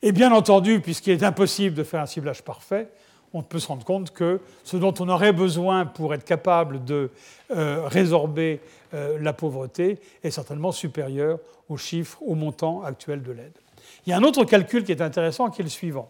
Et 0.02 0.12
bien 0.12 0.32
entendu, 0.32 0.80
puisqu'il 0.80 1.12
est 1.12 1.24
impossible 1.24 1.74
de 1.74 1.82
faire 1.82 2.00
un 2.00 2.06
ciblage 2.06 2.42
parfait, 2.42 2.88
on 3.34 3.42
peut 3.42 3.58
se 3.58 3.66
rendre 3.66 3.84
compte 3.84 4.12
que 4.12 4.40
ce 4.64 4.76
dont 4.76 4.94
on 5.00 5.08
aurait 5.08 5.32
besoin 5.32 5.86
pour 5.86 6.14
être 6.14 6.24
capable 6.24 6.84
de 6.84 7.10
euh, 7.50 7.86
résorber 7.86 8.60
euh, 8.94 9.18
la 9.20 9.32
pauvreté 9.32 9.98
est 10.22 10.30
certainement 10.30 10.72
supérieur 10.72 11.38
aux 11.68 11.76
chiffres, 11.76 12.18
au 12.22 12.34
montant 12.34 12.82
actuel 12.82 13.22
de 13.22 13.32
l'aide. 13.32 13.58
Il 14.06 14.10
y 14.10 14.12
a 14.12 14.16
un 14.16 14.22
autre 14.22 14.44
calcul 14.44 14.84
qui 14.84 14.92
est 14.92 15.02
intéressant, 15.02 15.50
qui 15.50 15.60
est 15.60 15.64
le 15.64 15.70
suivant, 15.70 16.08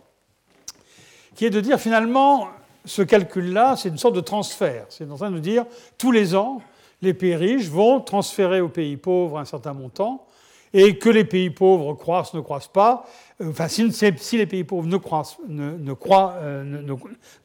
qui 1.34 1.46
est 1.46 1.50
de 1.50 1.60
dire 1.60 1.80
finalement, 1.80 2.48
ce 2.84 3.02
calcul-là, 3.02 3.76
c'est 3.76 3.88
une 3.88 3.98
sorte 3.98 4.14
de 4.14 4.20
transfert. 4.20 4.86
C'est 4.88 5.10
en 5.10 5.16
train 5.16 5.30
de 5.30 5.38
dire, 5.38 5.64
tous 5.96 6.12
les 6.12 6.34
ans, 6.34 6.60
les 7.02 7.14
pays 7.14 7.34
riches 7.34 7.68
vont 7.68 8.00
transférer 8.00 8.60
aux 8.60 8.68
pays 8.68 8.96
pauvres 8.96 9.38
un 9.38 9.44
certain 9.44 9.72
montant, 9.72 10.26
et 10.72 10.98
que 10.98 11.08
les 11.08 11.24
pays 11.24 11.50
pauvres 11.50 11.94
croissent, 11.94 12.34
ne 12.34 12.40
croissent 12.40 12.72
pas, 12.72 13.06
euh, 13.40 13.50
enfin, 13.50 13.68
si, 13.68 14.36
les 14.36 14.46
pays 14.46 14.64
pauvres 14.64 14.86
ne 14.86 14.96
croissent, 14.96 15.38
ne, 15.48 15.92
euh, 15.92 16.96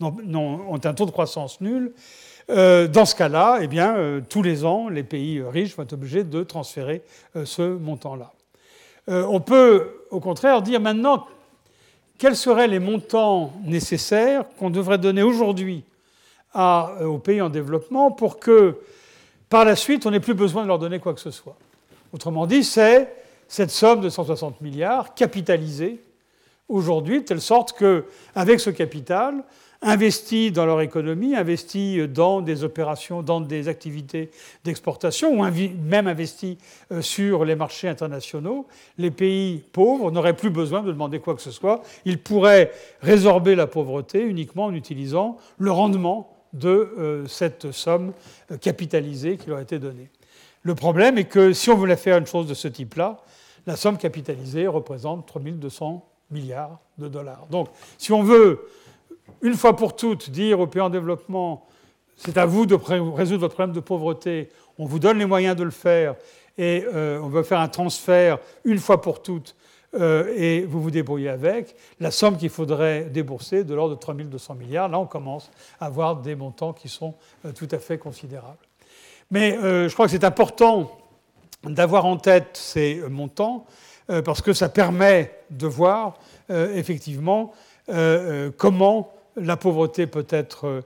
ont 0.02 0.80
un 0.84 0.94
taux 0.94 1.06
de 1.06 1.12
croissance 1.12 1.62
nul, 1.62 1.94
euh, 2.50 2.88
dans 2.88 3.06
ce 3.06 3.16
cas-là, 3.16 3.60
eh 3.62 3.68
bien, 3.68 4.22
tous 4.30 4.42
les 4.42 4.66
ans, 4.66 4.90
les 4.90 5.04
pays 5.04 5.42
riches 5.42 5.76
vont 5.76 5.84
être 5.84 5.94
obligés 5.94 6.24
de 6.24 6.44
transférer 6.44 7.02
ce 7.46 7.62
montant-là. 7.78 8.32
on 9.08 9.40
peut, 9.40 10.06
au 10.12 10.20
contraire, 10.20 10.62
dire 10.62 10.82
maintenant 10.82 11.28
quels 12.18 12.36
seraient 12.36 12.68
les 12.68 12.80
montants 12.80 13.54
nécessaires 13.64 14.46
qu'on 14.58 14.70
devrait 14.70 14.98
donner 14.98 15.24
aujourd'hui 15.24 15.84
aux 16.56 17.18
pays 17.18 17.42
en 17.42 17.50
développement 17.50 18.12
pour 18.12 18.40
que, 18.40 18.78
par 19.50 19.66
la 19.66 19.76
suite, 19.76 20.06
on 20.06 20.12
n'ait 20.12 20.20
plus 20.20 20.34
besoin 20.34 20.64
de 20.64 20.68
leur 20.68 20.80
donner 20.80 21.00
quoi 21.00 21.14
que 21.14 21.22
ce 21.22 21.32
soit. 21.32 21.56
Autrement 22.14 22.46
dit, 22.46 22.64
c'est 22.64 23.12
cette 23.48 23.72
somme 23.72 24.02
de 24.02 24.10
160 24.10 24.62
milliards 24.62 25.16
capitalisée 25.16 26.00
aujourd'hui, 26.70 27.22
de 27.22 27.26
telle 27.26 27.42
sorte 27.42 27.74
qu'avec 27.78 28.60
ce 28.60 28.70
capital, 28.70 29.44
investi 29.82 30.52
dans 30.52 30.66
leur 30.66 30.80
économie, 30.82 31.36
investi 31.36 32.08
dans 32.08 32.42
des 32.42 32.64
opérations, 32.64 33.22
dans 33.22 33.42
des 33.42 33.68
activités 33.68 34.30
d'exportation, 34.64 35.40
ou 35.40 35.44
même 35.44 36.08
investi 36.08 36.58
euh, 36.92 37.02
sur 37.02 37.44
les 37.44 37.56
marchés 37.56 37.90
internationaux, 37.90 38.66
les 38.98 39.12
pays 39.12 39.62
pauvres 39.74 40.10
n'auraient 40.10 40.38
plus 40.38 40.52
besoin 40.52 40.84
de 40.84 40.92
demander 40.92 41.20
quoi 41.20 41.36
que 41.36 41.42
ce 41.42 41.52
soit. 41.52 41.82
Ils 42.06 42.20
pourraient 42.20 42.72
résorber 43.02 43.56
la 43.56 43.68
pauvreté 43.68 44.22
uniquement 44.22 44.66
en 44.66 44.74
utilisant 44.74 45.38
le 45.58 45.72
rendement 45.72 46.30
de 46.54 46.70
euh, 46.70 47.28
cette 47.28 47.72
somme 47.72 48.14
euh, 48.52 48.58
capitalisée 48.58 49.38
qui 49.38 49.50
leur 49.50 49.58
a 49.58 49.64
été 49.64 49.80
donnée. 49.80 50.10
Le 50.64 50.76
problème 50.76 51.18
est 51.18 51.26
que 51.26 51.52
si 51.54 51.70
on 51.70 51.76
voulait 51.76 51.98
faire 51.98 52.18
une 52.18 52.26
chose 52.26 52.48
de 52.48 52.54
ce 52.54 52.70
type-là, 52.70 53.22
la 53.66 53.76
somme 53.76 53.98
capitalisée 53.98 54.68
représente 54.68 55.28
3200 55.28 56.06
milliards 56.32 56.80
de 56.98 57.08
dollars. 57.08 57.48
Donc, 57.50 57.68
si 57.98 58.12
on 58.12 58.24
veut, 58.24 58.68
une 59.42 59.56
fois 59.56 59.76
pour 59.76 59.96
toutes, 59.96 60.30
dire 60.30 60.60
aux 60.60 60.68
pays 60.68 60.82
en 60.82 60.90
développement, 60.90 61.68
c'est 62.16 62.38
à 62.38 62.46
vous 62.46 62.66
de 62.66 62.76
résoudre 62.76 63.42
votre 63.42 63.56
problème 63.56 63.76
de 63.76 63.82
pauvreté, 63.82 64.50
on 64.78 64.86
vous 64.86 65.00
donne 65.00 65.20
les 65.20 65.26
moyens 65.26 65.56
de 65.56 65.64
le 65.64 65.72
faire, 65.72 66.16
et 66.58 66.86
euh, 66.94 67.20
on 67.22 67.28
veut 67.28 67.44
faire 67.44 67.60
un 67.60 67.68
transfert 67.68 68.40
une 68.64 68.80
fois 68.80 69.02
pour 69.02 69.22
toutes, 69.22 69.56
euh, 69.96 70.34
et 70.36 70.62
vous 70.62 70.82
vous 70.82 70.92
débrouillez 70.92 71.30
avec, 71.30 71.76
la 72.00 72.12
somme 72.12 72.38
qu'il 72.38 72.50
faudrait 72.50 73.06
débourser 73.06 73.64
de 73.64 73.74
l'ordre 73.74 73.96
de 73.96 74.00
3200 74.00 74.56
milliards, 74.56 74.90
là 74.90 75.00
on 75.00 75.06
commence 75.06 75.52
à 75.80 75.88
avoir 75.88 76.22
des 76.22 76.36
montants 76.36 76.74
qui 76.74 76.90
sont 76.90 77.16
euh, 77.46 77.52
tout 77.52 77.68
à 77.72 77.80
fait 77.80 77.98
considérables. 77.98 78.58
Mais 79.34 79.58
euh, 79.58 79.90
je 79.90 79.94
crois 79.96 80.06
que 80.06 80.12
c'est 80.12 80.24
important 80.24 80.92
d'avoir 81.64 82.06
en 82.06 82.18
tête 82.18 82.50
ces 82.54 83.02
montants 83.10 83.66
euh, 84.12 84.22
parce 84.22 84.44
que 84.44 84.54
ça 84.54 84.70
permet 84.70 85.34
de 85.50 85.66
voir 85.66 86.20
euh, 86.52 86.76
effectivement 86.76 87.52
comment 88.58 89.12
la 89.36 89.58
pauvreté 89.58 90.08
peut 90.08 90.26
être 90.30 90.84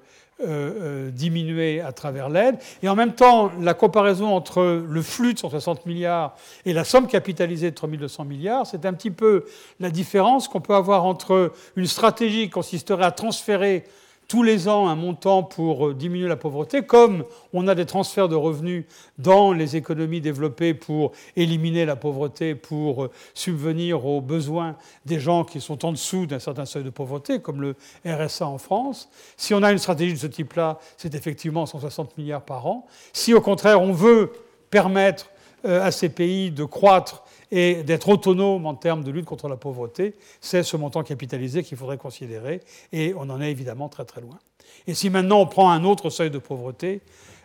diminuée 1.11 1.79
à 1.79 1.91
travers 1.91 2.27
l'aide. 2.27 2.57
Et 2.81 2.89
en 2.89 2.95
même 2.95 3.13
temps, 3.13 3.51
la 3.61 3.75
comparaison 3.75 4.35
entre 4.35 4.63
le 4.63 5.01
flux 5.03 5.35
de 5.35 5.37
160 5.37 5.85
milliards 5.85 6.35
et 6.65 6.73
la 6.73 6.83
somme 6.83 7.05
capitalisée 7.05 7.69
de 7.69 7.75
3200 7.75 8.25
milliards, 8.25 8.65
c'est 8.65 8.83
un 8.87 8.93
petit 8.93 9.11
peu 9.11 9.45
la 9.79 9.91
différence 9.91 10.47
qu'on 10.47 10.59
peut 10.59 10.73
avoir 10.73 11.05
entre 11.05 11.51
une 11.75 11.85
stratégie 11.85 12.45
qui 12.45 12.49
consisterait 12.49 13.05
à 13.05 13.11
transférer 13.11 13.83
tous 14.27 14.43
les 14.43 14.67
ans 14.67 14.87
un 14.87 14.95
montant 14.95 15.43
pour 15.43 15.87
euh, 15.87 15.93
diminuer 15.93 16.27
la 16.27 16.35
pauvreté, 16.35 16.81
comme 16.81 17.23
on 17.53 17.67
a 17.67 17.75
des 17.75 17.85
transferts 17.85 18.29
de 18.29 18.35
revenus 18.35 18.85
dans 19.17 19.53
les 19.53 19.75
économies 19.75 20.21
développées 20.21 20.73
pour 20.73 21.13
éliminer 21.35 21.85
la 21.85 21.95
pauvreté, 21.95 22.55
pour 22.55 23.05
euh, 23.05 23.11
subvenir 23.33 24.05
aux 24.05 24.21
besoins 24.21 24.75
des 25.05 25.19
gens 25.19 25.43
qui 25.43 25.61
sont 25.61 25.85
en 25.85 25.91
dessous 25.91 26.25
d'un 26.25 26.39
certain 26.39 26.65
seuil 26.65 26.83
de 26.83 26.89
pauvreté, 26.89 27.39
comme 27.39 27.61
le 27.61 27.75
RSA 28.05 28.47
en 28.47 28.57
France. 28.57 29.09
Si 29.37 29.53
on 29.53 29.63
a 29.63 29.71
une 29.71 29.77
stratégie 29.77 30.13
de 30.13 30.19
ce 30.19 30.27
type-là, 30.27 30.79
c'est 30.97 31.15
effectivement 31.15 31.65
160 31.65 32.17
milliards 32.17 32.43
par 32.43 32.67
an. 32.67 32.85
Si 33.13 33.33
au 33.33 33.41
contraire 33.41 33.81
on 33.81 33.93
veut 33.93 34.31
permettre 34.69 35.29
euh, 35.65 35.83
à 35.83 35.91
ces 35.91 36.09
pays 36.09 36.51
de 36.51 36.65
croître 36.65 37.23
et 37.51 37.83
d'être 37.83 38.09
autonome 38.09 38.65
en 38.65 38.75
termes 38.75 39.03
de 39.03 39.11
lutte 39.11 39.25
contre 39.25 39.47
la 39.47 39.57
pauvreté, 39.57 40.15
c'est 40.41 40.63
ce 40.63 40.77
montant 40.77 41.03
capitalisé 41.03 41.63
qu'il 41.63 41.77
faudrait 41.77 41.97
considérer, 41.97 42.61
et 42.91 43.13
on 43.15 43.29
en 43.29 43.41
est 43.41 43.51
évidemment 43.51 43.89
très 43.89 44.05
très 44.05 44.21
loin. 44.21 44.37
Et 44.85 44.93
si 44.93 45.09
maintenant 45.09 45.39
on 45.39 45.47
prend 45.47 45.71
un 45.71 45.83
autre 45.83 46.09
seuil 46.09 46.29
de 46.29 46.39
pauvreté, 46.39 47.01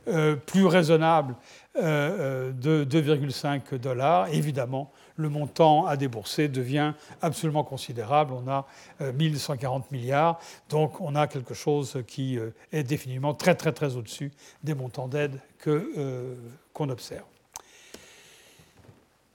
euh, 0.08 0.34
plus 0.34 0.66
raisonnable 0.66 1.36
euh, 1.76 2.50
euh, 2.50 2.84
de 2.84 2.84
2,5 2.84 3.76
dollars, 3.76 4.26
évidemment, 4.34 4.90
le 5.14 5.28
montant 5.28 5.86
à 5.86 5.96
débourser 5.96 6.48
devient 6.48 6.94
absolument 7.20 7.62
considérable. 7.62 8.32
On 8.32 8.50
a 8.50 8.66
1140 9.00 9.92
milliards, 9.92 10.40
donc 10.70 11.00
on 11.00 11.14
a 11.14 11.28
quelque 11.28 11.54
chose 11.54 12.02
qui 12.08 12.36
est 12.72 12.82
définitivement 12.82 13.34
très 13.34 13.54
très 13.54 13.72
très 13.72 13.94
au-dessus 13.94 14.32
des 14.64 14.74
montants 14.74 15.06
d'aide 15.06 15.38
qu'on 15.62 16.88
observe. 16.88 17.22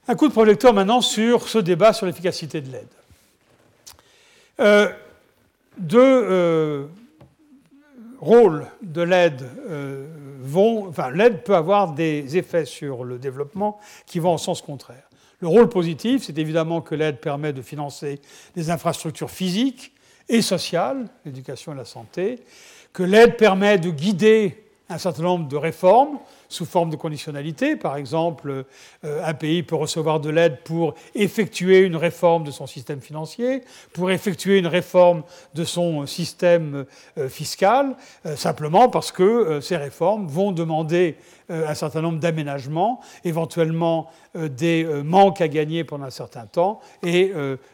Un 0.10 0.16
coup 0.16 0.28
de 0.30 0.34
projecteur 0.34 0.74
maintenant 0.74 1.02
sur 1.02 1.50
ce 1.50 1.58
débat 1.58 1.92
sur 1.92 2.06
l'efficacité 2.06 2.62
de 2.62 2.72
l'aide. 2.72 2.88
Euh, 4.60 4.90
deux 5.78 6.00
euh, 6.00 6.86
rôles 8.20 8.66
de 8.82 9.02
l'aide 9.02 9.46
euh, 9.70 10.08
vont. 10.40 10.88
Enfin, 10.88 11.12
l'aide 11.12 11.44
peut 11.44 11.56
avoir 11.56 11.92
des 11.92 12.38
effets 12.38 12.64
sur 12.64 13.04
le 13.04 13.20
développement 13.20 13.80
qui 14.06 14.20
vont 14.20 14.32
en 14.32 14.38
sens 14.38 14.62
contraire. 14.62 15.04
Le 15.42 15.48
rôle 15.50 15.68
positif, 15.68 16.24
c'est 16.24 16.38
évidemment 16.38 16.82
que 16.82 16.96
l'aide 16.96 17.20
permet 17.20 17.52
de 17.52 17.62
financer 17.62 18.22
des 18.56 18.70
infrastructures 18.70 19.30
physiques 19.30 19.92
et 20.30 20.42
sociales, 20.42 21.08
l'éducation 21.26 21.74
et 21.74 21.76
la 21.76 21.86
santé, 21.86 22.40
que 22.94 23.04
l'aide 23.04 23.36
permet 23.36 23.78
de 23.78 23.90
guider 23.90 24.64
un 24.90 24.98
certain 24.98 25.24
nombre 25.24 25.48
de 25.48 25.58
réformes 25.58 26.18
sous 26.50 26.66
forme 26.66 26.90
de 26.90 26.96
conditionnalité. 26.96 27.76
Par 27.76 27.98
exemple, 27.98 28.66
euh, 29.04 29.24
un 29.24 29.34
pays 29.34 29.64
peut 29.64 29.76
recevoir 29.76 30.20
de 30.20 30.30
l'aide 30.30 30.60
pour 30.64 30.94
effectuer 31.16 31.80
une 31.80 31.96
réforme 31.96 32.44
de 32.44 32.52
son 32.52 32.68
système 32.68 33.02
financier, 33.02 33.64
pour 33.94 34.12
effectuer 34.12 34.58
une 34.60 34.68
réforme 34.68 35.24
de 35.56 35.64
son 35.64 36.06
système 36.06 36.86
euh, 37.18 37.30
fiscal, 37.30 37.96
euh, 38.26 38.36
simplement 38.36 38.90
parce 38.90 39.12
que 39.12 39.60
ces 39.62 39.78
réformes 39.78 40.28
vont 40.28 40.52
demander 40.52 41.16
un 41.50 41.74
certain 41.76 42.02
nombre 42.02 42.20
d'aménagements, 42.20 43.00
éventuellement 43.24 44.10
des 44.36 44.84
manques 45.04 45.40
à 45.40 45.48
gagner 45.48 45.86
pendant 45.86 46.06
un 46.06 46.10
certain 46.10 46.46
temps, 46.46 46.82
et 47.04 47.32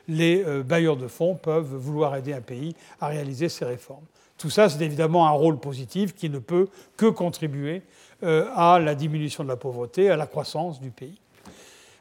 les 0.08 0.44
bailleurs 0.64 0.96
de 0.96 1.08
fonds 1.08 1.36
peuvent 1.36 1.74
vouloir 1.76 2.16
aider 2.16 2.34
un 2.34 2.42
pays 2.42 2.76
à 3.02 3.08
réaliser 3.08 3.50
ces 3.50 3.66
réformes. 3.66 4.06
Tout 4.38 4.50
ça, 4.50 4.68
c'est 4.68 4.84
évidemment 4.84 5.28
un 5.28 5.32
rôle 5.32 5.58
positif 5.60 6.14
qui 6.14 6.30
ne 6.30 6.40
peut 6.40 6.68
que 6.98 7.06
contribuer 7.06 7.82
à 8.24 8.80
la 8.80 8.96
diminution 8.96 9.44
de 9.44 9.50
la 9.50 9.58
pauvreté, 9.58 10.10
à 10.10 10.16
la 10.16 10.28
croissance 10.28 10.80
du 10.80 10.92
pays. 10.92 11.20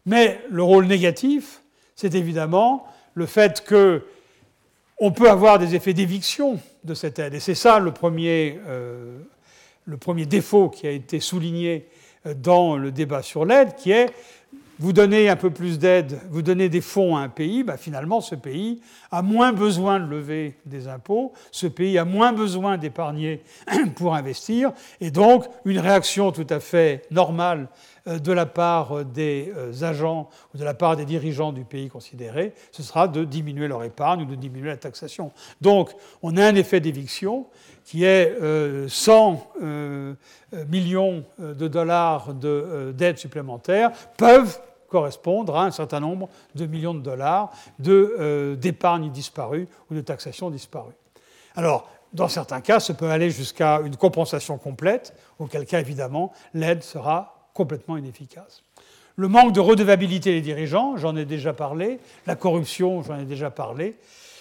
Mais 0.06 0.40
le 0.50 0.62
rôle 0.62 0.86
négatif, 0.86 1.62
c'est 1.96 2.14
évidemment 2.14 2.86
le 3.14 3.26
fait 3.26 3.64
que 3.64 4.04
on 4.98 5.10
peut 5.10 5.28
avoir 5.28 5.58
des 5.58 5.74
effets 5.74 5.94
d'éviction 5.94 6.60
de 6.84 6.94
cette 6.94 7.18
aide. 7.18 7.34
Et 7.34 7.40
c'est 7.40 7.56
ça 7.56 7.80
le 7.80 7.92
premier, 7.92 8.60
euh, 8.68 9.18
le 9.84 9.96
premier 9.96 10.26
défaut 10.26 10.68
qui 10.68 10.86
a 10.86 10.90
été 10.90 11.18
souligné 11.18 11.88
euh, 12.26 12.34
dans 12.34 12.76
le 12.76 12.92
débat 12.92 13.22
sur 13.22 13.44
l'aide, 13.44 13.74
qui 13.74 13.90
est 13.90 14.10
vous 14.82 14.92
donnez 14.92 15.28
un 15.28 15.36
peu 15.36 15.50
plus 15.50 15.78
d'aide, 15.78 16.18
vous 16.28 16.42
donnez 16.42 16.68
des 16.68 16.80
fonds 16.80 17.16
à 17.16 17.20
un 17.20 17.28
pays, 17.28 17.62
bah 17.62 17.76
finalement 17.76 18.20
ce 18.20 18.34
pays 18.34 18.80
a 19.12 19.22
moins 19.22 19.52
besoin 19.52 20.00
de 20.00 20.06
lever 20.06 20.56
des 20.66 20.88
impôts, 20.88 21.32
ce 21.52 21.68
pays 21.68 21.98
a 21.98 22.04
moins 22.04 22.32
besoin 22.32 22.78
d'épargner 22.78 23.44
pour 23.94 24.16
investir, 24.16 24.72
et 25.00 25.12
donc 25.12 25.44
une 25.64 25.78
réaction 25.78 26.32
tout 26.32 26.48
à 26.50 26.58
fait 26.58 27.06
normale 27.12 27.68
euh, 28.08 28.18
de 28.18 28.32
la 28.32 28.44
part 28.44 29.04
des 29.04 29.52
euh, 29.56 29.84
agents 29.84 30.28
ou 30.52 30.58
de 30.58 30.64
la 30.64 30.74
part 30.74 30.96
des 30.96 31.04
dirigeants 31.04 31.52
du 31.52 31.62
pays 31.62 31.88
considéré, 31.88 32.52
ce 32.72 32.82
sera 32.82 33.06
de 33.06 33.22
diminuer 33.22 33.68
leur 33.68 33.84
épargne 33.84 34.22
ou 34.22 34.26
de 34.26 34.34
diminuer 34.34 34.70
la 34.70 34.76
taxation. 34.78 35.30
Donc 35.60 35.92
on 36.22 36.36
a 36.36 36.44
un 36.44 36.56
effet 36.56 36.80
d'éviction 36.80 37.46
qui 37.84 38.02
est 38.04 38.36
100 38.88 39.52
euh, 39.62 40.14
millions 40.68 41.24
de 41.38 41.68
dollars 41.68 42.32
d'aide 42.34 43.18
supplémentaire 43.18 43.90
peuvent 44.16 44.60
correspondre 44.92 45.56
à 45.56 45.64
un 45.64 45.70
certain 45.70 46.00
nombre 46.00 46.28
de 46.54 46.66
millions 46.66 46.92
de 46.92 47.00
dollars 47.00 47.50
euh, 47.88 48.54
d'épargne 48.54 49.10
disparue 49.10 49.66
ou 49.90 49.94
de 49.94 50.02
taxation 50.02 50.50
disparue. 50.50 50.92
Alors, 51.56 51.88
dans 52.12 52.28
certains 52.28 52.60
cas, 52.60 52.78
ça 52.78 52.92
peut 52.92 53.10
aller 53.10 53.30
jusqu'à 53.30 53.80
une 53.80 53.96
compensation 53.96 54.58
complète, 54.58 55.14
auquel 55.38 55.64
cas, 55.64 55.80
évidemment, 55.80 56.32
l'aide 56.52 56.82
sera 56.82 57.48
complètement 57.54 57.96
inefficace. 57.96 58.62
Le 59.16 59.28
manque 59.28 59.52
de 59.52 59.60
redevabilité 59.60 60.32
des 60.32 60.42
dirigeants, 60.42 60.96
j'en 60.98 61.16
ai 61.16 61.24
déjà 61.24 61.54
parlé, 61.54 61.98
la 62.26 62.36
corruption, 62.36 63.02
j'en 63.02 63.18
ai 63.18 63.24
déjà 63.24 63.50
parlé. 63.50 63.96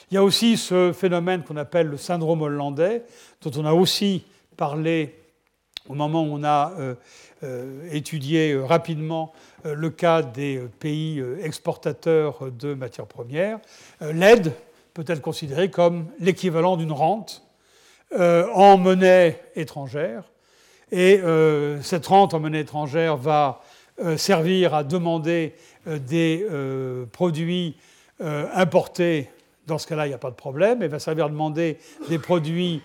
Il 0.09 0.15
y 0.15 0.17
a 0.17 0.23
aussi 0.23 0.57
ce 0.57 0.91
phénomène 0.91 1.43
qu'on 1.43 1.55
appelle 1.55 1.87
le 1.87 1.97
syndrome 1.97 2.41
hollandais, 2.41 3.03
dont 3.41 3.51
on 3.55 3.65
a 3.65 3.73
aussi 3.73 4.25
parlé 4.57 5.15
au 5.87 5.93
moment 5.93 6.23
où 6.23 6.33
on 6.33 6.43
a 6.43 6.73
euh, 6.77 6.95
euh, 7.43 7.89
étudié 7.91 8.55
rapidement 8.55 9.33
euh, 9.33 9.37
le 9.63 9.89
cas 9.89 10.21
des 10.21 10.57
euh, 10.57 10.69
pays 10.79 11.19
euh, 11.19 11.43
exportateurs 11.43 12.51
de 12.51 12.73
matières 12.73 13.05
premières, 13.05 13.59
l'aide 14.01 14.53
peut 14.93 15.05
être 15.07 15.21
considérée 15.21 15.69
comme 15.69 16.07
l'équivalent 16.19 16.77
d'une 16.77 16.91
rente 16.91 17.43
en 18.13 18.77
monnaie 18.77 19.39
étrangère. 19.55 20.25
Et 20.91 21.21
cette 21.81 22.05
rente 22.07 22.33
en 22.33 22.41
monnaie 22.41 22.59
étrangère 22.59 23.15
va 23.15 23.61
servir 24.17 24.73
à 24.73 24.83
demander 24.83 25.55
des 25.85 26.45
produits 27.13 27.77
importés. 28.19 29.29
Dans 29.65 29.77
ce 29.77 29.87
cas-là, 29.87 30.07
il 30.07 30.09
n'y 30.09 30.15
a 30.15 30.17
pas 30.17 30.29
de 30.29 30.35
problème. 30.35 30.81
Elle 30.81 30.89
va 30.89 30.99
servir 30.99 31.27
à 31.27 31.29
demander 31.29 31.77
des 32.09 32.19
produits 32.19 32.81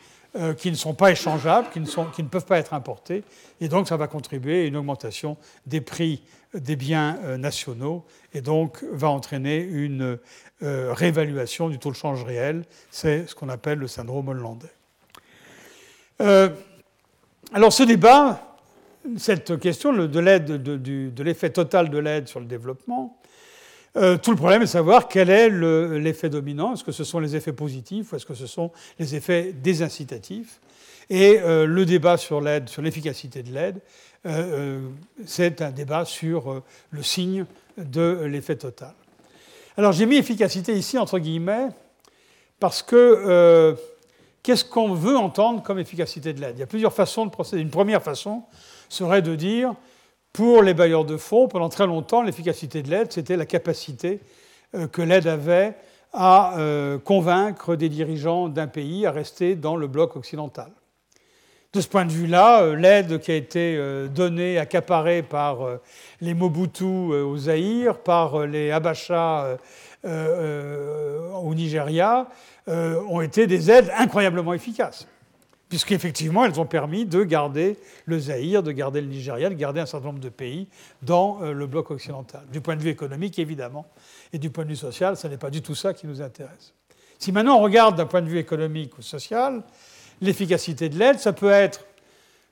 qui 0.58 0.70
ne 0.70 0.76
sont 0.76 0.94
pas 0.94 1.10
échangeables, 1.10 1.70
qui 1.72 1.80
ne, 1.80 1.86
qui 2.14 2.22
ne, 2.22 2.28
peuvent 2.28 2.46
pas 2.46 2.58
être 2.58 2.72
importés. 2.72 3.24
Et 3.60 3.66
donc, 3.66 3.88
ça 3.88 3.96
va 3.96 4.06
contribuer 4.06 4.62
à 4.62 4.66
une 4.66 4.76
augmentation 4.76 5.36
des 5.66 5.80
prix 5.80 6.22
des 6.58 6.76
biens 6.76 7.18
euh, 7.24 7.36
nationaux 7.36 8.04
et 8.32 8.40
donc 8.40 8.82
va 8.90 9.08
entraîner 9.08 9.58
une 9.58 10.18
euh, 10.62 10.92
réévaluation 10.92 11.68
du 11.68 11.78
taux 11.78 11.90
de 11.90 11.96
change 11.96 12.24
réel. 12.24 12.64
C'est 12.90 13.26
ce 13.26 13.34
qu'on 13.34 13.48
appelle 13.48 13.78
le 13.78 13.88
syndrome 13.88 14.28
hollandais. 14.28 14.72
Euh, 16.20 16.48
alors 17.52 17.72
ce 17.72 17.82
débat, 17.82 18.56
cette 19.18 19.58
question 19.58 19.92
de 19.92 21.22
l'effet 21.22 21.50
total 21.50 21.90
de 21.90 21.98
l'aide 21.98 22.28
sur 22.28 22.40
le 22.40 22.46
développement, 22.46 23.20
tout 24.22 24.30
le 24.30 24.36
problème 24.36 24.62
est 24.62 24.66
de 24.66 24.70
savoir 24.70 25.08
quel 25.08 25.30
est 25.30 25.48
l'effet 25.48 26.28
dominant. 26.28 26.74
Est-ce 26.74 26.84
que 26.84 26.92
ce 26.92 27.04
sont 27.04 27.18
les 27.18 27.34
effets 27.34 27.52
positifs 27.52 28.12
ou 28.12 28.16
est-ce 28.16 28.26
que 28.26 28.34
ce 28.34 28.46
sont 28.46 28.70
les 28.98 29.14
effets 29.14 29.52
désincitatifs? 29.52 30.60
Et 31.08 31.38
le 31.42 31.84
débat 31.84 32.16
sur 32.16 32.40
l'aide, 32.40 32.68
sur 32.68 32.82
l'efficacité 32.82 33.42
de 33.42 33.52
l'aide, 33.52 33.80
euh, 34.26 34.30
euh, 34.30 34.80
c'est 35.24 35.62
un 35.62 35.70
débat 35.70 36.04
sur 36.04 36.50
euh, 36.50 36.62
le 36.90 37.02
signe 37.02 37.46
de 37.76 38.24
l'effet 38.24 38.56
total. 38.56 38.92
Alors 39.76 39.92
j'ai 39.92 40.06
mis 40.06 40.16
efficacité 40.16 40.72
ici 40.72 40.98
entre 40.98 41.18
guillemets 41.18 41.68
parce 42.58 42.82
que 42.82 43.76
qu'est-ce 44.42 44.64
qu'on 44.64 44.94
veut 44.94 45.16
entendre 45.16 45.62
comme 45.62 45.78
efficacité 45.78 46.32
de 46.32 46.40
l'aide? 46.40 46.56
Il 46.56 46.60
y 46.60 46.62
a 46.62 46.66
plusieurs 46.66 46.94
façons 46.94 47.26
de 47.26 47.30
procéder. 47.30 47.60
Une 47.60 47.70
première 47.70 48.02
façon 48.02 48.44
serait 48.88 49.20
de 49.20 49.34
dire, 49.34 49.74
pour 50.36 50.62
les 50.62 50.74
bailleurs 50.74 51.06
de 51.06 51.16
fonds, 51.16 51.48
pendant 51.48 51.70
très 51.70 51.86
longtemps, 51.86 52.20
l'efficacité 52.20 52.82
de 52.82 52.90
l'aide, 52.90 53.10
c'était 53.10 53.38
la 53.38 53.46
capacité 53.46 54.20
que 54.92 55.00
l'aide 55.00 55.26
avait 55.26 55.74
à 56.12 56.54
convaincre 57.04 57.74
des 57.74 57.88
dirigeants 57.88 58.50
d'un 58.50 58.66
pays 58.66 59.06
à 59.06 59.12
rester 59.12 59.54
dans 59.56 59.76
le 59.76 59.86
bloc 59.86 60.14
occidental. 60.14 60.70
De 61.76 61.82
ce 61.82 61.88
point 61.88 62.06
de 62.06 62.12
vue-là, 62.12 62.62
euh, 62.62 62.74
l'aide 62.74 63.18
qui 63.18 63.32
a 63.32 63.34
été 63.34 63.76
euh, 63.76 64.08
donnée, 64.08 64.56
accaparée 64.56 65.22
par 65.22 65.60
euh, 65.60 65.76
les 66.22 66.32
Mobutu 66.32 66.84
au 66.84 67.36
Zaïre, 67.36 67.98
par 67.98 68.46
les 68.46 68.70
Abacha 68.70 69.58
au 70.04 71.54
Nigeria, 71.54 72.28
ont 72.66 73.20
été 73.20 73.46
des 73.46 73.70
aides 73.70 73.92
incroyablement 73.98 74.54
efficaces 74.54 75.06
puisqu'effectivement, 75.68 76.44
elles 76.44 76.60
ont 76.60 76.66
permis 76.66 77.04
de 77.06 77.22
garder 77.24 77.76
le 78.04 78.18
Zaïre, 78.18 78.62
de 78.62 78.72
garder 78.72 79.00
le 79.00 79.08
Nigeria, 79.08 79.48
de 79.48 79.54
garder 79.54 79.80
un 79.80 79.86
certain 79.86 80.06
nombre 80.06 80.20
de 80.20 80.28
pays 80.28 80.68
dans 81.02 81.40
le 81.40 81.66
bloc 81.66 81.90
occidental. 81.90 82.42
Du 82.52 82.60
point 82.60 82.76
de 82.76 82.82
vue 82.82 82.90
économique, 82.90 83.38
évidemment, 83.38 83.86
et 84.32 84.38
du 84.38 84.50
point 84.50 84.64
de 84.64 84.70
vue 84.70 84.76
social, 84.76 85.16
ce 85.16 85.26
n'est 85.26 85.36
pas 85.36 85.50
du 85.50 85.62
tout 85.62 85.74
ça 85.74 85.92
qui 85.92 86.06
nous 86.06 86.22
intéresse. 86.22 86.72
Si 87.18 87.32
maintenant 87.32 87.58
on 87.58 87.62
regarde 87.62 87.96
d'un 87.96 88.06
point 88.06 88.22
de 88.22 88.28
vue 88.28 88.38
économique 88.38 88.96
ou 88.98 89.02
social, 89.02 89.62
l'efficacité 90.20 90.88
de 90.88 90.98
l'aide, 90.98 91.18
ça 91.18 91.32
peut 91.32 91.50
être 91.50 91.86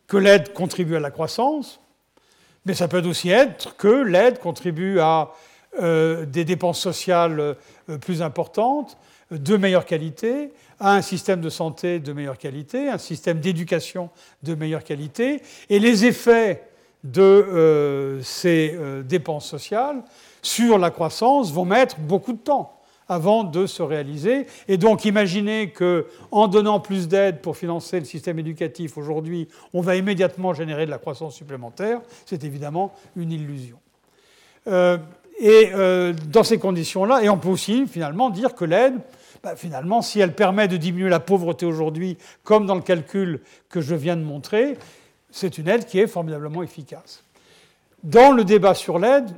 que 0.06 0.16
l'aide 0.16 0.52
contribue 0.52 0.96
à 0.96 1.00
la 1.00 1.10
croissance, 1.10 1.80
mais 2.66 2.74
ça 2.74 2.88
peut 2.88 3.02
aussi 3.06 3.30
être 3.30 3.76
que 3.76 3.88
l'aide 3.88 4.38
contribue 4.38 5.00
à 5.00 5.32
euh, 5.82 6.24
des 6.24 6.44
dépenses 6.44 6.80
sociales 6.80 7.40
euh, 7.40 7.98
plus 7.98 8.22
importantes, 8.22 8.96
de 9.38 9.56
meilleure 9.56 9.86
qualité, 9.86 10.52
à 10.80 10.94
un 10.94 11.02
système 11.02 11.40
de 11.40 11.50
santé 11.50 12.00
de 12.00 12.12
meilleure 12.12 12.38
qualité, 12.38 12.88
un 12.88 12.98
système 12.98 13.40
d'éducation 13.40 14.10
de 14.42 14.54
meilleure 14.54 14.84
qualité, 14.84 15.40
et 15.70 15.78
les 15.78 16.04
effets 16.04 16.62
de 17.04 17.22
euh, 17.22 18.22
ces 18.22 18.78
dépenses 19.04 19.46
sociales 19.46 20.02
sur 20.42 20.78
la 20.78 20.90
croissance 20.90 21.52
vont 21.52 21.64
mettre 21.64 21.98
beaucoup 21.98 22.32
de 22.32 22.38
temps 22.38 22.74
avant 23.08 23.44
de 23.44 23.66
se 23.66 23.82
réaliser. 23.82 24.46
Et 24.68 24.76
donc 24.76 25.04
imaginez 25.04 25.70
qu'en 25.72 26.48
donnant 26.48 26.80
plus 26.80 27.08
d'aide 27.08 27.40
pour 27.40 27.56
financer 27.56 27.98
le 27.98 28.04
système 28.04 28.38
éducatif 28.38 28.96
aujourd'hui, 28.96 29.48
on 29.72 29.80
va 29.80 29.96
immédiatement 29.96 30.54
générer 30.54 30.86
de 30.86 30.90
la 30.90 30.98
croissance 30.98 31.34
supplémentaire, 31.34 32.00
c'est 32.26 32.44
évidemment 32.44 32.92
une 33.16 33.32
illusion. 33.32 33.78
Euh, 34.66 34.98
et 35.38 35.70
euh, 35.74 36.14
dans 36.28 36.44
ces 36.44 36.58
conditions-là, 36.58 37.22
et 37.22 37.28
on 37.28 37.38
peut 37.38 37.48
aussi 37.48 37.86
finalement 37.86 38.30
dire 38.30 38.54
que 38.54 38.64
l'aide, 38.64 38.94
bah, 39.44 39.56
finalement, 39.56 40.00
si 40.00 40.20
elle 40.20 40.34
permet 40.34 40.68
de 40.68 40.78
diminuer 40.78 41.10
la 41.10 41.20
pauvreté 41.20 41.66
aujourd'hui, 41.66 42.16
comme 42.44 42.64
dans 42.64 42.74
le 42.74 42.80
calcul 42.80 43.42
que 43.68 43.82
je 43.82 43.94
viens 43.94 44.16
de 44.16 44.22
montrer, 44.22 44.78
c'est 45.30 45.58
une 45.58 45.68
aide 45.68 45.84
qui 45.84 45.98
est 45.98 46.06
formidablement 46.06 46.62
efficace. 46.62 47.22
Dans 48.02 48.32
le 48.32 48.44
débat 48.44 48.72
sur 48.72 48.98
l'aide, 48.98 49.28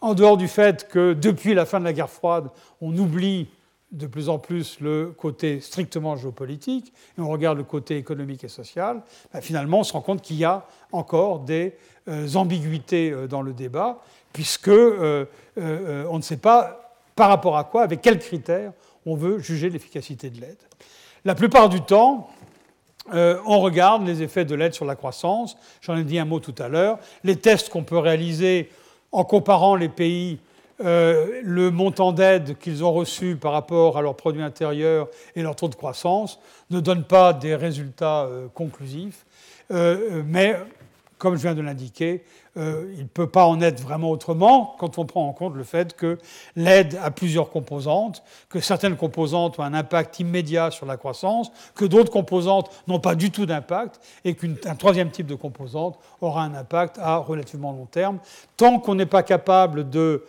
en 0.00 0.14
dehors 0.14 0.36
du 0.36 0.48
fait 0.48 0.88
que 0.88 1.12
depuis 1.12 1.54
la 1.54 1.66
fin 1.66 1.78
de 1.78 1.84
la 1.84 1.92
guerre 1.92 2.10
froide, 2.10 2.48
on 2.80 2.96
oublie 2.98 3.46
de 3.92 4.08
plus 4.08 4.28
en 4.28 4.38
plus 4.38 4.80
le 4.80 5.14
côté 5.16 5.60
strictement 5.60 6.16
géopolitique 6.16 6.92
et 7.16 7.20
on 7.20 7.28
regarde 7.28 7.56
le 7.56 7.64
côté 7.64 7.96
économique 7.96 8.42
et 8.42 8.48
social, 8.48 9.02
ben, 9.32 9.40
finalement 9.40 9.80
on 9.80 9.84
se 9.84 9.92
rend 9.92 10.00
compte 10.00 10.20
qu'il 10.20 10.36
y 10.36 10.44
a 10.44 10.66
encore 10.90 11.38
des 11.40 11.74
euh, 12.08 12.34
ambiguïtés 12.34 13.12
euh, 13.12 13.28
dans 13.28 13.40
le 13.40 13.52
débat, 13.52 13.98
puisque 14.32 14.68
euh, 14.68 15.26
on 15.56 16.16
ne 16.16 16.22
sait 16.22 16.38
pas 16.38 16.96
par 17.14 17.28
rapport 17.28 17.56
à 17.56 17.62
quoi, 17.62 17.82
avec 17.82 18.02
quels 18.02 18.18
critères 18.18 18.72
on 19.06 19.14
veut 19.16 19.38
juger 19.38 19.70
l'efficacité 19.70 20.30
de 20.30 20.40
l'aide. 20.40 20.58
La 21.24 21.34
plupart 21.34 21.68
du 21.68 21.80
temps, 21.80 22.28
on 23.12 23.60
regarde 23.60 24.06
les 24.06 24.22
effets 24.22 24.44
de 24.44 24.54
l'aide 24.54 24.74
sur 24.74 24.84
la 24.84 24.96
croissance. 24.96 25.56
J'en 25.80 25.96
ai 25.96 26.04
dit 26.04 26.18
un 26.18 26.24
mot 26.24 26.40
tout 26.40 26.54
à 26.58 26.68
l'heure. 26.68 26.98
Les 27.22 27.36
tests 27.36 27.68
qu'on 27.68 27.84
peut 27.84 27.98
réaliser 27.98 28.70
en 29.12 29.24
comparant 29.24 29.76
les 29.76 29.88
pays 29.88 30.38
euh, 30.80 31.40
le 31.44 31.70
montant 31.70 32.10
d'aide 32.10 32.58
qu'ils 32.58 32.82
ont 32.82 32.92
reçu 32.92 33.36
par 33.36 33.52
rapport 33.52 33.96
à 33.96 34.02
leur 34.02 34.16
produit 34.16 34.42
intérieur 34.42 35.08
et 35.36 35.42
leur 35.42 35.54
taux 35.54 35.68
de 35.68 35.76
croissance 35.76 36.40
ne 36.70 36.80
donne 36.80 37.04
pas 37.04 37.32
des 37.32 37.54
résultats 37.54 38.24
euh, 38.24 38.48
conclusifs. 38.52 39.24
Euh, 39.70 40.24
mais, 40.26 40.56
comme 41.18 41.36
je 41.36 41.42
viens 41.42 41.54
de 41.54 41.60
l'indiquer, 41.60 42.24
il 42.56 42.62
ne 42.62 43.08
peut 43.12 43.28
pas 43.28 43.46
en 43.46 43.60
être 43.60 43.80
vraiment 43.80 44.10
autrement 44.10 44.76
quand 44.78 44.98
on 44.98 45.06
prend 45.06 45.26
en 45.26 45.32
compte 45.32 45.56
le 45.56 45.64
fait 45.64 45.96
que 45.96 46.18
l'aide 46.54 46.96
a 47.02 47.10
plusieurs 47.10 47.50
composantes, 47.50 48.22
que 48.48 48.60
certaines 48.60 48.96
composantes 48.96 49.58
ont 49.58 49.62
un 49.62 49.74
impact 49.74 50.20
immédiat 50.20 50.70
sur 50.70 50.86
la 50.86 50.96
croissance, 50.96 51.50
que 51.74 51.84
d'autres 51.84 52.12
composantes 52.12 52.70
n'ont 52.86 53.00
pas 53.00 53.16
du 53.16 53.30
tout 53.30 53.46
d'impact, 53.46 54.00
et 54.24 54.34
qu'un 54.34 54.76
troisième 54.76 55.10
type 55.10 55.26
de 55.26 55.34
composante 55.34 55.98
aura 56.20 56.44
un 56.44 56.54
impact 56.54 56.98
à 57.00 57.16
relativement 57.16 57.72
long 57.72 57.86
terme. 57.86 58.18
Tant 58.56 58.78
qu'on 58.78 58.94
n'est 58.94 59.06
pas 59.06 59.22
capable 59.22 59.90
de 59.90 60.24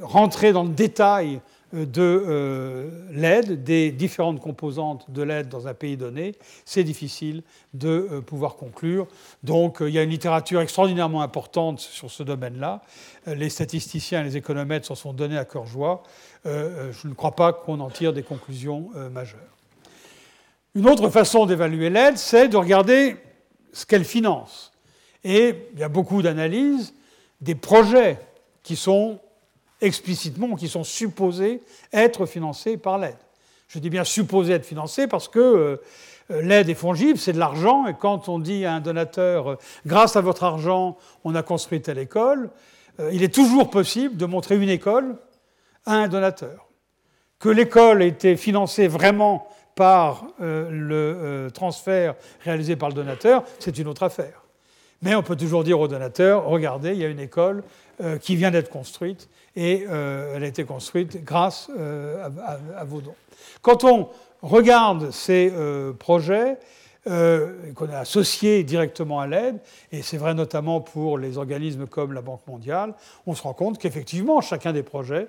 rentrer 0.00 0.52
dans 0.52 0.64
le 0.64 0.70
détail 0.70 1.36
euh, 1.36 1.38
de 1.72 2.02
euh, 2.02 2.90
l'aide, 3.10 3.64
des 3.64 3.90
différentes 3.92 4.40
composantes 4.40 5.10
de 5.10 5.22
l'aide 5.22 5.48
dans 5.48 5.68
un 5.68 5.74
pays 5.74 5.96
donné, 5.96 6.34
c'est 6.64 6.84
difficile 6.84 7.42
de 7.74 7.88
euh, 7.88 8.20
pouvoir 8.20 8.56
conclure. 8.56 9.06
Donc 9.42 9.78
il 9.80 9.90
y 9.90 9.98
a 9.98 10.02
une 10.02 10.10
littérature 10.10 10.60
extraordinairement 10.60 11.22
importante 11.22 11.80
sur 11.80 12.10
ce 12.10 12.22
domaine-là. 12.22 12.82
les 13.26 13.50
statisticiens 13.50 14.20
et 14.20 14.24
les 14.24 14.36
économètres 14.36 14.86
s'en 14.86 14.94
sont 14.94 15.12
donnés 15.12 15.38
à 15.38 15.44
cœur 15.44 15.66
joie. 15.66 16.02
je 16.44 17.08
ne 17.08 17.14
crois 17.14 17.34
pas 17.34 17.52
qu'on 17.52 17.80
en 17.80 17.90
tire 17.90 18.12
des 18.12 18.22
conclusions 18.22 18.90
majeures. 19.10 19.40
Une 20.74 20.88
autre 20.88 21.10
façon 21.10 21.46
d'évaluer 21.46 21.90
l'aide, 21.90 22.16
c'est 22.16 22.48
de 22.48 22.56
regarder 22.56 23.16
ce 23.72 23.86
qu'elle 23.86 24.04
finance. 24.04 24.72
Et 25.24 25.68
il 25.74 25.78
y 25.78 25.82
a 25.82 25.88
beaucoup 25.88 26.22
d'analyses 26.22 26.94
des 27.40 27.54
projets 27.54 28.18
qui 28.62 28.76
sont 28.76 29.20
explicitement, 29.82 30.56
qui 30.56 30.68
sont 30.68 30.84
supposés 30.84 31.60
être 31.92 32.24
financés 32.26 32.76
par 32.76 32.98
l'aide. 32.98 33.16
Je 33.68 33.78
dis 33.78 33.90
bien 33.90 34.04
supposés 34.04 34.54
être 34.54 34.66
financés 34.66 35.06
parce 35.06 35.28
que 35.28 35.78
euh, 36.30 36.42
l'aide 36.42 36.68
est 36.68 36.74
fongible, 36.74 37.18
c'est 37.18 37.32
de 37.32 37.38
l'argent, 37.38 37.86
et 37.86 37.94
quand 37.94 38.28
on 38.28 38.38
dit 38.38 38.64
à 38.64 38.74
un 38.74 38.80
donateur, 38.80 39.52
euh, 39.52 39.58
grâce 39.86 40.16
à 40.16 40.20
votre 40.20 40.44
argent, 40.44 40.96
on 41.24 41.34
a 41.34 41.42
construit 41.42 41.80
telle 41.82 41.98
école, 41.98 42.50
euh, 43.00 43.10
il 43.12 43.22
est 43.22 43.34
toujours 43.34 43.70
possible 43.70 44.16
de 44.16 44.26
montrer 44.26 44.56
une 44.56 44.68
école 44.68 45.16
à 45.86 45.94
un 45.94 46.08
donateur. 46.08 46.68
Que 47.38 47.48
l'école 47.48 48.02
ait 48.02 48.08
été 48.08 48.36
financée 48.36 48.86
vraiment 48.86 49.48
par 49.74 50.26
le 50.38 51.48
transfert 51.52 52.14
réalisé 52.44 52.76
par 52.76 52.90
le 52.90 52.94
donateur, 52.94 53.42
c'est 53.58 53.78
une 53.78 53.88
autre 53.88 54.02
affaire. 54.02 54.41
Mais 55.02 55.14
on 55.14 55.22
peut 55.22 55.36
toujours 55.36 55.64
dire 55.64 55.78
au 55.80 55.88
donateur, 55.88 56.46
regardez, 56.46 56.92
il 56.92 56.98
y 56.98 57.04
a 57.04 57.08
une 57.08 57.20
école 57.20 57.62
qui 58.20 58.36
vient 58.36 58.50
d'être 58.50 58.70
construite 58.70 59.28
et 59.56 59.84
euh, 59.88 60.34
elle 60.34 60.44
a 60.44 60.46
été 60.46 60.64
construite 60.64 61.24
grâce 61.24 61.70
euh, 61.76 62.28
à, 62.76 62.84
vos 62.84 63.00
dons. 63.00 63.14
Quand 63.60 63.84
on 63.84 64.08
regarde 64.42 65.10
ces 65.10 65.52
euh, 65.54 65.92
projets, 65.92 66.58
qu'on 67.04 67.90
a 67.90 67.98
associés 67.98 68.62
directement 68.62 69.18
à 69.18 69.26
l'aide, 69.26 69.58
et 69.90 70.02
c'est 70.02 70.18
vrai 70.18 70.34
notamment 70.34 70.80
pour 70.80 71.18
les 71.18 71.36
organismes 71.36 71.88
comme 71.88 72.12
la 72.12 72.20
Banque 72.20 72.46
mondiale, 72.46 72.94
on 73.26 73.34
se 73.34 73.42
rend 73.42 73.54
compte 73.54 73.80
qu'effectivement, 73.80 74.40
chacun 74.40 74.72
des 74.72 74.84
projets 74.84 75.26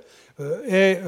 est 0.67 1.01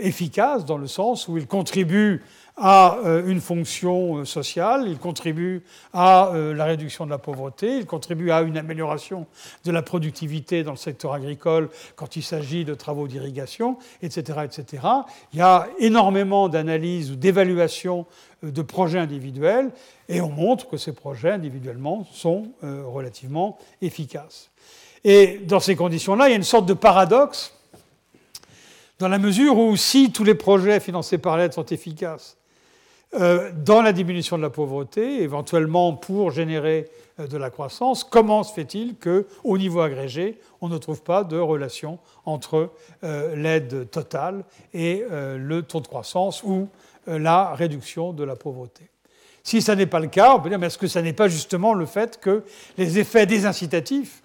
efficace 0.00 0.64
dans 0.64 0.78
le 0.78 0.86
sens 0.86 1.28
où 1.28 1.36
il 1.36 1.46
contribue 1.46 2.22
a 2.60 2.98
euh, 2.98 3.26
une 3.26 3.40
fonction 3.40 4.18
euh, 4.18 4.24
sociale, 4.26 4.84
il 4.86 4.98
contribue 4.98 5.64
à 5.94 6.28
euh, 6.28 6.54
la 6.54 6.66
réduction 6.66 7.06
de 7.06 7.10
la 7.10 7.16
pauvreté, 7.16 7.78
il 7.78 7.86
contribue 7.86 8.30
à 8.30 8.42
une 8.42 8.58
amélioration 8.58 9.26
de 9.64 9.72
la 9.72 9.80
productivité 9.80 10.62
dans 10.62 10.72
le 10.72 10.76
secteur 10.76 11.14
agricole 11.14 11.70
quand 11.96 12.16
il 12.16 12.22
s'agit 12.22 12.66
de 12.66 12.74
travaux 12.74 13.08
d'irrigation, 13.08 13.78
etc., 14.02 14.40
etc. 14.44 14.82
Il 15.32 15.38
y 15.38 15.42
a 15.42 15.68
énormément 15.78 16.50
d'analyses 16.50 17.10
ou 17.10 17.16
d'évaluations 17.16 18.04
de 18.42 18.62
projets 18.62 18.98
individuels 18.98 19.70
et 20.08 20.20
on 20.20 20.30
montre 20.30 20.68
que 20.68 20.76
ces 20.76 20.92
projets 20.92 21.30
individuellement 21.30 22.06
sont 22.12 22.48
relativement 22.62 23.58
efficaces. 23.82 24.50
Et 25.04 25.40
dans 25.44 25.60
ces 25.60 25.76
conditions-là, 25.76 26.28
il 26.28 26.30
y 26.30 26.34
a 26.34 26.36
une 26.36 26.42
sorte 26.42 26.66
de 26.66 26.74
paradoxe 26.74 27.54
dans 28.98 29.08
la 29.08 29.18
mesure 29.18 29.58
où 29.58 29.76
si 29.76 30.12
tous 30.12 30.24
les 30.24 30.34
projets 30.34 30.80
financés 30.80 31.18
par 31.18 31.36
l'aide 31.36 31.52
sont 31.52 31.66
efficaces, 31.66 32.36
dans 33.12 33.82
la 33.82 33.92
diminution 33.92 34.36
de 34.36 34.42
la 34.42 34.50
pauvreté, 34.50 35.22
éventuellement 35.22 35.94
pour 35.94 36.30
générer 36.30 36.88
euh, 37.18 37.26
de 37.26 37.36
la 37.36 37.50
croissance, 37.50 38.04
comment 38.04 38.44
se 38.44 38.52
fait-il 38.52 38.94
qu'au 38.96 39.58
niveau 39.58 39.80
agrégé, 39.80 40.38
on 40.60 40.68
ne 40.68 40.78
trouve 40.78 41.02
pas 41.02 41.24
de 41.24 41.36
relation 41.36 41.98
entre 42.24 42.70
euh, 43.02 43.34
l'aide 43.34 43.90
totale 43.90 44.44
et 44.72 45.04
le 45.10 45.62
taux 45.62 45.80
de 45.80 45.88
croissance 45.88 46.42
ou 46.44 46.68
la 47.06 47.54
réduction 47.54 48.12
de 48.12 48.22
la 48.22 48.36
pauvreté? 48.36 48.84
Si 49.42 49.62
ça 49.62 49.74
n'est 49.74 49.86
pas 49.86 50.00
le 50.00 50.06
cas, 50.06 50.34
on 50.34 50.40
peut 50.40 50.50
dire, 50.50 50.58
mais 50.58 50.66
est-ce 50.66 50.78
que 50.78 50.86
ça 50.86 51.02
n'est 51.02 51.14
pas 51.14 51.28
justement 51.28 51.74
le 51.74 51.86
fait 51.86 52.20
que 52.20 52.44
les 52.76 52.98
effets 52.98 53.26
désincitatifs, 53.26 54.22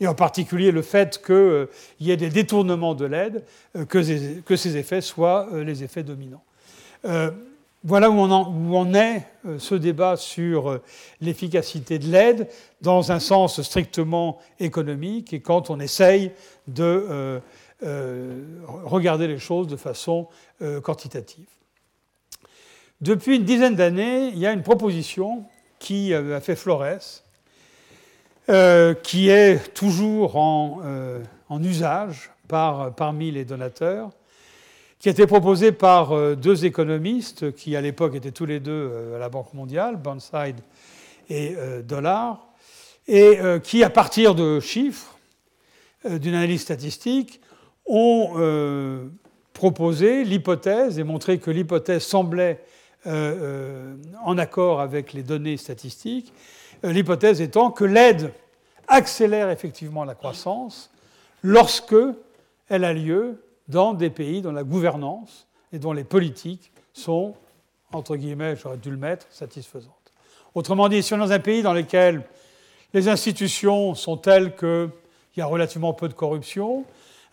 et 0.00 0.08
en 0.08 0.14
particulier 0.14 0.72
le 0.72 0.82
fait 0.82 1.22
qu'il 1.24 1.68
y 2.00 2.10
ait 2.10 2.16
des 2.16 2.30
détournements 2.30 2.94
de 2.94 3.04
l'aide, 3.04 3.44
que, 3.88 4.02
ces 4.02 4.76
effets 4.76 5.02
soient 5.02 5.48
les 5.52 5.84
effets 5.84 6.02
dominants? 6.02 6.42
Voilà 7.84 8.10
où 8.10 8.14
on, 8.14 8.94
est 8.94 9.26
euh, 9.46 9.58
ce 9.58 9.74
débat 9.74 10.16
sur 10.16 10.70
euh, 10.70 10.82
l'efficacité 11.20 11.98
de 11.98 12.06
l'aide 12.06 12.48
dans 12.80 13.12
un 13.12 13.20
sens 13.20 13.60
strictement 13.60 14.38
économique 14.58 15.34
et 15.34 15.40
quand 15.40 15.68
on 15.68 15.78
essaye 15.78 16.32
de 16.66 17.40
euh, 17.82 18.40
regarder 18.84 19.26
les 19.28 19.38
choses 19.38 19.66
de 19.66 19.76
façon 19.76 20.28
quantitative. 20.82 21.46
Depuis 23.02 23.36
une 23.36 23.44
dizaine 23.44 23.74
d'années, 23.74 24.28
il 24.28 24.38
y 24.38 24.46
a 24.46 24.52
une 24.52 24.62
proposition 24.62 25.44
qui 25.78 26.14
a 26.14 26.40
fait 26.40 26.56
Flores, 26.56 27.00
qui 29.02 29.28
est 29.28 29.74
toujours 29.74 30.36
en, 30.36 30.80
usage 31.62 32.30
parmi 32.48 33.30
les 33.32 33.44
donateurs, 33.44 34.10
qui 35.04 35.10
a 35.10 35.12
été 35.12 35.26
proposé 35.26 35.70
par 35.70 36.12
euh, 36.12 36.34
deux 36.34 36.64
économistes 36.64 37.54
qui, 37.54 37.76
à 37.76 37.82
l'époque, 37.82 38.14
étaient 38.14 38.30
tous 38.30 38.46
les 38.46 38.58
deux 38.58 38.88
euh, 38.90 39.16
à 39.16 39.18
la 39.18 39.28
Banque 39.28 39.52
mondiale, 39.52 39.96
Burnside 39.96 40.56
et 41.28 41.54
euh, 41.58 41.82
Dollar, 41.82 42.48
et 43.06 43.38
qui, 43.62 43.84
à 43.84 43.90
partir 43.90 44.34
de 44.34 44.60
chiffres, 44.60 45.18
d'une 46.08 46.32
analyse 46.32 46.62
statistique, 46.62 47.38
ont 47.84 48.30
proposé 49.52 50.24
l'hypothèse 50.24 50.98
et 50.98 51.04
montré 51.04 51.36
que 51.36 51.50
l'hypothèse 51.50 52.02
semblait 52.02 52.64
en 53.04 54.38
accord 54.38 54.80
avec 54.80 55.12
les 55.12 55.22
données 55.22 55.58
statistiques, 55.58 56.32
l'hypothèse 56.82 57.42
étant 57.42 57.70
que 57.70 57.84
l'aide 57.84 58.32
accélère 58.88 59.50
effectivement 59.50 60.04
la 60.04 60.14
croissance 60.14 60.90
lorsque 61.42 61.94
elle 62.70 62.84
a 62.84 62.94
lieu 62.94 63.43
dans 63.68 63.94
des 63.94 64.10
pays 64.10 64.42
dont 64.42 64.52
la 64.52 64.64
gouvernance 64.64 65.46
et 65.72 65.78
dont 65.78 65.92
les 65.92 66.04
politiques 66.04 66.72
sont, 66.92 67.34
entre 67.92 68.16
guillemets, 68.16 68.56
j'aurais 68.56 68.76
dû 68.76 68.90
le 68.90 68.96
mettre, 68.96 69.26
satisfaisantes. 69.30 69.92
Autrement 70.54 70.88
dit, 70.88 71.02
si 71.02 71.12
on 71.12 71.16
est 71.16 71.20
dans 71.20 71.32
un 71.32 71.40
pays 71.40 71.62
dans 71.62 71.72
lequel 71.72 72.22
les 72.92 73.08
institutions 73.08 73.94
sont 73.94 74.16
telles 74.16 74.54
qu'il 74.54 74.90
y 75.36 75.40
a 75.40 75.46
relativement 75.46 75.92
peu 75.92 76.08
de 76.08 76.14
corruption, 76.14 76.84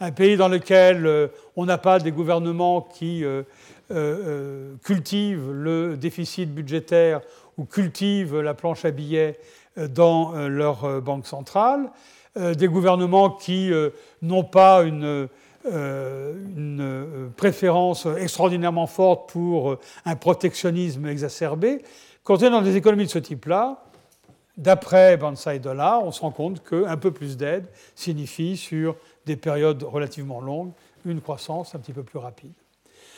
un 0.01 0.11
pays 0.11 0.35
dans 0.35 0.47
lequel 0.47 1.05
euh, 1.05 1.27
on 1.55 1.65
n'a 1.65 1.77
pas 1.77 1.99
des 1.99 2.11
gouvernements 2.11 2.81
qui 2.81 3.23
euh, 3.23 3.43
euh, 3.91 4.73
cultivent 4.83 5.51
le 5.51 5.95
déficit 5.95 6.51
budgétaire 6.51 7.21
ou 7.57 7.65
cultivent 7.65 8.39
la 8.39 8.55
planche 8.55 8.83
à 8.83 8.91
billets 8.91 9.39
dans 9.77 10.33
leur 10.47 11.01
banque 11.01 11.25
centrale, 11.25 11.91
des 12.35 12.67
gouvernements 12.67 13.29
qui 13.29 13.71
n'ont 14.21 14.43
pas 14.43 14.81
une 14.83 15.29
une 15.65 16.79
euh, 16.81 17.27
préférence 17.35 18.07
extraordinairement 18.17 18.87
forte 18.87 19.29
pour 19.29 19.71
euh, 19.71 19.79
un 20.05 20.15
protectionnisme 20.15 21.05
exacerbé. 21.05 21.83
Quand 22.23 22.41
on 22.41 22.45
est 22.45 22.49
dans 22.49 22.61
des 22.61 22.75
économies 22.75 23.05
de 23.05 23.09
ce 23.09 23.19
type-là, 23.19 23.83
d'après 24.57 25.17
Banzai 25.17 25.59
Dollar, 25.59 26.03
on 26.03 26.11
se 26.11 26.21
rend 26.21 26.31
compte 26.31 26.63
qu'un 26.63 26.97
peu 26.97 27.11
plus 27.11 27.37
d'aide 27.37 27.67
signifie 27.95 28.57
sur 28.57 28.95
des 29.25 29.35
périodes 29.35 29.83
relativement 29.83 30.41
longues 30.41 30.71
une 31.05 31.21
croissance 31.21 31.73
un 31.73 31.79
petit 31.79 31.93
peu 31.93 32.03
plus 32.03 32.19
rapide. 32.19 32.53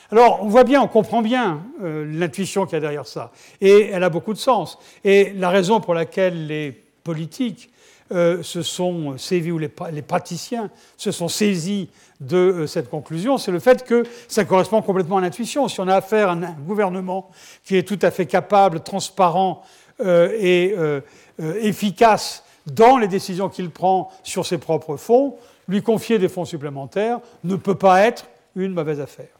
Alors, 0.09 0.41
on 0.41 0.47
voit 0.47 0.63
bien, 0.63 0.81
on 0.81 0.87
comprend 0.87 1.21
bien 1.21 1.63
l'intuition 1.81 2.65
qu'il 2.65 2.73
y 2.73 2.77
a 2.77 2.79
derrière 2.79 3.07
ça. 3.07 3.31
Et 3.59 3.89
elle 3.89 4.03
a 4.03 4.09
beaucoup 4.09 4.31
de 4.31 4.37
sens. 4.37 4.77
Et 5.03 5.33
la 5.33 5.49
raison 5.49 5.81
pour 5.81 5.93
laquelle 5.93 6.47
les 6.47 6.71
politiques 6.71 7.72
se 8.11 8.61
sont 8.61 9.17
saisis, 9.17 9.51
ou 9.51 9.57
les, 9.57 9.69
praticiens 9.69 10.69
se 10.97 11.11
sont 11.11 11.27
saisis 11.27 11.89
de 12.19 12.65
cette 12.67 12.89
conclusion, 12.89 13.37
c'est 13.37 13.51
le 13.51 13.59
fait 13.59 13.83
que 13.83 14.03
ça 14.27 14.45
correspond 14.45 14.81
complètement 14.81 15.17
à 15.17 15.21
l'intuition. 15.21 15.67
Si 15.67 15.79
on 15.79 15.87
a 15.87 15.95
affaire 15.95 16.29
à 16.29 16.33
un 16.33 16.51
gouvernement 16.51 17.29
qui 17.63 17.75
est 17.75 17.87
tout 17.87 17.99
à 18.01 18.11
fait 18.11 18.25
capable, 18.25 18.81
transparent 18.81 19.63
et 20.03 20.75
efficace 21.39 22.43
dans 22.65 22.97
les 22.97 23.07
décisions 23.07 23.49
qu'il 23.49 23.69
prend 23.69 24.11
sur 24.23 24.45
ses 24.45 24.57
propres 24.57 24.97
fonds, 24.97 25.35
lui 25.67 25.81
confier 25.81 26.19
des 26.19 26.29
fonds 26.29 26.45
supplémentaires 26.45 27.19
ne 27.43 27.55
peut 27.55 27.75
pas 27.75 28.01
être 28.01 28.27
une 28.55 28.73
mauvaise 28.73 28.99
affaire. 28.99 29.39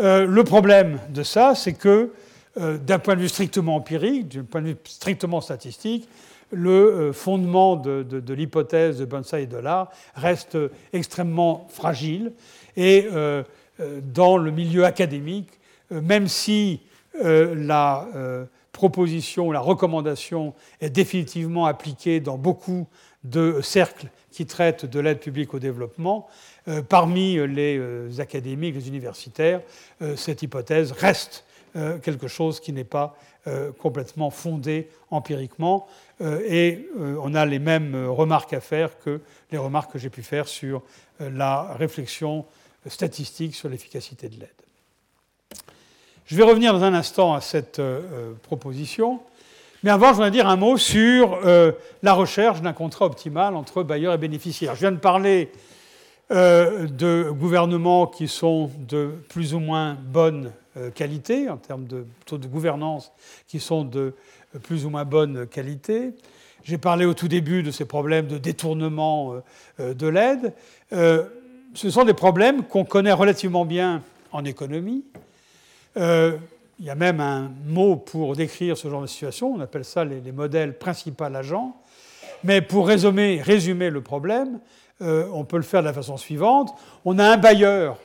Euh, 0.00 0.26
le 0.26 0.44
problème 0.44 0.98
de 1.10 1.22
ça, 1.22 1.54
c'est 1.54 1.74
que 1.74 2.12
euh, 2.56 2.78
d'un 2.78 2.98
point 2.98 3.16
de 3.16 3.20
vue 3.20 3.28
strictement 3.28 3.76
empirique, 3.76 4.28
d'un 4.28 4.44
point 4.44 4.62
de 4.62 4.68
vue 4.68 4.76
strictement 4.84 5.40
statistique, 5.40 6.08
le 6.50 6.70
euh, 6.70 7.12
fondement 7.12 7.76
de, 7.76 8.32
l'hypothèse 8.32 8.98
de 8.98 9.04
Bonsai 9.04 9.42
et 9.42 9.46
de 9.46 9.56
là 9.56 9.90
reste 10.14 10.56
extrêmement 10.92 11.66
fragile. 11.70 12.32
Et 12.76 13.08
dans 14.02 14.36
le 14.36 14.50
milieu 14.50 14.84
académique, 14.84 15.50
même 15.90 16.28
si 16.28 16.80
la 17.20 18.06
proposition, 18.72 19.50
la 19.50 19.60
recommandation 19.60 20.54
est 20.80 20.90
définitivement 20.90 21.66
appliquée 21.66 22.20
dans 22.20 22.38
beaucoup 22.38 22.86
de 23.24 23.60
cercles 23.62 24.08
qui 24.30 24.46
traitent 24.46 24.86
de 24.86 25.00
l'aide 25.00 25.18
publique 25.18 25.54
au 25.54 25.58
développement, 25.58 26.28
euh, 26.68 26.82
parmi 26.82 27.34
les 27.46 27.78
euh, 27.78 28.08
académiques, 28.18 28.74
les 28.74 28.88
universitaires, 28.88 29.60
euh, 30.02 30.16
cette 30.16 30.42
hypothèse 30.42 30.92
reste 30.92 31.44
quelque 32.02 32.26
chose 32.26 32.58
qui 32.58 32.72
n'est 32.72 32.82
pas 32.82 33.16
complètement 33.78 34.30
fondé 34.30 34.88
empiriquement. 35.12 35.86
Et 36.20 36.86
on 37.22 37.34
a 37.34 37.46
les 37.46 37.58
mêmes 37.58 38.06
remarques 38.06 38.52
à 38.52 38.60
faire 38.60 38.98
que 38.98 39.20
les 39.50 39.58
remarques 39.58 39.92
que 39.92 39.98
j'ai 39.98 40.10
pu 40.10 40.22
faire 40.22 40.48
sur 40.48 40.82
la 41.18 41.74
réflexion 41.74 42.44
statistique 42.86 43.54
sur 43.54 43.68
l'efficacité 43.68 44.28
de 44.28 44.40
l'aide. 44.40 44.48
Je 46.26 46.36
vais 46.36 46.42
revenir 46.42 46.72
dans 46.72 46.84
un 46.84 46.94
instant 46.94 47.34
à 47.34 47.40
cette 47.40 47.80
proposition. 48.42 49.20
Mais 49.82 49.90
avant, 49.90 50.08
je 50.08 50.14
voudrais 50.14 50.30
dire 50.30 50.46
un 50.46 50.56
mot 50.56 50.76
sur 50.76 51.40
la 52.02 52.12
recherche 52.12 52.60
d'un 52.60 52.74
contrat 52.74 53.06
optimal 53.06 53.56
entre 53.56 53.82
bailleurs 53.82 54.14
et 54.14 54.18
bénéficiaires. 54.18 54.74
Je 54.74 54.80
viens 54.80 54.92
de 54.92 54.98
parler 54.98 55.50
euh, 56.32 56.86
de 56.86 57.28
gouvernements 57.32 58.06
qui 58.06 58.28
sont 58.28 58.70
de 58.78 59.10
plus 59.28 59.52
ou 59.52 59.58
moins 59.58 59.94
bonne 59.94 60.52
euh, 60.76 60.92
qualité, 60.92 61.50
en 61.50 61.56
termes 61.56 61.86
de 61.86 62.06
taux 62.24 62.38
de 62.38 62.46
gouvernance 62.46 63.10
qui 63.48 63.58
sont 63.58 63.82
de 63.82 64.14
plus 64.62 64.84
ou 64.84 64.90
moins 64.90 65.04
bonne 65.04 65.46
qualité. 65.46 66.12
J'ai 66.64 66.78
parlé 66.78 67.04
au 67.04 67.14
tout 67.14 67.28
début 67.28 67.62
de 67.62 67.70
ces 67.70 67.84
problèmes 67.84 68.26
de 68.26 68.38
détournement 68.38 69.40
euh, 69.78 69.94
de 69.94 70.06
l'aide. 70.06 70.52
ce 70.90 71.90
sont 71.90 72.04
des 72.04 72.14
problèmes 72.14 72.64
qu'on 72.64 72.84
connaît 72.84 73.12
relativement 73.12 73.64
bien 73.64 74.02
en 74.32 74.44
économie. 74.44 75.04
il 75.96 76.38
y 76.80 76.90
a 76.90 76.94
même 76.94 77.20
un 77.20 77.50
mot 77.66 77.96
pour 77.96 78.36
décrire 78.36 78.76
ce 78.76 78.88
genre 78.88 79.02
de 79.02 79.06
situation, 79.06 79.54
on 79.54 79.60
appelle 79.60 79.84
ça 79.84 80.04
les, 80.04 80.32
modèles 80.32 80.76
principal 80.76 81.34
agents. 81.36 81.76
Mais 82.44 82.60
pour 82.62 82.88
résumer, 82.88 83.42
le 83.90 84.00
problème, 84.00 84.60
euh, 85.02 85.26
on 85.32 85.44
peut 85.44 85.56
le 85.56 85.62
faire 85.62 85.80
de 85.80 85.86
la 85.86 85.92
façon 85.92 86.16
suivante. 86.16 86.74
On 87.04 87.18
a 87.18 87.24
un 87.24 87.36
bailleur, 87.36 87.98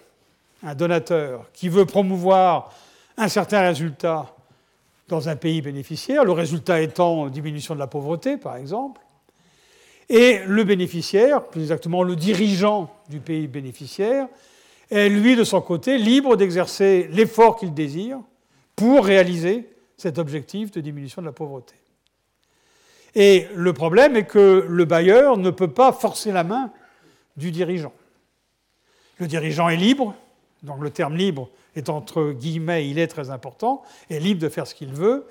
un 0.64 0.76
donateur, 0.76 1.50
qui 1.54 1.70
veut 1.70 1.86
promouvoir 1.86 2.74
un 3.18 3.28
certain 3.28 3.62
résultat 3.62 4.35
dans 5.08 5.30
un 5.30 5.36
pays 5.36 5.62
bénéficiaire, 5.62 6.26
le 6.26 6.32
résultat 6.32 6.82
étant 6.82 7.28
diminution 7.28 7.76
de 7.76 7.80
la 7.80 7.88
pauvreté, 7.88 8.38
par 8.38 8.58
exemple. 8.58 9.02
Et 10.10 10.40
le 10.46 10.64
bénéficiaire, 10.64 11.44
plus 11.46 11.62
exactement 11.62 12.04
le 12.04 12.16
dirigeant 12.16 12.94
du 13.10 13.20
pays 13.20 13.48
bénéficiaire, 13.48 14.28
est 14.92 15.10
lui, 15.10 15.36
de 15.36 15.44
son 15.44 15.62
côté, 15.62 15.98
libre 15.98 16.36
d'exercer 16.36 17.08
l'effort 17.12 17.58
qu'il 17.58 17.74
désire 17.74 18.20
pour 18.76 19.06
réaliser 19.06 19.68
cet 19.98 20.18
objectif 20.18 20.72
de 20.72 20.82
diminution 20.82 21.22
de 21.22 21.28
la 21.28 21.34
pauvreté. 21.34 21.76
Et 23.16 23.48
le 23.56 23.74
problème 23.74 24.16
est 24.16 24.26
que 24.26 24.66
le 24.68 24.86
bailleur 24.86 25.38
ne 25.38 25.50
peut 25.50 25.70
pas 25.70 25.92
forcer 25.94 26.32
la 26.32 26.44
main 26.44 26.72
du 27.38 27.52
dirigeant. 27.52 27.94
Le 29.20 29.28
dirigeant 29.28 29.70
est 29.70 29.78
libre, 29.78 30.14
donc 30.64 30.82
le 30.82 30.90
terme 30.90 31.16
libre 31.16 31.50
est 31.76 31.90
entre 31.90 32.32
guillemets, 32.32 32.90
il 32.90 33.00
est 33.00 33.08
très 33.08 33.30
important, 33.30 33.84
est 34.10 34.20
libre 34.20 34.42
de 34.42 34.50
faire 34.50 34.68
ce 34.68 34.76
qu'il 34.76 34.94
veut. 34.94 35.26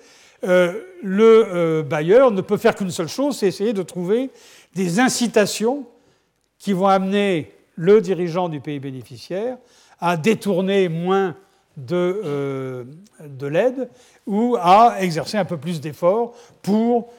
Euh, 0.44 0.82
le 1.02 1.46
euh, 1.54 1.82
bailleur 1.82 2.30
ne 2.30 2.40
peut 2.40 2.56
faire 2.56 2.74
qu'une 2.74 2.90
seule 2.90 3.08
chose, 3.08 3.38
c'est 3.38 3.46
essayer 3.46 3.72
de 3.72 3.82
trouver 3.82 4.30
des 4.74 5.00
incitations 5.00 5.86
qui 6.58 6.72
vont 6.72 6.86
amener 6.86 7.52
le 7.76 8.00
dirigeant 8.00 8.48
du 8.48 8.60
pays 8.60 8.78
bénéficiaire 8.78 9.56
à 10.00 10.16
détourner 10.16 10.88
moins 10.88 11.36
de, 11.76 12.20
euh, 12.24 12.84
de 13.24 13.46
l'aide 13.46 13.88
ou 14.26 14.56
à 14.60 14.96
exercer 15.00 15.38
un 15.38 15.44
peu 15.44 15.56
plus 15.56 15.80
d'efforts 15.80 16.34
pour 16.62 17.12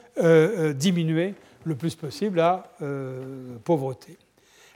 diminuer 0.74 1.34
le 1.64 1.74
plus 1.74 1.94
possible 1.94 2.38
la 2.38 2.72
pauvreté. 3.64 4.16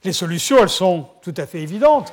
Les 0.04 0.12
solutions, 0.12 0.58
elles 0.58 0.68
sont 0.68 1.06
tout 1.22 1.32
à 1.38 1.46
fait 1.46 1.62
évidentes. 1.62 2.12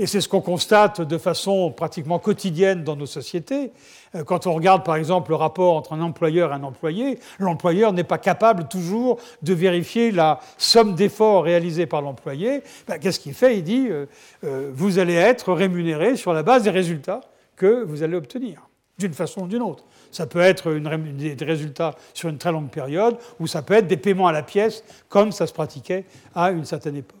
Et 0.00 0.06
c'est 0.06 0.22
ce 0.22 0.30
qu'on 0.30 0.40
constate 0.40 1.02
de 1.02 1.18
façon 1.18 1.70
pratiquement 1.72 2.18
quotidienne 2.18 2.84
dans 2.84 2.96
nos 2.96 3.04
sociétés. 3.04 3.70
Euh, 4.14 4.24
quand 4.24 4.46
on 4.46 4.54
regarde 4.54 4.82
par 4.82 4.96
exemple 4.96 5.28
le 5.28 5.36
rapport 5.36 5.76
entre 5.76 5.92
un 5.92 6.00
employeur 6.00 6.52
et 6.52 6.54
un 6.54 6.62
employé, 6.62 7.18
l'employeur 7.38 7.92
n'est 7.92 8.02
pas 8.02 8.16
capable 8.16 8.66
toujours 8.66 9.20
de 9.42 9.52
vérifier 9.52 10.10
la 10.10 10.40
somme 10.56 10.94
d'efforts 10.94 11.44
réalisés 11.44 11.84
par 11.84 12.00
l'employé. 12.00 12.62
Ben, 12.88 12.98
qu'est-ce 12.98 13.20
qu'il 13.20 13.34
fait? 13.34 13.58
Il 13.58 13.62
dit, 13.62 13.88
euh, 13.90 14.06
euh, 14.44 14.70
vous 14.72 14.98
allez 14.98 15.16
être 15.16 15.52
rémunéré 15.52 16.16
sur 16.16 16.32
la 16.32 16.42
base 16.42 16.62
des 16.62 16.70
résultats 16.70 17.20
que 17.54 17.84
vous 17.84 18.02
allez 18.02 18.16
obtenir, 18.16 18.70
d'une 18.98 19.12
façon 19.12 19.42
ou 19.42 19.48
d'une 19.48 19.60
autre. 19.60 19.84
Ça 20.12 20.26
peut 20.26 20.40
être 20.40 20.72
des 20.72 21.44
résultats 21.44 21.94
sur 22.14 22.30
une 22.30 22.38
très 22.38 22.52
longue 22.52 22.70
période, 22.70 23.18
ou 23.38 23.46
ça 23.46 23.60
peut 23.60 23.74
être 23.74 23.86
des 23.86 23.98
paiements 23.98 24.28
à 24.28 24.32
la 24.32 24.42
pièce, 24.42 24.82
comme 25.10 25.30
ça 25.30 25.46
se 25.46 25.52
pratiquait 25.52 26.06
à 26.34 26.52
une 26.52 26.64
certaine 26.64 26.96
époque. 26.96 27.18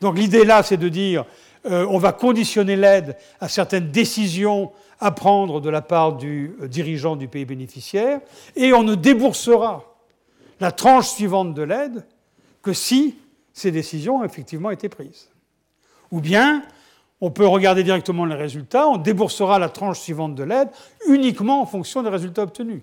Donc 0.00 0.18
l'idée 0.18 0.44
là, 0.44 0.62
c'est 0.62 0.78
de 0.78 0.88
dire 0.88 1.26
euh, 1.66 1.86
on 1.88 1.98
va 1.98 2.12
conditionner 2.12 2.76
l'aide 2.76 3.16
à 3.40 3.48
certaines 3.48 3.90
décisions 3.90 4.72
à 5.00 5.10
prendre 5.10 5.60
de 5.60 5.70
la 5.70 5.82
part 5.82 6.14
du 6.14 6.56
euh, 6.60 6.68
dirigeant 6.68 7.16
du 7.16 7.28
pays 7.28 7.44
bénéficiaire, 7.44 8.20
et 8.56 8.72
on 8.72 8.82
ne 8.82 8.94
déboursera 8.94 9.84
la 10.60 10.72
tranche 10.72 11.08
suivante 11.08 11.54
de 11.54 11.62
l'aide 11.62 12.04
que 12.62 12.72
si 12.72 13.16
ces 13.52 13.70
décisions 13.70 14.18
ont 14.18 14.24
effectivement 14.24 14.70
été 14.70 14.88
prises. 14.88 15.28
Ou 16.10 16.20
bien, 16.20 16.62
on 17.20 17.30
peut 17.30 17.46
regarder 17.46 17.84
directement 17.84 18.24
les 18.24 18.34
résultats, 18.34 18.88
on 18.88 18.96
déboursera 18.96 19.58
la 19.58 19.68
tranche 19.68 20.00
suivante 20.00 20.34
de 20.34 20.42
l'aide 20.42 20.68
uniquement 21.06 21.62
en 21.62 21.66
fonction 21.66 22.02
des 22.02 22.10
résultats 22.10 22.42
obtenus. 22.42 22.82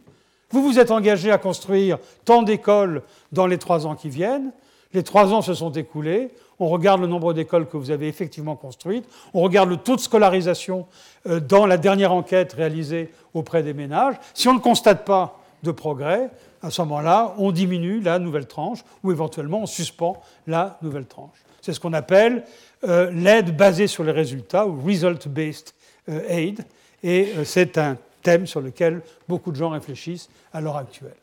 Vous 0.51 0.63
vous 0.63 0.79
êtes 0.79 0.91
engagé 0.91 1.31
à 1.31 1.37
construire 1.37 1.99
tant 2.25 2.41
d'écoles 2.41 3.03
dans 3.31 3.47
les 3.47 3.57
trois 3.57 3.85
ans 3.85 3.95
qui 3.95 4.09
viennent, 4.09 4.51
les 4.93 5.03
trois 5.03 5.33
ans 5.33 5.41
se 5.41 5.53
sont 5.53 5.71
écoulés, 5.71 6.31
on 6.59 6.67
regarde 6.67 7.01
le 7.01 7.07
nombre 7.07 7.33
d'écoles 7.33 7.67
que 7.67 7.77
vous 7.77 7.91
avez 7.91 8.07
effectivement 8.07 8.55
construites, 8.55 9.05
on 9.33 9.41
regarde 9.41 9.69
le 9.69 9.77
taux 9.77 9.95
de 9.95 10.01
scolarisation 10.01 10.85
euh, 11.27 11.39
dans 11.39 11.65
la 11.65 11.77
dernière 11.77 12.13
enquête 12.13 12.53
réalisée 12.53 13.11
auprès 13.33 13.63
des 13.63 13.73
ménages. 13.73 14.15
Si 14.33 14.47
on 14.47 14.53
ne 14.53 14.59
constate 14.59 15.05
pas 15.05 15.39
de 15.63 15.71
progrès, 15.71 16.29
à 16.61 16.69
ce 16.69 16.81
moment-là, 16.81 17.33
on 17.37 17.51
diminue 17.51 18.01
la 18.01 18.19
nouvelle 18.19 18.47
tranche 18.47 18.79
ou 19.03 19.11
éventuellement 19.11 19.61
on 19.61 19.65
suspend 19.65 20.21
la 20.47 20.77
nouvelle 20.81 21.05
tranche. 21.05 21.43
C'est 21.61 21.73
ce 21.73 21.79
qu'on 21.79 21.93
appelle 21.93 22.43
euh, 22.87 23.11
l'aide 23.11 23.55
basée 23.55 23.87
sur 23.87 24.03
les 24.03 24.11
résultats 24.11 24.67
ou 24.67 24.81
result-based 24.81 25.73
euh, 26.09 26.21
aid, 26.27 26.65
et 27.03 27.33
c'est 27.45 27.77
un 27.77 27.97
thème 28.21 28.45
sur 28.45 28.59
lequel 28.59 29.01
beaucoup 29.27 29.51
de 29.51 29.55
gens 29.55 29.69
réfléchissent 29.69 30.29
à 30.53 30.59
l'heure 30.59 30.75
actuelle. 30.75 31.15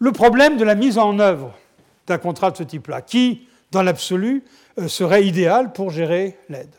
Le 0.00 0.12
problème 0.12 0.56
de 0.56 0.64
la 0.64 0.74
mise 0.74 0.98
en 0.98 1.18
œuvre 1.18 1.52
d'un 2.06 2.18
contrat 2.18 2.50
de 2.50 2.56
ce 2.56 2.62
type-là, 2.64 3.02
qui 3.02 3.46
dans 3.70 3.82
l'absolu, 3.82 4.44
euh, 4.78 4.88
serait 4.88 5.24
idéal 5.26 5.72
pour 5.72 5.90
gérer 5.90 6.36
l'aide. 6.48 6.74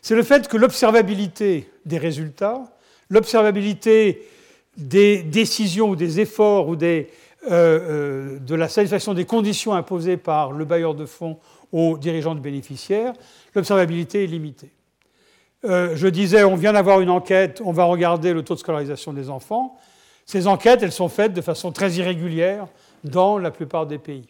C'est 0.00 0.14
le 0.14 0.22
fait 0.22 0.48
que 0.48 0.56
l'observabilité 0.56 1.70
des 1.86 1.98
résultats, 1.98 2.62
l'observabilité 3.08 4.26
des 4.76 5.22
décisions 5.22 5.90
ou 5.90 5.96
des 5.96 6.20
efforts 6.20 6.68
ou 6.68 6.76
euh, 6.82 7.04
euh, 7.50 8.38
de 8.38 8.54
la 8.54 8.68
satisfaction 8.68 9.14
des 9.14 9.24
conditions 9.24 9.74
imposées 9.74 10.16
par 10.16 10.52
le 10.52 10.64
bailleur 10.64 10.94
de 10.94 11.06
fonds 11.06 11.38
aux 11.70 11.98
dirigeants 11.98 12.34
de 12.34 12.40
bénéficiaires, 12.40 13.12
l'observabilité 13.54 14.24
est 14.24 14.26
limitée. 14.26 14.70
je 15.64 16.06
disais, 16.08 16.44
on 16.44 16.56
vient 16.56 16.72
d'avoir 16.72 17.00
une 17.00 17.08
enquête, 17.08 17.62
on 17.64 17.72
va 17.72 17.84
regarder 17.84 18.32
le 18.32 18.42
taux 18.42 18.54
de 18.54 18.58
scolarisation 18.58 19.12
des 19.12 19.30
enfants. 19.30 19.78
Ces 20.26 20.46
enquêtes, 20.46 20.82
elles 20.82 20.92
sont 20.92 21.08
faites 21.08 21.32
de 21.32 21.40
façon 21.40 21.72
très 21.72 21.92
irrégulière 21.92 22.66
dans 23.04 23.38
la 23.38 23.50
plupart 23.50 23.86
des 23.86 23.98
pays. 23.98 24.26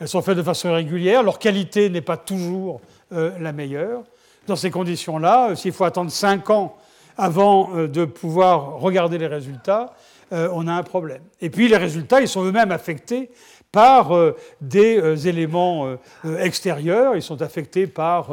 Elles 0.00 0.08
sont 0.08 0.22
faites 0.22 0.36
de 0.36 0.42
façon 0.42 0.72
régulière, 0.72 1.22
leur 1.22 1.38
qualité 1.38 1.90
n'est 1.90 2.00
pas 2.00 2.16
toujours 2.16 2.80
euh, 3.12 3.32
la 3.40 3.52
meilleure. 3.52 4.02
Dans 4.46 4.56
ces 4.56 4.70
conditions-là, 4.70 5.50
euh, 5.50 5.54
s'il 5.56 5.72
faut 5.72 5.84
attendre 5.84 6.10
5 6.10 6.50
ans 6.50 6.76
avant 7.16 7.74
euh, 7.74 7.88
de 7.88 8.04
pouvoir 8.04 8.78
regarder 8.78 9.18
les 9.18 9.26
résultats, 9.26 9.94
on 10.30 10.68
a 10.68 10.74
un 10.74 10.82
problème. 10.82 11.22
Et 11.40 11.48
puis 11.48 11.68
les 11.68 11.78
résultats, 11.78 12.20
ils 12.20 12.28
sont 12.28 12.44
eux-mêmes 12.44 12.70
affectés 12.70 13.30
par 13.72 14.16
euh, 14.16 14.34
des 14.62 14.98
euh, 14.98 15.16
éléments 15.16 15.86
euh, 15.86 16.38
extérieurs. 16.38 17.16
Ils 17.16 17.22
sont 17.22 17.42
affectés 17.42 17.86
par 17.86 18.30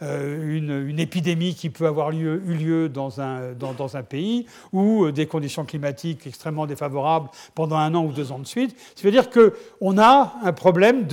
une, 0.00 0.98
épidémie 0.98 1.54
qui 1.54 1.70
peut 1.70 1.86
avoir 1.86 2.10
eu 2.10 2.38
lieu 2.38 2.88
dans 2.88 3.20
un, 3.20 4.02
pays 4.08 4.46
ou 4.72 5.10
des 5.10 5.26
conditions 5.26 5.64
climatiques 5.64 6.26
extrêmement 6.26 6.66
défavorables 6.66 7.28
pendant 7.54 7.76
un 7.76 7.94
an 7.94 8.04
ou 8.04 8.12
deux 8.12 8.32
ans 8.32 8.38
de 8.38 8.46
suite. 8.46 8.76
Ça 8.96 9.02
veut 9.04 9.10
dire 9.10 9.30
qu'on 9.30 9.98
a 9.98 10.34
un 10.42 10.52
problème 10.52 11.06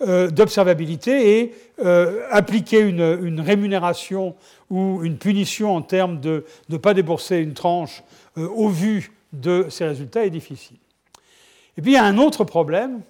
d'observabilité 0.00 1.40
et 1.40 1.54
appliquer 2.30 2.80
une, 2.80 3.40
rémunération 3.40 4.34
ou 4.70 5.04
une 5.04 5.18
punition 5.18 5.76
en 5.76 5.82
termes 5.82 6.20
de 6.20 6.44
ne 6.68 6.76
pas 6.76 6.94
débourser 6.94 7.38
une 7.38 7.54
tranche 7.54 8.02
au 8.36 8.68
vu 8.68 9.12
de 9.32 9.66
ces 9.68 9.84
résultats 9.86 10.24
est 10.26 10.30
difficile. 10.30 10.76
Et 11.76 11.82
puis 11.82 11.92
il 11.92 11.94
y 11.94 11.98
a 11.98 12.04
un 12.04 12.18
autre 12.18 12.44
problème, 12.44 13.00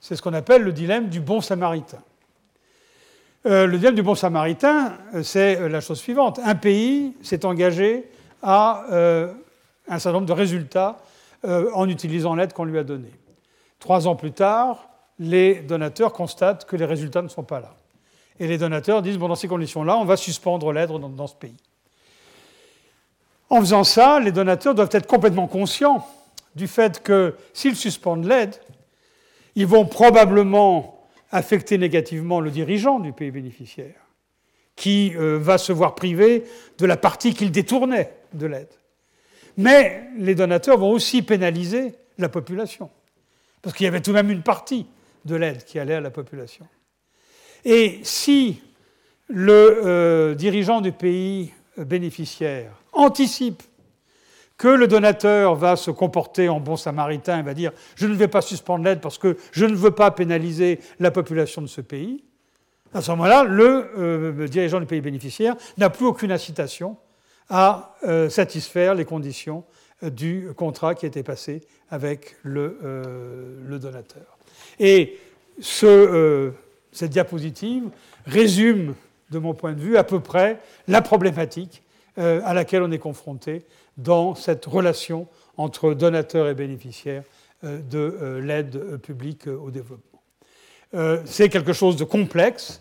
c'est 0.00 0.16
ce 0.16 0.22
qu'on 0.22 0.34
appelle 0.34 0.62
le 0.62 0.72
dilemme 0.72 1.08
du 1.08 1.20
bon 1.20 1.40
samaritain. 1.40 2.02
Euh, 3.44 3.66
le 3.66 3.76
dilemme 3.76 3.96
du 3.96 4.02
bon 4.02 4.14
samaritain, 4.14 4.92
euh, 5.14 5.22
c'est 5.22 5.58
euh, 5.58 5.68
la 5.68 5.80
chose 5.80 5.98
suivante. 5.98 6.38
Un 6.44 6.54
pays 6.54 7.14
s'est 7.22 7.44
engagé 7.44 8.08
à 8.40 8.84
un 9.88 9.98
certain 9.98 10.12
nombre 10.14 10.26
de 10.26 10.32
résultats 10.32 10.98
en 11.44 11.88
utilisant 11.88 12.34
l'aide 12.34 12.52
qu'on 12.52 12.64
lui 12.64 12.76
a 12.76 12.82
donnée. 12.82 13.12
Trois 13.78 14.08
ans 14.08 14.16
plus 14.16 14.32
tard, 14.32 14.88
les 15.20 15.60
donateurs 15.60 16.12
constatent 16.12 16.64
que 16.64 16.74
les 16.74 16.84
résultats 16.84 17.22
ne 17.22 17.28
sont 17.28 17.44
pas 17.44 17.60
là. 17.60 17.72
Et 18.40 18.48
les 18.48 18.58
donateurs 18.58 19.00
disent, 19.00 19.16
bon, 19.16 19.28
dans 19.28 19.36
ces 19.36 19.46
conditions-là, 19.46 19.96
on 19.96 20.04
va 20.04 20.16
suspendre 20.16 20.72
l'aide 20.72 20.90
dans 20.90 21.26
ce 21.28 21.36
pays. 21.36 21.54
En 23.48 23.60
faisant 23.60 23.84
ça, 23.84 24.18
les 24.18 24.32
donateurs 24.32 24.74
doivent 24.74 24.90
être 24.90 25.06
complètement 25.06 25.46
conscients 25.46 26.04
du 26.54 26.66
fait 26.66 27.02
que 27.02 27.34
s'ils 27.52 27.76
suspendent 27.76 28.26
l'aide, 28.26 28.56
ils 29.54 29.66
vont 29.66 29.86
probablement 29.86 31.08
affecter 31.30 31.78
négativement 31.78 32.40
le 32.40 32.50
dirigeant 32.50 33.00
du 33.00 33.12
pays 33.12 33.30
bénéficiaire, 33.30 33.94
qui 34.76 35.12
euh, 35.16 35.38
va 35.38 35.58
se 35.58 35.72
voir 35.72 35.94
privé 35.94 36.44
de 36.78 36.86
la 36.86 36.96
partie 36.96 37.34
qu'il 37.34 37.50
détournait 37.50 38.12
de 38.34 38.46
l'aide. 38.46 38.72
Mais 39.56 40.04
les 40.18 40.34
donateurs 40.34 40.78
vont 40.78 40.90
aussi 40.90 41.22
pénaliser 41.22 41.94
la 42.18 42.28
population, 42.28 42.90
parce 43.62 43.76
qu'il 43.76 43.84
y 43.84 43.88
avait 43.88 44.00
tout 44.00 44.10
de 44.10 44.16
même 44.16 44.30
une 44.30 44.42
partie 44.42 44.86
de 45.24 45.36
l'aide 45.36 45.64
qui 45.64 45.78
allait 45.78 45.94
à 45.94 46.00
la 46.00 46.10
population. 46.10 46.66
Et 47.64 48.00
si 48.02 48.60
le 49.28 49.80
euh, 49.84 50.34
dirigeant 50.34 50.80
du 50.80 50.92
pays 50.92 51.52
bénéficiaire 51.76 52.72
anticipe 52.92 53.62
que 54.62 54.68
le 54.68 54.86
donateur 54.86 55.56
va 55.56 55.74
se 55.74 55.90
comporter 55.90 56.48
en 56.48 56.60
bon 56.60 56.76
samaritain 56.76 57.40
et 57.40 57.42
va 57.42 57.52
dire 57.52 57.72
je 57.96 58.06
ne 58.06 58.14
vais 58.14 58.28
pas 58.28 58.40
suspendre 58.40 58.84
l'aide 58.84 59.00
parce 59.00 59.18
que 59.18 59.36
je 59.50 59.66
ne 59.66 59.74
veux 59.74 59.90
pas 59.90 60.12
pénaliser 60.12 60.78
la 61.00 61.10
population 61.10 61.62
de 61.62 61.66
ce 61.66 61.80
pays, 61.80 62.22
à 62.94 63.02
ce 63.02 63.10
moment-là, 63.10 63.42
le 63.42 63.90
euh, 63.98 64.46
dirigeant 64.46 64.78
du 64.78 64.86
pays 64.86 65.00
bénéficiaire 65.00 65.56
n'a 65.78 65.90
plus 65.90 66.06
aucune 66.06 66.30
incitation 66.30 66.96
à 67.50 67.96
euh, 68.04 68.28
satisfaire 68.28 68.94
les 68.94 69.04
conditions 69.04 69.64
euh, 70.04 70.10
du 70.10 70.50
contrat 70.56 70.94
qui 70.94 71.06
a 71.06 71.08
été 71.08 71.24
passé 71.24 71.62
avec 71.90 72.36
le, 72.44 72.78
donateur. 73.80 74.38
Et 74.78 75.18
ce, 75.58 76.52
cette 76.92 77.10
diapositive 77.10 77.90
résume, 78.26 78.94
de 79.30 79.40
mon 79.40 79.54
point 79.54 79.72
de 79.72 79.80
vue, 79.80 79.96
à 79.96 80.04
peu 80.04 80.20
près 80.20 80.60
la 80.86 81.02
problématique 81.02 81.82
à 82.16 82.52
laquelle 82.52 82.82
on 82.82 82.92
est 82.92 82.98
confronté 82.98 83.64
dans 83.96 84.34
cette 84.34 84.64
relation 84.64 85.26
entre 85.56 85.94
donateurs 85.94 86.48
et 86.48 86.54
bénéficiaires 86.54 87.24
euh, 87.64 87.78
de 87.78 87.98
euh, 87.98 88.40
l'aide 88.40 88.96
publique 88.98 89.46
au 89.46 89.70
développement. 89.70 90.20
Euh, 90.94 91.22
c'est 91.24 91.48
quelque 91.48 91.72
chose 91.72 91.96
de 91.96 92.04
complexe 92.04 92.80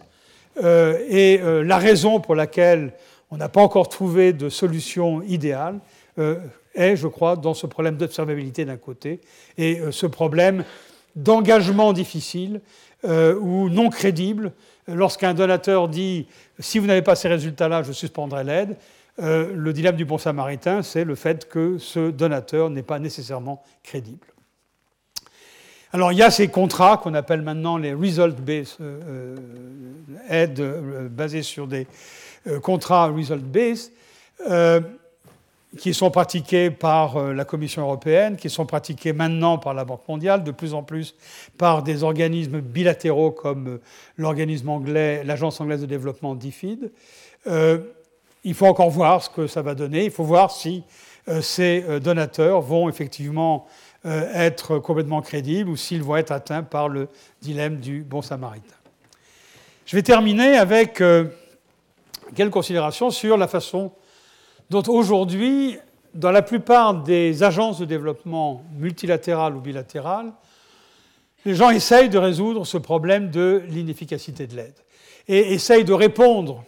et 0.61 1.39
la 1.41 1.77
raison 1.77 2.19
pour 2.19 2.35
laquelle 2.35 2.91
on 3.29 3.37
n'a 3.37 3.47
pas 3.47 3.61
encore 3.61 3.87
trouvé 3.87 4.33
de 4.33 4.49
solution 4.49 5.21
idéale 5.21 5.79
est, 6.75 6.97
je 6.97 7.07
crois, 7.07 7.37
dans 7.37 7.53
ce 7.53 7.67
problème 7.67 7.95
d'observabilité 7.95 8.65
d'un 8.65 8.75
côté 8.75 9.21
et 9.57 9.79
ce 9.91 10.05
problème 10.05 10.65
d'engagement 11.15 11.93
difficile 11.93 12.59
ou 13.05 13.69
non 13.69 13.89
crédible. 13.89 14.51
Lorsqu'un 14.89 15.33
donateur 15.33 15.87
dit 15.87 16.27
si 16.59 16.79
vous 16.79 16.85
n'avez 16.85 17.01
pas 17.01 17.15
ces 17.15 17.29
résultats-là, 17.29 17.81
je 17.83 17.93
suspendrai 17.93 18.43
l'aide, 18.43 18.75
euh, 19.19 19.53
le 19.53 19.73
dilemme 19.73 19.95
du 19.95 20.05
bon 20.05 20.17
samaritain, 20.17 20.83
c'est 20.83 21.03
le 21.03 21.15
fait 21.15 21.47
que 21.49 21.77
ce 21.77 22.11
donateur 22.11 22.69
n'est 22.69 22.83
pas 22.83 22.99
nécessairement 22.99 23.61
crédible. 23.83 24.27
Alors 25.93 26.13
il 26.13 26.17
y 26.17 26.23
a 26.23 26.31
ces 26.31 26.47
contrats 26.47 26.97
qu'on 26.97 27.13
appelle 27.13 27.41
maintenant 27.41 27.77
les 27.77 27.93
result-based 27.93 28.77
euh, 28.79 28.99
euh, 29.07 29.35
aides 30.29 30.61
basées 31.09 31.43
sur 31.43 31.67
des 31.67 31.87
contrats 32.63 33.07
result-based 33.07 33.91
qui 35.77 35.93
sont 35.93 36.09
pratiqués 36.09 36.69
par 36.71 37.33
la 37.33 37.45
Commission 37.45 37.83
européenne, 37.83 38.35
qui 38.35 38.49
sont 38.49 38.65
pratiqués 38.65 39.13
maintenant 39.13 39.57
par 39.57 39.73
la 39.73 39.85
Banque 39.85 40.05
mondiale, 40.07 40.43
de 40.43 40.51
plus 40.51 40.73
en 40.73 40.83
plus 40.83 41.15
par 41.57 41.83
des 41.83 42.03
organismes 42.03 42.59
bilatéraux 42.59 43.31
comme 43.31 43.79
l'organisme 44.17 44.69
anglais, 44.69 45.23
l'Agence 45.23 45.61
anglaise 45.61 45.81
de 45.81 45.85
développement 45.85 46.35
DFID. 46.35 46.91
Il 48.43 48.53
faut 48.53 48.65
encore 48.65 48.89
voir 48.89 49.23
ce 49.23 49.29
que 49.29 49.47
ça 49.47 49.61
va 49.61 49.75
donner. 49.75 50.05
Il 50.05 50.11
faut 50.11 50.23
voir 50.23 50.51
si 50.51 50.83
euh, 51.27 51.41
ces 51.41 51.85
euh, 51.87 51.99
donateurs 51.99 52.61
vont 52.61 52.89
effectivement 52.89 53.67
euh, 54.05 54.31
être 54.33 54.79
complètement 54.79 55.21
crédibles 55.21 55.69
ou 55.69 55.75
s'ils 55.75 56.01
vont 56.01 56.15
être 56.15 56.31
atteints 56.31 56.63
par 56.63 56.89
le 56.89 57.07
dilemme 57.41 57.77
du 57.77 58.01
bon 58.01 58.21
samaritain. 58.21 58.75
Je 59.85 59.95
vais 59.95 60.01
terminer 60.01 60.57
avec 60.57 61.03
quelques 62.35 62.51
considérations 62.51 63.09
sur 63.09 63.35
la 63.35 63.47
façon 63.47 63.91
dont 64.69 64.83
aujourd'hui, 64.87 65.77
dans 66.13 66.31
la 66.31 66.41
plupart 66.41 66.93
des 66.93 67.43
agences 67.43 67.79
de 67.79 67.85
développement 67.85 68.63
multilatérales 68.77 69.53
ou 69.55 69.59
bilatérales, 69.59 70.31
les 71.43 71.55
gens 71.55 71.71
essayent 71.71 72.09
de 72.09 72.17
résoudre 72.17 72.65
ce 72.65 72.77
problème 72.77 73.31
de 73.31 73.63
l'inefficacité 73.67 74.47
de 74.47 74.55
l'aide 74.55 74.75
et 75.27 75.53
essayent 75.53 75.83
de 75.83 75.93
répondre 75.93 76.63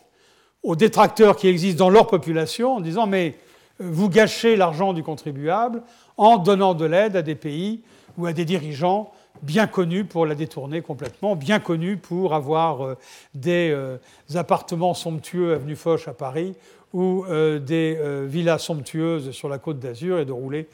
aux 0.64 0.76
détracteurs 0.76 1.36
qui 1.36 1.47
existent 1.47 1.86
dans 1.86 1.89
leur 1.89 2.07
population 2.07 2.76
en 2.76 2.82
disant 2.82 3.05
mais 3.05 3.36
euh, 3.82 3.86
vous 3.91 4.09
gâchez 4.09 4.55
l'argent 4.55 4.93
du 4.93 5.03
contribuable 5.03 5.84
en 6.18 6.38
donnant 6.38 6.74
de 6.74 6.86
l'aide 6.86 7.16
à 7.16 7.22
des 7.22 7.36
pays 7.36 7.82
ou 8.18 8.26
à 8.26 8.34
des 8.34 8.45
dirigeants 8.45 9.11
bien 9.41 9.68
connus 9.68 10.05
pour 10.05 10.26
la 10.26 10.36
détourner 10.36 10.82
complètement, 10.82 11.36
bien 11.36 11.59
connus 11.59 11.97
pour 11.97 12.34
avoir 12.34 12.86
euh, 12.86 12.97
des 13.34 13.72
euh, 13.72 13.97
appartements 14.36 14.93
somptueux 14.93 15.53
avenue 15.53 15.76
Foch 15.76 16.07
à 16.07 16.14
Paris 16.14 16.55
ou 16.93 17.26
des 17.28 17.97
villas 18.28 18.59
somptueuses 18.59 19.32
sur 19.32 19.49
la 19.49 19.57
côte 19.57 19.80
d'Azur 19.80 20.20
et 20.20 20.26
de 20.26 20.32
rouler 20.32 20.68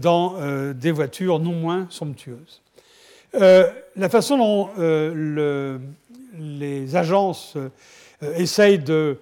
dans 0.00 0.34
des 0.72 0.90
voitures 0.90 1.38
non 1.38 1.52
moins 1.52 1.86
somptueuses. 1.88 2.60
la 3.32 4.08
façon 4.08 4.38
dont 4.38 5.78
les 6.36 6.96
agences 6.96 7.56
essayent 8.36 8.78
de 8.78 9.18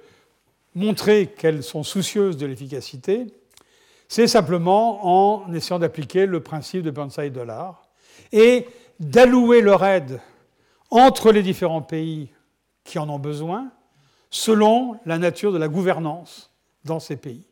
montrer 0.75 1.27
qu'elles 1.27 1.63
sont 1.63 1.83
soucieuses 1.83 2.37
de 2.37 2.47
l'efficacité, 2.47 3.27
c'est 4.09 4.27
simplement 4.27 5.45
en 5.45 5.53
essayant 5.53 5.79
d'appliquer 5.79 6.27
le 6.27 6.41
principe 6.41 6.83
de 6.83 6.91
Burnside 6.91 7.33
Dollar 7.33 7.83
et 8.33 8.67
d'allouer 8.99 9.61
leur 9.61 9.85
aide 9.85 10.21
entre 10.91 11.33
les 11.33 11.43
différents 11.43 11.83
pays 11.83 12.29
qui 12.85 12.99
en 12.99 13.09
ont 13.09 13.19
besoin 13.19 13.71
selon 14.31 14.97
la 15.07 15.19
nature 15.19 15.53
de 15.53 15.59
la 15.59 15.69
gouvernance 15.69 16.51
dans 16.85 17.01
ces 17.01 17.17
pays. 17.17 17.45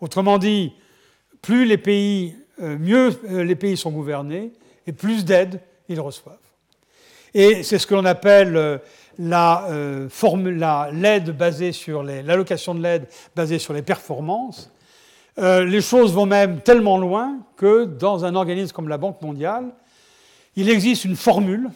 Autrement 0.00 0.38
dit, 0.38 0.72
plus 1.42 1.64
les 1.64 1.78
pays, 1.78 2.36
euh, 2.60 2.78
mieux 2.78 3.10
euh, 3.30 3.44
les 3.44 3.56
pays 3.56 3.76
sont 3.76 3.90
gouvernés 3.90 4.52
et 4.86 4.92
plus 4.92 5.24
d'aide 5.24 5.60
ils 5.88 6.00
reçoivent. 6.00 6.38
Et 7.34 7.62
c'est 7.62 7.78
ce 7.78 7.86
que 7.86 7.94
l'on 7.94 8.04
appelle 8.04 8.80
euh, 9.20 10.08
la, 10.44 10.88
l'aide 10.92 11.36
basée 11.36 11.72
sur 11.72 12.02
l'allocation 12.02 12.74
de 12.74 12.82
l'aide 12.82 13.06
basée 13.34 13.58
sur 13.58 13.72
les 13.72 13.82
performances. 13.82 14.70
Euh, 15.38 15.64
les 15.64 15.80
choses 15.80 16.12
vont 16.12 16.26
même 16.26 16.60
tellement 16.60 16.98
loin 16.98 17.38
que 17.56 17.84
dans 17.84 18.24
un 18.24 18.34
organisme 18.34 18.72
comme 18.72 18.88
la 18.88 18.98
Banque 18.98 19.20
mondiale, 19.20 19.72
il 20.56 20.70
existe 20.70 21.04
une 21.04 21.16
formule 21.16 21.70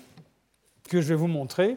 que 0.89 1.01
je 1.01 1.09
vais 1.09 1.15
vous 1.17 1.27
montrer, 1.27 1.77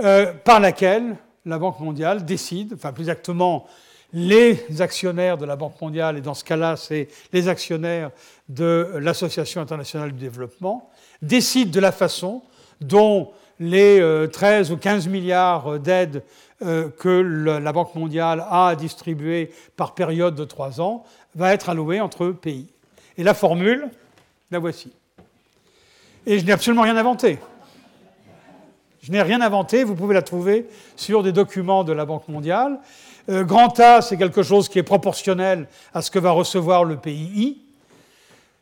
euh, 0.00 0.32
par 0.32 0.60
laquelle 0.60 1.16
la 1.44 1.58
Banque 1.58 1.78
mondiale 1.80 2.24
décide, 2.24 2.74
enfin 2.74 2.92
plus 2.92 3.04
exactement 3.04 3.66
les 4.12 4.80
actionnaires 4.80 5.38
de 5.38 5.44
la 5.44 5.56
Banque 5.56 5.80
mondiale, 5.80 6.18
et 6.18 6.20
dans 6.20 6.34
ce 6.34 6.44
cas-là 6.44 6.76
c'est 6.76 7.08
les 7.32 7.48
actionnaires 7.48 8.10
de 8.48 8.92
l'Association 8.96 9.60
internationale 9.60 10.12
du 10.12 10.18
développement, 10.18 10.90
décident 11.22 11.70
de 11.70 11.80
la 11.80 11.92
façon 11.92 12.42
dont 12.80 13.30
les 13.60 14.28
13 14.32 14.70
euh, 14.70 14.74
ou 14.74 14.76
15 14.76 15.08
milliards 15.08 15.78
d'aides 15.78 16.22
euh, 16.62 16.88
que 16.88 17.08
la 17.08 17.72
Banque 17.72 17.94
mondiale 17.94 18.44
a 18.50 18.74
distribuées 18.76 19.50
par 19.76 19.94
période 19.94 20.34
de 20.34 20.44
trois 20.44 20.80
ans 20.80 21.04
va 21.34 21.52
être 21.52 21.68
allouée 21.68 22.00
entre 22.00 22.28
pays. 22.28 22.68
Et 23.18 23.22
la 23.22 23.34
formule, 23.34 23.90
la 24.50 24.58
voici. 24.58 24.90
Et 26.26 26.38
je 26.38 26.44
n'ai 26.44 26.52
absolument 26.52 26.82
rien 26.82 26.96
inventé. 26.96 27.38
Je 29.02 29.12
n'ai 29.12 29.22
rien 29.22 29.40
inventé, 29.40 29.84
vous 29.84 29.94
pouvez 29.94 30.14
la 30.14 30.22
trouver 30.22 30.66
sur 30.96 31.22
des 31.22 31.32
documents 31.32 31.84
de 31.84 31.92
la 31.92 32.04
Banque 32.04 32.26
mondiale. 32.28 32.80
Euh, 33.28 33.44
grand 33.44 33.78
A, 33.78 34.00
c'est 34.00 34.16
quelque 34.16 34.42
chose 34.42 34.68
qui 34.68 34.78
est 34.78 34.82
proportionnel 34.82 35.68
à 35.94 36.02
ce 36.02 36.10
que 36.10 36.18
va 36.18 36.30
recevoir 36.30 36.84
le 36.84 36.96
pays 36.96 37.30
I. 37.34 37.62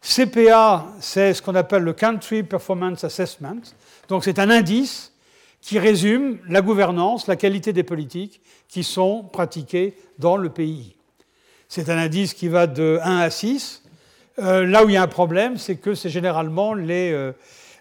CPA, 0.03 0.84
c'est 1.01 1.32
ce 1.32 1.40
qu'on 1.40 1.55
appelle 1.55 1.82
le 1.82 1.92
Country 1.92 2.42
Performance 2.42 3.05
Assessment. 3.05 3.62
Donc 4.09 4.24
c'est 4.24 4.38
un 4.38 4.50
indice 4.50 5.12
qui 5.61 5.78
résume 5.78 6.38
la 6.46 6.61
gouvernance, 6.61 7.26
la 7.26 7.36
qualité 7.36 7.72
des 7.72 7.84
politiques 7.84 8.42
qui 8.68 8.84
sont 8.84 9.22
pratiquées 9.22 9.94
dans 10.18 10.36
le 10.36 10.50
pays. 10.50 10.94
C'est 11.68 11.88
un 11.88 11.96
indice 11.96 12.34
qui 12.34 12.48
va 12.48 12.66
de 12.66 12.98
1 13.02 13.16
à 13.18 13.30
6. 13.30 13.82
Euh, 14.38 14.66
là 14.66 14.84
où 14.84 14.90
il 14.90 14.92
y 14.92 14.96
a 14.96 15.02
un 15.02 15.09
problème, 15.09 15.57
c'est 15.57 15.76
que 15.76 15.94
c'est 15.94 16.11
généralement 16.11 16.74
euh, 16.76 17.32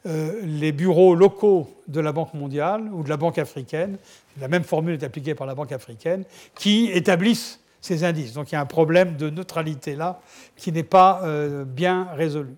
euh, 0.06 0.42
les, 0.44 0.72
bureaux 0.72 1.14
locaux 1.14 1.70
de 1.88 2.00
la 2.00 2.14
Banque 2.14 2.34
mondiale 2.34 2.90
ou 2.94 3.04
de 3.04 3.10
la 3.10 3.18
Banque 3.18 3.38
africaine, 3.38 3.98
la 4.40 4.48
même 4.48 4.64
formule 4.64 4.94
est 4.94 5.04
appliquée 5.04 5.36
par 5.36 5.46
la 5.46 5.54
Banque 5.54 5.74
africaine, 5.74 6.24
qui 6.56 6.90
établissent 6.94 7.60
ces 7.82 8.06
indices. 8.06 8.32
Donc 8.34 8.52
il 8.52 8.56
y 8.56 8.58
a 8.58 8.62
un 8.62 8.66
problème 8.66 9.18
de 9.18 9.30
neutralité 9.30 9.96
là 9.96 10.22
qui 10.56 10.72
n'est 10.72 10.84
pas 10.84 11.22
bien 11.66 12.08
résolu. 12.16 12.56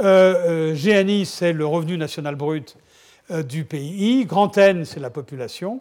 GNI, 0.00 1.26
c'est 1.26 1.52
le 1.52 1.66
revenu 1.66 1.96
national 1.96 2.34
brut 2.36 2.76
euh, 3.30 3.42
du 3.42 3.64
pays. 3.64 4.24
Grand 4.24 4.56
N, 4.58 4.84
c'est 4.84 4.98
la 4.98 5.10
population. 5.10 5.80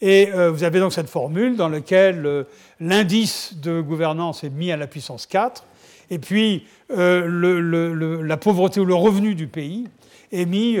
Et 0.00 0.30
euh, 0.32 0.50
vous 0.50 0.62
avez 0.62 0.78
donc 0.78 0.92
cette 0.92 1.08
formule 1.08 1.56
dans 1.56 1.68
laquelle 1.68 2.24
euh, 2.24 2.44
l'indice 2.78 3.56
de 3.56 3.80
gouvernance 3.80 4.44
est 4.44 4.50
mis 4.50 4.70
à 4.70 4.76
la 4.76 4.86
puissance 4.86 5.26
4, 5.26 5.64
et 6.10 6.18
puis 6.18 6.66
la 6.88 8.36
pauvreté 8.36 8.80
ou 8.80 8.84
le 8.84 8.94
revenu 8.94 9.34
du 9.34 9.46
pays 9.46 9.88
est 10.32 10.46
mis 10.46 10.78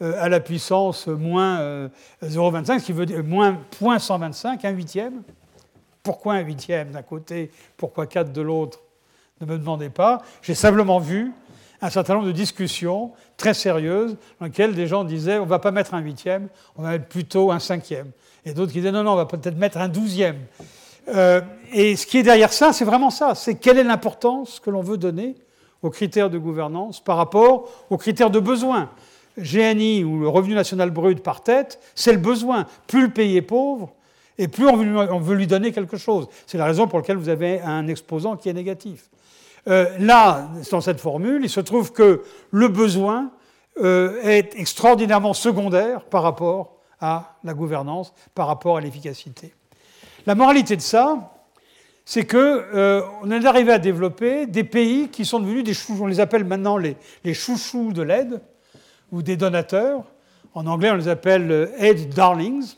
à 0.00 0.28
la 0.28 0.40
puissance 0.40 1.06
moins 1.06 1.88
0,25, 2.22 2.80
ce 2.80 2.84
qui 2.84 2.92
veut 2.92 3.06
dire 3.06 3.24
moins 3.24 3.58
0,125, 3.80 4.62
un 4.66 4.70
huitième. 4.70 5.22
Pourquoi 6.02 6.34
un 6.34 6.40
huitième 6.40 6.90
d'un 6.90 7.00
côté, 7.00 7.50
pourquoi 7.78 8.06
4 8.06 8.32
de 8.32 8.42
l'autre? 8.42 8.80
Ne 9.40 9.46
me 9.46 9.56
demandez 9.56 9.88
pas. 9.88 10.20
J'ai 10.42 10.54
simplement 10.54 10.98
vu 10.98 11.32
un 11.82 11.90
certain 11.90 12.14
nombre 12.14 12.26
de 12.26 12.32
discussions 12.32 13.12
très 13.36 13.54
sérieuses 13.54 14.16
dans 14.40 14.46
lesquelles 14.46 14.74
des 14.74 14.86
gens 14.86 15.04
disaient 15.04 15.38
on 15.38 15.44
ne 15.44 15.50
va 15.50 15.58
pas 15.58 15.70
mettre 15.70 15.94
un 15.94 16.00
huitième, 16.00 16.48
on 16.76 16.82
va 16.82 16.90
mettre 16.90 17.06
plutôt 17.06 17.50
un 17.50 17.58
cinquième. 17.58 18.10
Et 18.44 18.52
d'autres 18.52 18.72
disaient 18.72 18.92
non, 18.92 19.02
non, 19.02 19.12
on 19.12 19.16
va 19.16 19.26
peut-être 19.26 19.56
mettre 19.56 19.78
un 19.78 19.88
douzième. 19.88 20.38
Euh, 21.08 21.40
et 21.72 21.96
ce 21.96 22.06
qui 22.06 22.18
est 22.18 22.22
derrière 22.22 22.52
ça, 22.52 22.72
c'est 22.72 22.84
vraiment 22.84 23.10
ça. 23.10 23.34
C'est 23.34 23.56
quelle 23.56 23.78
est 23.78 23.84
l'importance 23.84 24.60
que 24.60 24.70
l'on 24.70 24.82
veut 24.82 24.96
donner 24.96 25.36
aux 25.82 25.90
critères 25.90 26.30
de 26.30 26.38
gouvernance 26.38 27.00
par 27.00 27.16
rapport 27.16 27.68
aux 27.90 27.96
critères 27.96 28.30
de 28.30 28.40
besoin. 28.40 28.90
GNI 29.38 30.02
ou 30.02 30.20
le 30.20 30.28
revenu 30.28 30.54
national 30.54 30.90
brut 30.90 31.22
par 31.22 31.42
tête, 31.42 31.78
c'est 31.94 32.12
le 32.12 32.18
besoin. 32.18 32.66
Plus 32.86 33.02
le 33.02 33.10
pays 33.10 33.36
est 33.36 33.42
pauvre, 33.42 33.92
et 34.38 34.48
plus 34.48 34.66
on 34.66 35.18
veut 35.18 35.34
lui 35.34 35.46
donner 35.46 35.72
quelque 35.72 35.96
chose. 35.96 36.28
C'est 36.46 36.58
la 36.58 36.64
raison 36.64 36.86
pour 36.86 36.98
laquelle 36.98 37.16
vous 37.16 37.28
avez 37.28 37.60
un 37.60 37.86
exposant 37.88 38.36
qui 38.36 38.48
est 38.48 38.54
négatif. 38.54 39.10
Euh, 39.68 39.86
là, 39.98 40.48
dans 40.70 40.80
cette 40.80 41.00
formule, 41.00 41.40
il 41.42 41.50
se 41.50 41.60
trouve 41.60 41.92
que 41.92 42.22
le 42.52 42.68
besoin 42.68 43.32
euh, 43.78 44.20
est 44.22 44.54
extraordinairement 44.56 45.34
secondaire 45.34 46.04
par 46.04 46.22
rapport 46.22 46.76
à 47.00 47.36
la 47.42 47.52
gouvernance, 47.52 48.12
par 48.34 48.46
rapport 48.46 48.76
à 48.76 48.80
l'efficacité. 48.80 49.54
La 50.24 50.34
moralité 50.34 50.76
de 50.76 50.82
ça, 50.82 51.32
c'est 52.04 52.24
qu'on 52.26 52.38
euh, 52.38 53.02
est 53.30 53.44
arrivé 53.44 53.72
à 53.72 53.78
développer 53.78 54.46
des 54.46 54.62
pays 54.62 55.08
qui 55.08 55.24
sont 55.24 55.40
devenus 55.40 55.64
des 55.64 55.74
chouchous, 55.74 55.98
on 56.00 56.06
les 56.06 56.20
appelle 56.20 56.44
maintenant 56.44 56.76
les, 56.76 56.96
chouchous 57.34 57.92
de 57.92 58.02
l'aide, 58.02 58.40
ou 59.10 59.22
des 59.22 59.36
donateurs. 59.36 60.04
En 60.54 60.66
anglais, 60.66 60.90
on 60.90 60.96
les 60.96 61.08
appelle 61.08 61.70
aid 61.78 62.14
darlings. 62.14 62.76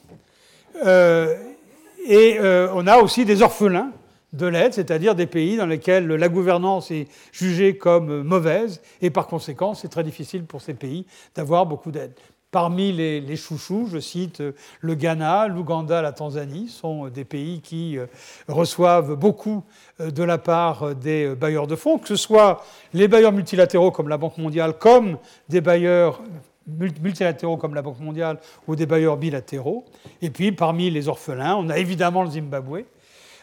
et 0.85 2.39
on 2.41 2.87
a 2.87 2.99
aussi 2.99 3.25
des 3.25 3.43
orphelins 3.43 3.93
de 4.33 4.47
l'aide, 4.47 4.75
c'est-à-dire 4.75 5.15
des 5.15 5.27
pays 5.27 5.57
dans 5.57 5.67
lesquels 5.67 6.07
la 6.07 6.29
gouvernance 6.29 6.91
est 6.91 7.07
jugée 7.33 7.77
comme 7.77 8.23
mauvaise, 8.23 8.81
et 9.01 9.11
par 9.11 9.27
conséquent, 9.27 9.75
c'est 9.75 9.89
très 9.89 10.05
difficile 10.05 10.45
pour 10.45 10.61
ces 10.61 10.75
pays 10.75 11.07
d'avoir 11.35 11.67
beaucoup 11.67 11.91
d'aide. 11.91 12.13
Parmi 12.51 12.93
les, 12.93 13.37
chouchous, 13.37 13.89
je 13.93 13.99
cite 13.99 14.43
le 14.81 14.95
Ghana, 14.95 15.49
l'Ouganda, 15.49 16.01
la 16.01 16.13
Tanzanie, 16.13 16.69
sont 16.69 17.09
des 17.09 17.27
pays 17.27 17.61
qui 17.61 17.99
euh, 17.99 18.07
reçoivent 18.49 19.17
beaucoup 19.17 19.65
euh, 20.01 20.11
de 20.11 20.23
la 20.23 20.39
part 20.39 20.95
des 20.95 21.35
bailleurs 21.35 21.67
de 21.67 21.77
fonds, 21.77 21.99
que 21.99 22.09
ce 22.09 22.17
soit 22.17 22.65
les 22.95 23.07
bailleurs 23.07 23.33
multilatéraux 23.33 23.91
comme 23.91 24.09
la 24.09 24.17
Banque 24.17 24.39
mondiale, 24.39 24.79
comme 24.79 25.19
des 25.51 25.61
bailleurs 25.61 26.23
multilatéraux 26.67 27.59
comme 27.59 27.75
la 27.75 27.83
Banque 27.83 28.01
mondiale 28.01 28.39
ou 28.67 28.77
des 28.77 28.87
bailleurs 28.87 29.19
bilatéraux. 29.19 29.85
Et 30.23 30.31
puis 30.31 30.53
parmi 30.53 30.91
les 30.91 31.09
orphelins, 31.09 31.57
on 31.57 31.69
a 31.69 31.77
évidemment 31.77 32.23
le 32.23 32.31
Zimbabwe, 32.31 32.85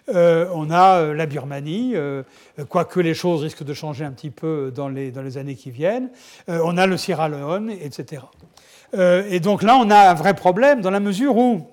euh, 0.08 0.48
on 0.54 0.70
a 0.70 1.00
euh, 1.00 1.14
la 1.16 1.26
Birmanie, 1.26 1.94
euh, 1.96 2.22
quoique 2.70 3.00
les 3.00 3.16
choses 3.16 3.42
risquent 3.42 3.64
de 3.64 3.74
changer 3.74 4.06
un 4.06 4.12
petit 4.12 4.30
peu 4.30 4.72
dans 4.74 4.88
les, 4.88 5.12
dans 5.12 5.24
les 5.24 5.38
années 5.38 5.56
qui 5.56 5.72
viennent. 5.72 6.10
on 6.48 6.78
a 6.78 6.86
le 6.86 6.98
Sierra 6.98 7.28
Leone, 7.28 7.72
etc. 7.72 8.22
et 8.94 9.40
donc 9.40 9.64
là, 9.64 9.78
on 9.78 9.90
a 9.90 10.12
un 10.12 10.14
vrai 10.14 10.36
problème 10.36 10.82
dans 10.82 10.92
la 10.92 11.00
mesure 11.00 11.36
où 11.36 11.68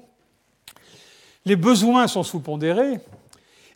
les 1.44 1.56
besoins 1.56 2.08
sont 2.08 2.22
sous-pondérés 2.22 3.00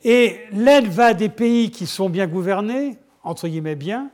et 0.05 0.41
l'aide 0.53 0.87
va 0.87 1.07
à 1.07 1.15
des 1.15 1.29
pays 1.29 1.71
qui 1.71 1.87
sont 1.87 2.09
bien 2.09 2.27
gouvernés, 2.27 2.97
entre 3.23 3.49
guillemets 3.49 3.77
bien, 3.77 4.11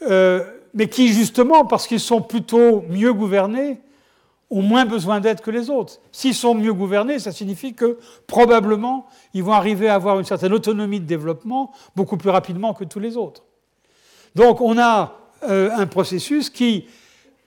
mais 0.00 0.88
qui, 0.88 1.12
justement, 1.12 1.64
parce 1.64 1.86
qu'ils 1.86 2.00
sont 2.00 2.22
plutôt 2.22 2.84
mieux 2.88 3.12
gouvernés, 3.12 3.80
ont 4.50 4.62
moins 4.62 4.86
besoin 4.86 5.20
d'aide 5.20 5.40
que 5.40 5.50
les 5.50 5.68
autres. 5.70 6.00
S'ils 6.10 6.34
sont 6.34 6.54
mieux 6.54 6.72
gouvernés, 6.72 7.18
ça 7.18 7.32
signifie 7.32 7.74
que 7.74 7.98
probablement 8.26 9.06
ils 9.34 9.42
vont 9.42 9.52
arriver 9.52 9.88
à 9.88 9.94
avoir 9.94 10.18
une 10.18 10.24
certaine 10.24 10.52
autonomie 10.52 11.00
de 11.00 11.06
développement 11.06 11.72
beaucoup 11.94 12.16
plus 12.16 12.30
rapidement 12.30 12.72
que 12.72 12.84
tous 12.84 13.00
les 13.00 13.16
autres. 13.16 13.44
Donc 14.34 14.60
on 14.60 14.78
a 14.78 15.16
euh, 15.48 15.70
un 15.76 15.86
processus 15.86 16.50
qui, 16.50 16.86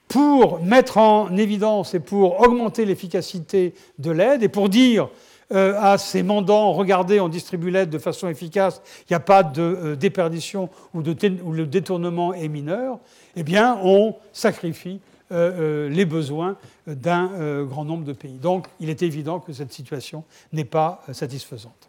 pour 0.08 0.62
mettre 0.62 0.98
en 0.98 1.36
évidence 1.36 1.94
et 1.94 2.00
pour 2.00 2.40
augmenter 2.40 2.84
l'efficacité 2.84 3.74
de 3.98 4.10
l'aide 4.10 4.42
et 4.42 4.48
pour 4.48 4.68
dire 4.68 5.08
euh, 5.52 5.74
à 5.78 5.98
ces 5.98 6.22
mandants, 6.22 6.72
regardez, 6.72 7.20
on 7.20 7.28
distribue 7.28 7.70
l'aide 7.70 7.90
de 7.90 7.98
façon 7.98 8.28
efficace, 8.28 8.80
il 9.00 9.12
n'y 9.12 9.16
a 9.16 9.20
pas 9.20 9.42
de 9.42 9.60
euh, 9.60 9.96
déperdition 9.96 10.70
ou, 10.94 11.02
de 11.02 11.14
où 11.42 11.52
le 11.52 11.66
détournement 11.66 12.32
est 12.32 12.48
mineur, 12.48 12.98
eh 13.36 13.42
bien 13.42 13.78
on 13.82 14.14
sacrifie 14.32 15.00
les 15.32 16.04
besoins 16.04 16.56
d'un 16.86 17.30
euh, 17.32 17.64
grand 17.64 17.84
nombre 17.84 18.04
de 18.04 18.12
pays. 18.12 18.38
Donc 18.38 18.66
il 18.80 18.90
est 18.90 19.02
évident 19.02 19.40
que 19.40 19.52
cette 19.52 19.72
situation 19.72 20.24
n'est 20.52 20.64
pas 20.64 21.02
satisfaisante. 21.12 21.88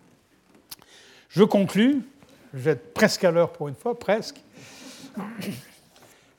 Je 1.29 1.43
conclus, 1.43 2.01
je 2.53 2.59
vais 2.59 2.71
être 2.71 2.93
presque 2.93 3.23
à 3.23 3.31
l'heure 3.31 3.51
pour 3.51 3.67
une 3.67 3.75
fois, 3.75 3.97
presque. 3.97 4.37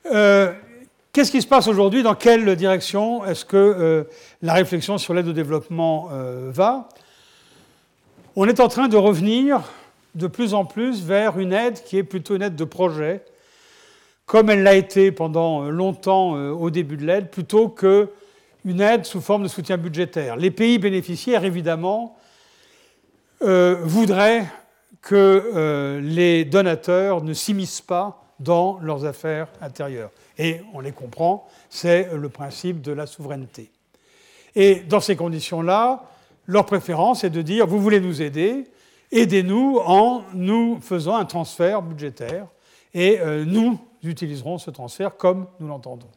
Qu'est-ce 0.03 1.31
qui 1.31 1.41
se 1.41 1.47
passe 1.47 1.67
aujourd'hui? 1.67 2.03
Dans 2.03 2.15
quelle 2.15 2.55
direction 2.55 3.25
est-ce 3.25 3.45
que 3.45 4.07
la 4.41 4.53
réflexion 4.53 4.97
sur 4.97 5.13
l'aide 5.13 5.27
au 5.27 5.33
développement 5.33 6.09
va? 6.49 6.87
On 8.35 8.47
est 8.47 8.59
en 8.59 8.67
train 8.67 8.87
de 8.87 8.97
revenir 8.97 9.61
de 10.15 10.27
plus 10.27 10.53
en 10.53 10.65
plus 10.65 11.03
vers 11.03 11.39
une 11.39 11.53
aide 11.53 11.83
qui 11.83 11.97
est 11.97 12.03
plutôt 12.03 12.35
une 12.35 12.41
aide 12.41 12.55
de 12.55 12.63
projet, 12.63 13.23
comme 14.25 14.49
elle 14.49 14.63
l'a 14.63 14.75
été 14.75 15.11
pendant 15.11 15.63
euh, 15.63 15.69
longtemps 15.69 16.35
euh, 16.35 16.51
au 16.51 16.69
début 16.69 16.97
de 16.97 17.05
l'aide, 17.05 17.29
plutôt 17.29 17.69
qu'une 17.69 18.81
aide 18.81 19.05
sous 19.05 19.21
forme 19.21 19.43
de 19.43 19.47
soutien 19.47 19.77
budgétaire. 19.77 20.35
Les 20.35 20.51
pays 20.51 20.79
bénéficiaires, 20.79 21.45
évidemment, 21.45 22.17
euh, 23.43 23.77
voudraient 23.83 24.45
que 25.01 25.99
les 26.01 26.45
donateurs 26.45 27.23
ne 27.23 27.31
s'immiscent 27.31 27.81
pas 27.81 28.23
dans 28.39 28.79
leurs 28.79 29.05
affaires 29.05 29.49
intérieures. 29.61 30.09
Et 30.39 30.61
on 30.73 30.79
les 30.79 30.93
comprend, 30.93 31.47
c'est 31.69 32.09
le 32.11 32.27
principe 32.27 32.81
de 32.81 32.91
la 32.91 33.05
souveraineté. 33.05 33.69
Et 34.55 34.77
dans 34.77 35.01
ces 35.01 35.15
conditions-là, 35.15 36.05
leur 36.47 36.65
préférence 36.65 37.23
est 37.23 37.29
de 37.29 37.43
dire, 37.43 37.67
vous 37.67 37.79
voulez 37.79 37.99
nous 37.99 38.23
aider, 38.23 38.63
aidez-nous 39.11 39.77
en 39.85 40.23
nous 40.33 40.79
faisant 40.81 41.17
un 41.17 41.25
transfert 41.25 41.83
budgétaire, 41.83 42.47
et 42.95 43.19
nous 43.45 43.77
utiliseront 44.07 44.57
ce 44.57 44.71
transfert 44.71 45.17
comme 45.17 45.47
nous 45.59 45.67
l'entendons. 45.67 46.09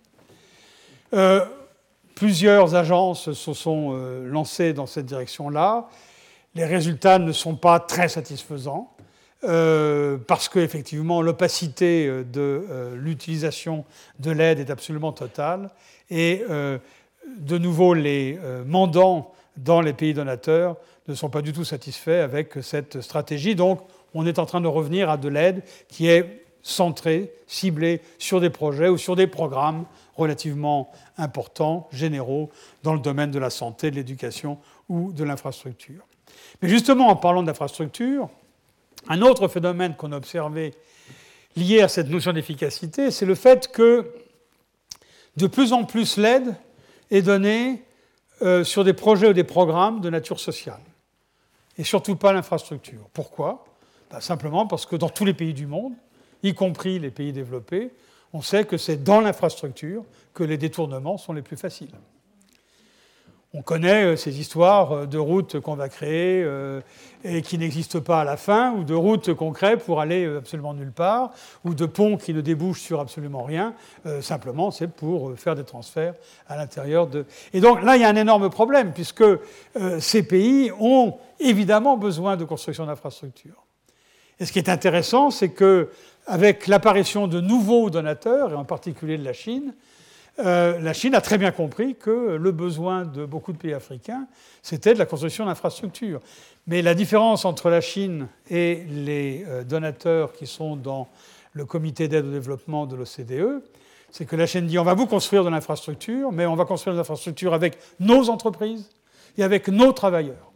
Euh, 1.14 1.44
plusieurs 2.14 2.74
agences 2.74 3.32
se 3.32 3.52
sont 3.52 3.90
euh, 3.92 4.28
lancées 4.28 4.72
dans 4.72 4.86
cette 4.86 5.06
direction-là. 5.06 5.88
Les 6.54 6.64
résultats 6.64 7.18
ne 7.18 7.32
sont 7.32 7.56
pas 7.56 7.80
très 7.80 8.08
satisfaisants. 8.08 8.92
Euh, 9.44 10.18
parce 10.26 10.48
qu'effectivement 10.48 11.22
l'opacité 11.22 12.08
de 12.24 12.94
l'utilisation 12.96 13.84
de 14.18 14.32
l'aide 14.32 14.58
est 14.58 14.68
absolument 14.68 15.12
totale 15.12 15.70
et 16.10 16.42
de 16.48 17.58
nouveau 17.58 17.94
les 17.94 18.36
mandants 18.66 19.32
dans 19.56 19.80
les 19.80 19.92
pays 19.92 20.12
donateurs 20.12 20.74
ne 21.06 21.14
sont 21.14 21.30
pas 21.30 21.40
du 21.40 21.52
tout 21.52 21.62
satisfaits 21.62 22.20
avec 22.24 22.54
cette 22.62 23.00
stratégie. 23.00 23.54
Donc 23.54 23.78
on 24.12 24.26
est 24.26 24.40
en 24.40 24.46
train 24.46 24.60
de 24.60 24.66
revenir 24.66 25.08
à 25.08 25.16
de 25.16 25.28
l'aide 25.28 25.62
qui 25.86 26.08
est 26.08 26.47
centrés, 26.68 27.32
ciblés 27.46 28.02
sur 28.18 28.40
des 28.40 28.50
projets 28.50 28.88
ou 28.88 28.98
sur 28.98 29.16
des 29.16 29.26
programmes 29.26 29.86
relativement 30.16 30.92
importants, 31.16 31.88
généraux, 31.92 32.50
dans 32.82 32.92
le 32.92 33.00
domaine 33.00 33.30
de 33.30 33.38
la 33.38 33.50
santé, 33.50 33.90
de 33.90 33.96
l'éducation 33.96 34.58
ou 34.88 35.12
de 35.12 35.24
l'infrastructure. 35.24 36.04
Mais 36.60 36.68
justement, 36.68 37.08
en 37.08 37.16
parlant 37.16 37.42
d'infrastructure, 37.42 38.28
un 39.08 39.22
autre 39.22 39.48
phénomène 39.48 39.96
qu'on 39.96 40.12
a 40.12 40.16
observé 40.16 40.74
lié 41.56 41.80
à 41.80 41.88
cette 41.88 42.08
notion 42.08 42.32
d'efficacité, 42.32 43.10
c'est 43.10 43.26
le 43.26 43.34
fait 43.34 43.68
que 43.68 44.12
de 45.36 45.46
plus 45.46 45.72
en 45.72 45.84
plus 45.84 46.18
l'aide 46.18 46.54
est 47.10 47.22
donnée 47.22 47.82
euh, 48.42 48.62
sur 48.62 48.84
des 48.84 48.92
projets 48.92 49.28
ou 49.28 49.32
des 49.32 49.44
programmes 49.44 50.00
de 50.00 50.10
nature 50.10 50.38
sociale, 50.38 50.80
et 51.78 51.84
surtout 51.84 52.16
pas 52.16 52.32
l'infrastructure. 52.32 53.08
Pourquoi? 53.14 53.64
Ben, 54.10 54.20
Simplement 54.20 54.66
parce 54.66 54.84
que 54.84 54.96
dans 54.96 55.08
tous 55.08 55.24
les 55.24 55.34
pays 55.34 55.54
du 55.54 55.66
monde, 55.66 55.94
y 56.42 56.54
compris 56.54 56.98
les 56.98 57.10
pays 57.10 57.32
développés, 57.32 57.90
on 58.32 58.42
sait 58.42 58.64
que 58.64 58.76
c'est 58.76 59.02
dans 59.02 59.20
l'infrastructure 59.20 60.04
que 60.34 60.44
les 60.44 60.58
détournements 60.58 61.18
sont 61.18 61.32
les 61.32 61.42
plus 61.42 61.56
faciles. 61.56 61.94
On 63.54 63.62
connaît 63.62 64.04
euh, 64.04 64.16
ces 64.16 64.40
histoires 64.40 64.92
euh, 64.92 65.06
de 65.06 65.16
routes 65.16 65.58
qu'on 65.60 65.74
va 65.74 65.88
créer 65.88 66.42
euh, 66.44 66.82
et 67.24 67.40
qui 67.40 67.56
n'existent 67.56 68.02
pas 68.02 68.20
à 68.20 68.24
la 68.24 68.36
fin, 68.36 68.72
ou 68.74 68.84
de 68.84 68.92
routes 68.92 69.32
qu'on 69.32 69.52
crée 69.52 69.78
pour 69.78 70.02
aller 70.02 70.26
absolument 70.26 70.74
nulle 70.74 70.92
part, 70.92 71.30
ou 71.64 71.72
de 71.72 71.86
ponts 71.86 72.18
qui 72.18 72.34
ne 72.34 72.42
débouchent 72.42 72.82
sur 72.82 73.00
absolument 73.00 73.42
rien. 73.42 73.74
simplement, 74.20 74.70
c'est 74.70 74.86
pour 74.86 75.36
faire 75.36 75.56
des 75.56 75.64
transferts 75.64 76.14
à 76.46 76.56
l'intérieur 76.56 77.06
de. 77.06 77.24
Et 77.52 77.60
donc 77.60 77.82
là, 77.82 77.96
il 77.96 78.02
y 78.02 78.04
a 78.04 78.08
un 78.08 78.16
énorme 78.16 78.50
problème, 78.50 78.92
puisque 78.92 79.24
ces 79.98 80.22
pays 80.22 80.70
ont 80.78 81.18
évidemment 81.40 81.96
besoin 81.96 82.36
de 82.36 82.44
construction 82.44 82.86
d'infrastructures. 82.86 83.64
Et 84.38 84.46
ce 84.46 84.52
qui 84.52 84.60
est 84.60 84.68
intéressant, 84.68 85.30
c'est 85.30 85.48
que 85.48 85.90
avec 86.28 86.66
l'apparition 86.66 87.26
de 87.26 87.40
nouveaux 87.40 87.90
donateurs, 87.90 88.52
et 88.52 88.54
en 88.54 88.64
particulier 88.64 89.16
de 89.18 89.24
la 89.24 89.32
Chine, 89.32 89.74
euh, 90.40 90.78
la 90.78 90.92
Chine 90.92 91.14
a 91.14 91.20
très 91.20 91.38
bien 91.38 91.50
compris 91.50 91.96
que 91.96 92.36
le 92.36 92.52
besoin 92.52 93.04
de 93.04 93.24
beaucoup 93.24 93.52
de 93.52 93.58
pays 93.58 93.72
africains, 93.72 94.28
c'était 94.62 94.94
de 94.94 94.98
la 94.98 95.06
construction 95.06 95.46
d'infrastructures. 95.46 96.20
Mais 96.66 96.82
la 96.82 96.94
différence 96.94 97.44
entre 97.44 97.70
la 97.70 97.80
Chine 97.80 98.28
et 98.48 98.84
les 98.88 99.44
euh, 99.48 99.64
donateurs 99.64 100.32
qui 100.32 100.46
sont 100.46 100.76
dans 100.76 101.08
le 101.54 101.64
comité 101.64 102.06
d'aide 102.06 102.26
au 102.26 102.30
développement 102.30 102.86
de 102.86 102.94
l'OCDE, 102.94 103.62
c'est 104.12 104.26
que 104.26 104.36
la 104.36 104.46
Chine 104.46 104.66
dit 104.66 104.78
on 104.78 104.84
va 104.84 104.94
vous 104.94 105.06
construire 105.06 105.44
de 105.44 105.50
l'infrastructure, 105.50 106.30
mais 106.30 106.46
on 106.46 106.54
va 106.54 106.66
construire 106.66 106.94
de 106.94 106.98
l'infrastructure 106.98 107.52
avec 107.52 107.78
nos 107.98 108.28
entreprises 108.28 108.90
et 109.38 109.42
avec 109.42 109.68
nos 109.68 109.92
travailleurs. 109.92 110.52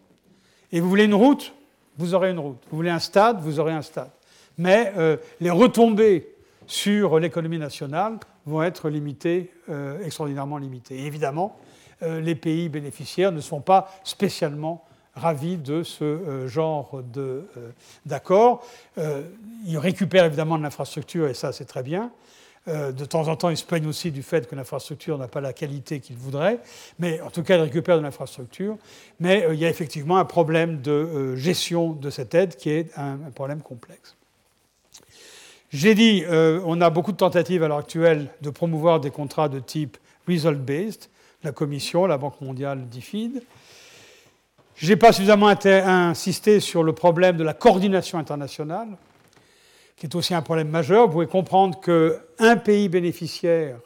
Et 0.70 0.80
vous 0.80 0.88
voulez 0.88 1.04
une 1.04 1.14
route, 1.14 1.52
vous 1.98 2.14
aurez 2.14 2.30
une 2.30 2.38
route. 2.38 2.62
Vous 2.70 2.76
voulez 2.76 2.90
un 2.90 2.98
stade, 2.98 3.40
vous 3.40 3.58
aurez 3.58 3.72
un 3.72 3.82
stade. 3.82 4.10
Mais 4.58 4.92
euh, 4.96 5.16
les 5.40 5.50
retombées 5.50 6.28
sur 6.66 7.18
l'économie 7.18 7.58
nationale 7.58 8.18
vont 8.46 8.62
être 8.62 8.88
limités, 8.88 9.50
euh, 9.68 10.04
extraordinairement 10.04 10.58
limités. 10.58 11.06
évidemment, 11.06 11.58
euh, 12.02 12.20
les 12.20 12.34
pays 12.34 12.68
bénéficiaires 12.68 13.32
ne 13.32 13.40
sont 13.40 13.60
pas 13.60 13.90
spécialement 14.04 14.84
ravis 15.14 15.58
de 15.58 15.82
ce 15.82 16.46
genre 16.46 17.02
d'accord. 18.06 18.64
ils 18.96 19.76
récupèrent 19.76 20.24
évidemment 20.24 20.56
de 20.56 20.62
l'infrastructure, 20.62 21.28
et 21.28 21.34
ça 21.34 21.52
c'est 21.52 21.66
très 21.66 21.82
bien. 21.82 22.10
de 22.66 23.04
temps 23.04 23.28
en 23.28 23.36
temps, 23.36 23.50
ils 23.50 23.58
se 23.58 23.64
plaignent 23.66 23.88
aussi 23.88 24.10
du 24.10 24.22
fait 24.22 24.48
que 24.48 24.56
l'infrastructure 24.56 25.18
n'a 25.18 25.28
pas 25.28 25.42
la 25.42 25.52
qualité 25.52 26.00
qu'ils 26.00 26.16
voudraient, 26.16 26.60
mais 26.98 27.20
en 27.20 27.28
tout 27.28 27.42
cas, 27.42 27.58
ils 27.58 27.60
récupèrent 27.60 27.98
de 27.98 28.02
l'infrastructure. 28.02 28.78
Mais 29.20 29.46
il 29.52 29.58
y 29.58 29.66
a 29.66 29.68
effectivement 29.68 30.16
un 30.16 30.24
problème 30.24 30.80
de 30.80 31.36
gestion 31.36 31.92
de 31.92 32.08
cette 32.08 32.34
aide 32.34 32.56
qui 32.56 32.70
est 32.70 32.90
un 32.96 33.18
problème 33.34 33.60
complexe. 33.60 34.16
J'ai 35.72 35.94
dit, 35.94 36.22
euh, 36.26 36.60
on 36.66 36.82
a 36.82 36.90
beaucoup 36.90 37.12
de 37.12 37.16
tentatives 37.16 37.62
à 37.62 37.68
l'heure 37.68 37.78
actuelle 37.78 38.28
de 38.42 38.50
promouvoir 38.50 39.00
des 39.00 39.10
contrats 39.10 39.48
de 39.48 39.58
type 39.58 39.96
result-based, 40.28 41.08
la 41.42 41.52
Commission, 41.52 42.04
la 42.04 42.18
Banque 42.18 42.42
mondiale, 42.42 42.90
DFID. 42.90 43.42
Je 44.76 44.88
n'ai 44.88 44.96
pas 44.96 45.12
suffisamment 45.12 45.48
insisté 45.48 46.60
sur 46.60 46.82
le 46.82 46.92
problème 46.92 47.38
de 47.38 47.44
la 47.44 47.54
coordination 47.54 48.18
internationale, 48.18 48.88
qui 49.96 50.04
est 50.04 50.14
aussi 50.14 50.34
un 50.34 50.42
problème 50.42 50.68
majeur. 50.68 51.06
Vous 51.06 51.12
pouvez 51.12 51.26
comprendre 51.26 51.80
qu'un 51.80 52.56
pays 52.58 52.90
bénéficiaire, 52.90 53.78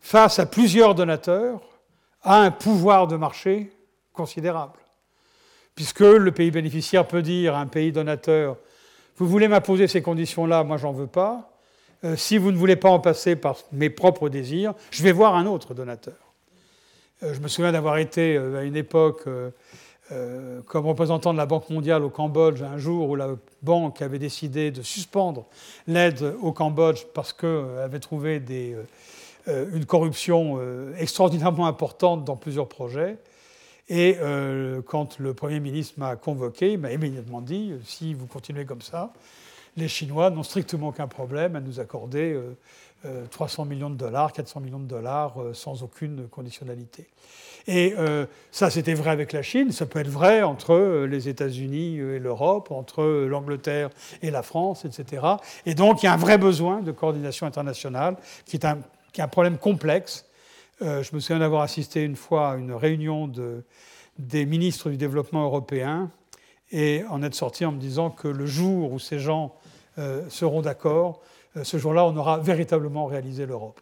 face 0.00 0.40
à 0.40 0.46
plusieurs 0.46 0.96
donateurs, 0.96 1.60
a 2.24 2.40
un 2.40 2.50
pouvoir 2.50 3.06
de 3.06 3.14
marché 3.14 3.70
considérable. 4.12 4.78
Puisque 5.76 6.00
le 6.00 6.32
pays 6.32 6.50
bénéficiaire 6.50 7.06
peut 7.06 7.22
dire 7.22 7.54
à 7.54 7.60
un 7.60 7.68
pays 7.68 7.92
donateur 7.92 8.56
vous 9.20 9.30
voulez 9.30 9.48
m'imposer 9.48 9.86
ces 9.86 10.02
conditions-là, 10.02 10.64
moi 10.64 10.78
j'en 10.78 10.92
veux 10.92 11.06
pas. 11.06 11.50
Euh, 12.04 12.16
si 12.16 12.38
vous 12.38 12.50
ne 12.50 12.56
voulez 12.56 12.76
pas 12.76 12.88
en 12.88 12.98
passer 12.98 13.36
par 13.36 13.58
mes 13.72 13.90
propres 13.90 14.28
désirs, 14.28 14.74
je 14.90 15.02
vais 15.02 15.12
voir 15.12 15.34
un 15.34 15.46
autre 15.46 15.74
donateur. 15.74 16.14
Euh, 17.22 17.34
je 17.34 17.40
me 17.40 17.48
souviens 17.48 17.72
d'avoir 17.72 17.98
été 17.98 18.36
euh, 18.36 18.60
à 18.60 18.62
une 18.62 18.76
époque 18.76 19.28
comme 20.66 20.86
représentant 20.86 21.32
de 21.32 21.38
la 21.38 21.46
Banque 21.46 21.70
mondiale 21.70 22.02
au 22.02 22.10
Cambodge, 22.10 22.62
un 22.62 22.78
jour 22.78 23.10
où 23.10 23.14
la 23.14 23.28
banque 23.62 24.02
avait 24.02 24.18
décidé 24.18 24.72
de 24.72 24.82
suspendre 24.82 25.46
l'aide 25.86 26.34
au 26.42 26.50
Cambodge 26.50 27.04
parce 27.14 27.32
qu'elle 27.32 27.78
avait 27.80 28.00
trouvé 28.00 28.42
une 29.46 29.86
corruption 29.86 30.58
extraordinairement 30.98 31.68
importante 31.68 32.24
dans 32.24 32.34
plusieurs 32.34 32.66
projets. 32.66 33.18
Et 33.90 34.16
euh, 34.20 34.82
quand 34.86 35.18
le 35.18 35.34
Premier 35.34 35.58
ministre 35.58 35.94
m'a 35.98 36.14
convoqué, 36.14 36.74
il 36.74 36.78
m'a 36.78 36.92
immédiatement 36.92 37.40
dit, 37.40 37.74
si 37.84 38.14
vous 38.14 38.26
continuez 38.26 38.64
comme 38.64 38.82
ça, 38.82 39.12
les 39.76 39.88
Chinois 39.88 40.30
n'ont 40.30 40.44
strictement 40.44 40.88
aucun 40.88 41.08
problème 41.08 41.56
à 41.56 41.60
nous 41.60 41.80
accorder 41.80 42.38
300 43.30 43.62
euh, 43.62 43.66
euh, 43.66 43.68
millions 43.68 43.90
de 43.90 43.96
dollars, 43.96 44.32
400 44.32 44.60
millions 44.60 44.78
de 44.78 44.86
dollars 44.86 45.34
sans 45.54 45.82
aucune 45.82 46.28
conditionnalité. 46.28 47.08
Et 47.66 47.94
ça, 48.50 48.70
c'était 48.70 48.94
vrai 48.94 49.10
avec 49.10 49.32
la 49.32 49.42
Chine, 49.42 49.70
ça 49.70 49.84
peut 49.84 49.98
être 49.98 50.08
vrai 50.08 50.42
entre 50.42 51.04
les 51.04 51.28
États-Unis 51.28 51.98
et 51.98 52.18
l'Europe, 52.18 52.70
entre 52.70 53.04
l'Angleterre 53.28 53.90
et 54.22 54.30
la 54.30 54.42
France, 54.42 54.86
etc. 54.86 55.26
Et 55.66 55.74
donc, 55.74 56.02
il 56.02 56.06
y 56.06 56.08
a 56.08 56.14
un 56.14 56.16
vrai 56.16 56.38
besoin 56.38 56.80
de 56.80 56.90
coordination 56.90 57.46
internationale 57.46 58.16
qui 58.46 58.56
est 58.56 58.64
un 58.64 59.28
problème 59.28 59.58
complexe 59.58 60.24
euh, 60.82 61.02
je 61.02 61.14
me 61.14 61.20
souviens 61.20 61.40
d'avoir 61.40 61.60
assisté 61.60 62.02
une 62.04 62.16
fois 62.16 62.52
à 62.52 62.56
une 62.56 62.72
réunion 62.72 63.30
des 64.18 64.46
ministres 64.46 64.88
du 64.88 64.96
développement 64.96 65.44
européen 65.44 66.10
et 66.72 67.04
en 67.10 67.22
être 67.22 67.34
sorti 67.34 67.66
en 67.66 67.72
me 67.72 67.78
disant 67.78 68.08
que 68.08 68.28
le 68.28 68.46
jour 68.46 68.92
où 68.92 68.98
ces 68.98 69.18
gens 69.18 69.54
euh, 69.98 70.22
seront 70.30 70.62
d'accord, 70.62 71.20
euh, 71.56 71.64
ce 71.64 71.76
jour-là, 71.76 72.06
on 72.06 72.16
aura 72.16 72.38
véritablement 72.38 73.06
réalisé 73.06 73.44
l'Europe. 73.44 73.80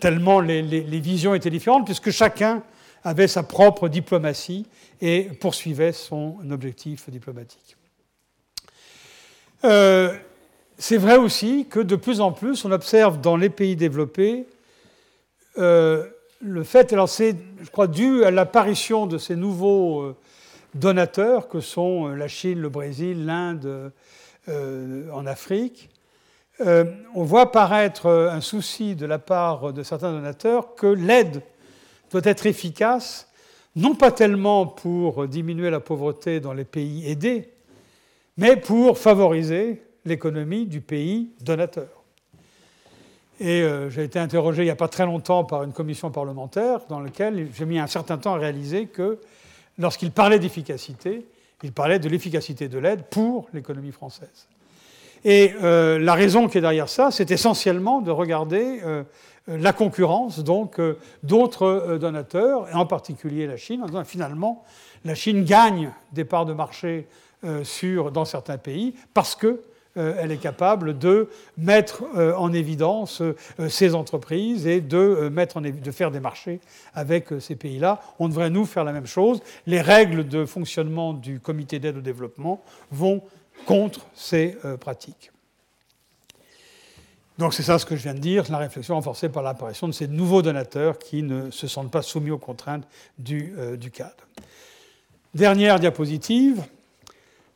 tellement 0.00 0.40
les, 0.40 1.00
visions 1.00 1.34
étaient 1.34 1.50
différentes, 1.50 1.86
puisque 1.86 2.10
chacun 2.10 2.62
avait 3.02 3.28
sa 3.28 3.42
propre 3.42 3.88
diplomatie 3.88 4.66
et 5.00 5.24
poursuivait 5.24 5.92
son 5.92 6.38
objectif 6.50 7.08
diplomatique. 7.10 7.76
c'est 9.62 10.98
vrai 10.98 11.16
aussi 11.16 11.66
que 11.68 11.80
de 11.80 11.96
plus 11.96 12.20
en 12.20 12.32
plus, 12.32 12.64
on 12.66 12.72
observe 12.72 13.20
dans 13.20 13.36
les 13.36 13.48
pays 13.48 13.74
développés 13.74 14.46
euh, 15.58 16.06
le 16.40 16.64
fait, 16.64 16.92
alors 16.92 17.08
c'est, 17.08 17.36
je 17.62 17.70
crois, 17.70 17.86
dû 17.86 18.24
à 18.24 18.30
l'apparition 18.30 19.06
de 19.06 19.18
ces 19.18 19.36
nouveaux 19.36 20.02
euh, 20.02 20.16
donateurs 20.74 21.48
que 21.48 21.60
sont 21.60 22.08
euh, 22.08 22.16
la 22.16 22.28
Chine, 22.28 22.60
le 22.60 22.68
Brésil, 22.68 23.26
l'Inde 23.26 23.92
en 24.48 25.24
Afrique, 25.24 25.88
on 26.58 27.22
voit 27.22 27.42
apparaître 27.42 28.08
un 28.08 28.40
souci 28.40 28.96
de 28.96 29.06
la 29.06 29.20
part 29.20 29.72
de 29.72 29.84
certains 29.84 30.10
donateurs 30.10 30.74
que 30.74 30.88
l'aide 30.88 31.42
doit 32.10 32.22
être 32.24 32.44
efficace, 32.46 33.28
non 33.76 33.94
pas 33.94 34.10
tellement 34.10 34.66
pour 34.66 35.28
diminuer 35.28 35.70
la 35.70 35.78
pauvreté 35.78 36.40
dans 36.40 36.54
les 36.54 36.64
pays 36.64 37.08
aidés, 37.08 37.52
mais 38.36 38.56
pour 38.56 38.98
favoriser 38.98 39.80
l'économie 40.04 40.66
du 40.66 40.80
pays 40.80 41.30
donateur. 41.40 42.01
Et 43.42 43.62
euh, 43.62 43.90
j'ai 43.90 44.04
été 44.04 44.20
interrogé 44.20 44.62
il 44.62 44.66
n'y 44.66 44.70
a 44.70 44.76
pas 44.76 44.86
très 44.86 45.04
longtemps 45.04 45.42
par 45.42 45.64
une 45.64 45.72
commission 45.72 46.12
parlementaire 46.12 46.78
dans 46.88 47.00
laquelle 47.00 47.48
j'ai 47.52 47.64
mis 47.64 47.80
un 47.80 47.88
certain 47.88 48.16
temps 48.16 48.34
à 48.34 48.38
réaliser 48.38 48.86
que 48.86 49.18
lorsqu'il 49.78 50.12
parlait 50.12 50.38
d'efficacité, 50.38 51.26
il 51.64 51.72
parlait 51.72 51.98
de 51.98 52.08
l'efficacité 52.08 52.68
de 52.68 52.78
l'aide 52.78 53.02
pour 53.10 53.48
l'économie 53.52 53.90
française. 53.90 54.46
Et 55.24 55.54
euh, 55.60 55.98
la 55.98 56.14
raison 56.14 56.46
qui 56.46 56.58
est 56.58 56.60
derrière 56.60 56.88
ça, 56.88 57.10
c'est 57.10 57.32
essentiellement 57.32 58.00
de 58.00 58.12
regarder 58.12 58.80
euh, 58.84 59.02
la 59.48 59.72
concurrence 59.72 60.38
donc 60.38 60.80
d'autres 61.24 61.98
donateurs, 62.00 62.68
et 62.68 62.74
en 62.74 62.86
particulier 62.86 63.48
la 63.48 63.56
Chine, 63.56 63.82
en 63.82 63.86
disant 63.86 64.04
finalement, 64.04 64.64
la 65.04 65.16
Chine 65.16 65.42
gagne 65.42 65.90
des 66.12 66.24
parts 66.24 66.46
de 66.46 66.52
marché 66.52 67.08
dans 67.42 68.24
certains 68.24 68.58
pays 68.58 68.94
parce 69.14 69.34
que 69.34 69.62
elle 69.96 70.32
est 70.32 70.38
capable 70.38 70.98
de 70.98 71.28
mettre 71.56 72.04
euh, 72.16 72.34
en 72.34 72.52
évidence 72.52 73.20
euh, 73.20 73.34
ces 73.68 73.94
entreprises 73.94 74.66
et 74.66 74.80
de, 74.80 75.30
faire 75.90 76.10
des 76.10 76.20
marchés 76.20 76.60
avec 76.94 77.28
ces 77.40 77.56
pays-là. 77.56 78.00
On 78.18 78.28
devrait, 78.28 78.50
nous, 78.50 78.64
faire 78.64 78.84
la 78.84 78.92
même 78.92 79.06
chose. 79.06 79.40
Les 79.66 79.80
règles 79.80 80.26
de 80.26 80.44
fonctionnement 80.44 81.12
du 81.12 81.40
comité 81.40 81.78
d'aide 81.78 81.98
au 81.98 82.00
développement 82.00 82.62
vont 82.90 83.22
contre 83.66 84.06
ces 84.14 84.56
pratiques. 84.80 85.32
Donc 87.38 87.54
c'est 87.54 87.62
ça 87.62 87.78
ce 87.78 87.86
que 87.86 87.96
je 87.96 88.02
viens 88.02 88.14
de 88.14 88.18
dire, 88.18 88.44
la 88.50 88.58
réflexion 88.58 88.94
renforcée 88.94 89.28
par 89.28 89.42
l'apparition 89.42 89.88
de 89.88 89.92
ces 89.92 90.06
nouveaux 90.06 90.42
donateurs 90.42 90.98
qui 90.98 91.22
ne 91.22 91.50
se 91.50 91.66
sentent 91.66 91.90
pas 91.90 92.02
soumis 92.02 92.30
aux 92.30 92.38
contraintes 92.38 92.86
euh, 93.30 93.76
du 93.76 93.90
cadre. 93.90 94.28
Dernière 95.34 95.80
diapositive. 95.80 96.62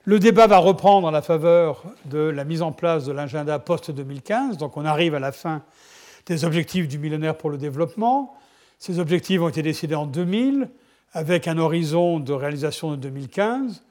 Le 0.08 0.20
débat 0.20 0.46
va 0.46 0.58
reprendre 0.58 1.08
à 1.08 1.10
la 1.10 1.20
faveur 1.20 1.82
de 2.04 2.20
la 2.20 2.44
mise 2.44 2.62
en 2.62 2.70
place 2.70 3.06
de 3.06 3.12
l'agenda 3.12 3.58
post-2015. 3.58 4.56
Donc 4.56 4.76
on 4.76 4.84
arrive 4.84 5.16
à 5.16 5.18
la 5.18 5.32
fin 5.32 5.62
des 6.26 6.44
objectifs 6.44 6.86
du 6.86 6.96
millénaire 6.96 7.36
pour 7.36 7.50
le 7.50 7.58
développement. 7.58 8.32
Ces 8.78 9.00
objectifs 9.00 9.40
ont 9.40 9.48
été 9.48 9.62
décidés 9.62 9.96
en 9.96 10.06
2000 10.06 10.68
avec 11.12 11.48
un 11.48 11.58
horizon 11.58 12.20
de 12.20 12.32
réalisation 12.32 12.92
de 12.92 12.96
2015. 12.96 13.82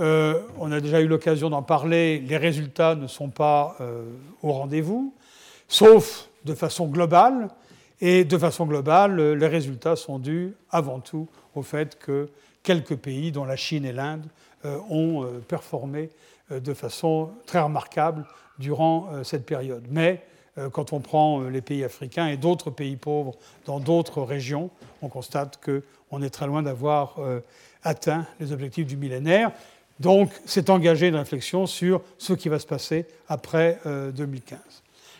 Euh, 0.00 0.40
on 0.58 0.72
a 0.72 0.80
déjà 0.80 1.00
eu 1.00 1.06
l'occasion 1.06 1.50
d'en 1.50 1.62
parler, 1.62 2.18
les 2.18 2.36
résultats 2.36 2.96
ne 2.96 3.06
sont 3.06 3.28
pas 3.28 3.76
euh, 3.80 4.02
au 4.42 4.50
rendez-vous, 4.50 5.14
sauf 5.68 6.30
de 6.46 6.54
façon 6.54 6.88
globale. 6.88 7.48
Et 8.00 8.24
de 8.24 8.38
façon 8.38 8.66
globale, 8.66 9.34
les 9.34 9.46
résultats 9.46 9.94
sont 9.94 10.18
dus 10.18 10.52
avant 10.70 10.98
tout 10.98 11.28
au 11.54 11.62
fait 11.62 11.96
que 11.96 12.28
quelques 12.64 12.96
pays, 12.96 13.30
dont 13.30 13.44
la 13.44 13.56
Chine 13.56 13.84
et 13.84 13.92
l'Inde, 13.92 14.26
ont 14.64 15.26
performé 15.48 16.10
de 16.50 16.74
façon 16.74 17.30
très 17.46 17.60
remarquable 17.60 18.26
durant 18.58 19.08
cette 19.24 19.46
période. 19.46 19.84
Mais 19.90 20.22
quand 20.72 20.92
on 20.92 21.00
prend 21.00 21.40
les 21.42 21.60
pays 21.60 21.84
africains 21.84 22.26
et 22.26 22.36
d'autres 22.36 22.70
pays 22.70 22.96
pauvres 22.96 23.34
dans 23.64 23.80
d'autres 23.80 24.22
régions, 24.22 24.70
on 25.00 25.08
constate 25.08 25.58
qu'on 25.64 26.22
est 26.22 26.30
très 26.30 26.46
loin 26.46 26.62
d'avoir 26.62 27.16
atteint 27.82 28.26
les 28.38 28.52
objectifs 28.52 28.86
du 28.86 28.96
millénaire. 28.96 29.52
Donc, 30.00 30.30
c'est 30.46 30.70
engagé 30.70 31.08
une 31.08 31.16
réflexion 31.16 31.66
sur 31.66 32.00
ce 32.16 32.32
qui 32.32 32.48
va 32.48 32.58
se 32.58 32.66
passer 32.66 33.06
après 33.28 33.78
2015. 33.84 34.58
Euh, 34.58 34.60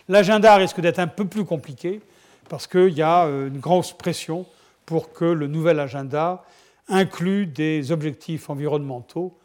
L'agenda 0.08 0.56
risque 0.56 0.80
d'être 0.80 0.98
un 0.98 1.06
peu 1.06 1.26
plus 1.26 1.44
compliqué 1.44 2.00
parce 2.48 2.66
qu'il 2.66 2.94
y 2.94 3.02
a 3.02 3.26
euh, 3.26 3.48
une 3.48 3.60
grosse 3.60 3.92
pression 3.92 4.46
pour 4.86 5.12
que 5.12 5.26
le 5.26 5.46
nouvel 5.46 5.78
agenda 5.78 6.42
inclue 6.90 7.46
des 7.46 7.92
objectifs 7.92 8.50
environnementaux. 8.50 9.38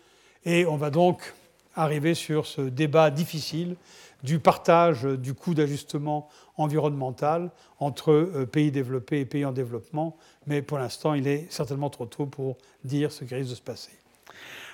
Et 0.44 0.66
on 0.66 0.78
va 0.78 0.90
donc 0.90 1.34
arriver 1.76 2.14
sur 2.14 2.46
ce 2.46 2.62
débat 2.62 3.12
difficile 3.12 3.76
du 4.24 4.40
partage 4.40 5.04
du 5.04 5.34
coût 5.34 5.54
d'ajustement 5.54 6.30
environnemental 6.58 7.52
entre 7.80 8.12
euh, 8.12 8.46
pays 8.46 8.72
développés 8.72 9.20
et 9.20 9.26
pays 9.26 9.46
en 9.46 9.52
développement. 9.52 10.18
Mais 10.48 10.62
pour 10.62 10.78
l'instant, 10.78 11.14
il 11.14 11.28
est 11.28 11.46
certainement 11.50 11.90
trop 11.90 12.06
tôt 12.06 12.26
pour 12.26 12.58
dire 12.84 13.12
ce 13.12 13.24
qui 13.24 13.36
risque 13.36 13.52
de 13.52 13.56
se 13.56 13.62
passer. 13.62 13.92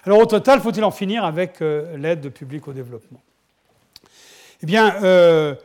Alors 0.05 0.19
au 0.19 0.25
total, 0.25 0.61
faut-il 0.61 0.83
en 0.83 0.91
finir 0.91 1.25
avec 1.25 1.61
euh, 1.61 1.97
l'aide 1.97 2.29
publique 2.29 2.67
au 2.67 2.73
développement? 2.73 3.21
Eh 4.63 4.65
bien, 4.65 4.95
euh, 5.03 5.55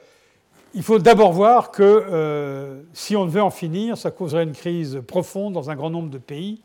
il 0.75 0.83
faut 0.83 0.99
d'abord 0.99 1.33
voir 1.33 1.71
que 1.71 2.83
si 2.93 3.15
on 3.17 3.25
devait 3.25 3.41
en 3.41 3.51
finir, 3.51 3.97
ça 3.97 4.11
causerait 4.11 4.43
une 4.43 4.53
crise 4.53 5.01
profonde 5.07 5.55
dans 5.55 5.71
un 5.71 5.75
grand 5.75 5.91
nombre 5.91 6.11
de 6.11 6.19
pays, 6.19 6.61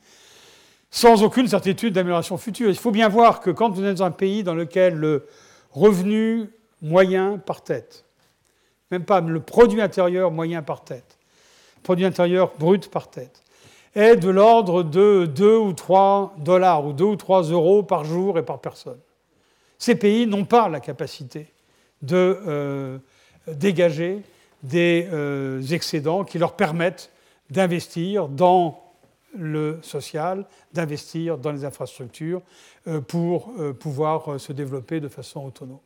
sans 0.92 1.24
aucune 1.24 1.48
certitude 1.48 1.94
d'amélioration 1.94 2.38
future. 2.38 2.70
Il 2.70 2.76
faut 2.76 2.92
bien 2.92 3.08
voir 3.08 3.40
que 3.40 3.50
quand 3.50 3.70
vous 3.70 3.84
êtes 3.86 3.98
dans 3.98 4.04
un 4.04 4.12
pays 4.12 4.44
dans 4.44 4.54
lequel 4.54 4.96
le 4.96 5.26
revenu 5.72 6.50
moyen 6.82 7.38
par 7.38 7.64
tête, 7.64 8.06
même 8.92 9.06
pas 9.06 9.22
le 9.22 9.40
produit 9.40 9.82
intérieur 9.82 10.32
moyen 10.32 10.62
par 10.62 10.84
tête, 10.84 11.18
produit 11.82 12.06
intérieur 12.06 12.52
brut 12.60 12.92
par 12.92 13.10
tête, 13.10 13.42
est 13.96 14.18
de 14.18 14.30
l'ordre 14.30 14.84
de 14.84 15.26
2 15.26 15.58
ou 15.58 15.74
3 15.74 16.36
dollars 16.40 16.86
ou 16.86 16.94
2 16.94 17.04
ou 17.06 17.16
3 17.16 17.44
euros 17.44 17.84
par 17.84 18.04
jour 18.04 18.38
et 18.38 18.44
par 18.44 18.60
personne. 18.60 19.00
Ces 19.78 19.96
pays 19.96 20.28
n'ont 20.28 20.46
pas 20.46 20.70
la 20.70 20.80
capacité 20.80 21.48
de 22.02 22.38
euh, 22.48 22.98
dégager 23.48 24.22
des 24.64 25.08
euh, 25.12 25.62
excédents 25.72 26.24
qui 26.24 26.38
leur 26.38 26.56
permettent 26.56 27.12
d'investir 27.50 28.28
dans 28.28 28.81
le 29.38 29.80
social, 29.82 30.46
d'investir 30.74 31.38
dans 31.38 31.52
les 31.52 31.66
infrastructures 31.66 32.42
euh, 32.88 33.02
pour 33.02 33.54
pouvoir 33.80 34.40
se 34.40 34.54
développer 34.54 35.00
de 35.00 35.08
façon 35.08 35.46
autonome. 35.46 35.80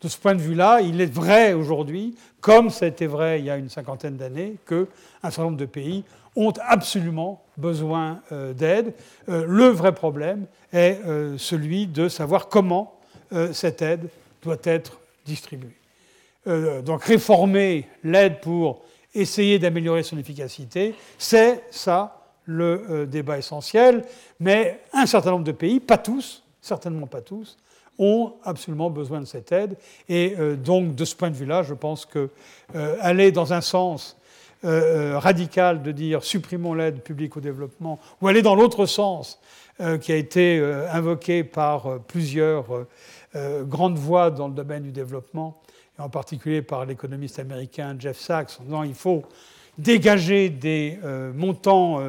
De 0.00 0.08
ce 0.08 0.16
point 0.16 0.34
de 0.34 0.40
vue-là, 0.40 0.80
il 0.80 0.98
est 1.00 1.12
vrai 1.12 1.52
aujourd'hui, 1.52 2.14
comme 2.40 2.70
été 2.80 3.06
vrai 3.06 3.38
il 3.40 3.44
y 3.44 3.50
a 3.50 3.56
une 3.58 3.68
cinquantaine 3.68 4.16
d'années, 4.16 4.56
qu'un 4.66 4.86
certain 5.22 5.42
nombre 5.42 5.58
de 5.58 5.66
pays 5.66 6.04
ont 6.36 6.54
absolument 6.66 7.42
besoin 7.58 8.22
euh, 8.32 8.54
d'aide. 8.54 8.94
Euh, 9.28 9.44
le 9.46 9.66
vrai 9.66 9.94
problème 9.94 10.46
est 10.72 11.00
euh, 11.04 11.36
celui 11.36 11.86
de 11.86 12.08
savoir 12.08 12.48
comment 12.48 12.96
cette 13.52 13.80
aide 13.80 14.08
doit 14.42 14.58
être 14.64 14.98
distribuée. 15.24 15.76
donc 16.84 17.04
réformer 17.04 17.86
l'aide 18.02 18.40
pour 18.40 18.82
essayer 19.14 19.60
d'améliorer 19.60 20.02
son 20.02 20.18
efficacité, 20.18 20.96
c'est 21.16 21.62
ça 21.70 22.19
le 22.50 23.06
débat 23.06 23.38
essentiel, 23.38 24.04
mais 24.38 24.80
un 24.92 25.06
certain 25.06 25.30
nombre 25.30 25.44
de 25.44 25.52
pays, 25.52 25.80
pas 25.80 25.98
tous, 25.98 26.42
certainement 26.60 27.06
pas 27.06 27.20
tous, 27.20 27.56
ont 27.98 28.32
absolument 28.44 28.90
besoin 28.90 29.20
de 29.20 29.26
cette 29.26 29.52
aide. 29.52 29.76
Et 30.08 30.34
donc, 30.56 30.94
de 30.94 31.04
ce 31.04 31.14
point 31.14 31.30
de 31.30 31.36
vue-là, 31.36 31.62
je 31.62 31.74
pense 31.74 32.06
qu'aller 32.06 33.30
dans 33.30 33.52
un 33.52 33.60
sens 33.60 34.16
euh, 34.62 35.14
euh, 35.14 35.18
radical 35.18 35.82
de 35.82 35.90
dire 35.90 36.22
supprimons 36.22 36.74
l'aide 36.74 37.00
publique 37.00 37.34
au 37.34 37.40
développement, 37.40 37.98
ou 38.20 38.28
aller 38.28 38.42
dans 38.42 38.54
l'autre 38.54 38.84
sens 38.84 39.40
euh, 39.80 39.96
qui 39.96 40.12
a 40.12 40.16
été 40.16 40.62
invoqué 40.92 41.44
par 41.44 41.98
plusieurs 42.00 42.66
grandes 43.62 43.96
voix 43.96 44.30
dans 44.30 44.48
le 44.48 44.54
domaine 44.54 44.82
du 44.82 44.90
développement, 44.92 45.62
et 45.98 46.02
en 46.02 46.10
particulier 46.10 46.60
par 46.60 46.84
l'économiste 46.84 47.38
américain 47.38 47.96
Jeff 47.98 48.18
Sachs, 48.18 48.58
en 48.60 48.64
disant 48.64 48.82
il 48.82 48.94
faut 48.94 49.22
dégager 49.80 50.48
des 50.48 50.98
montants 51.34 52.00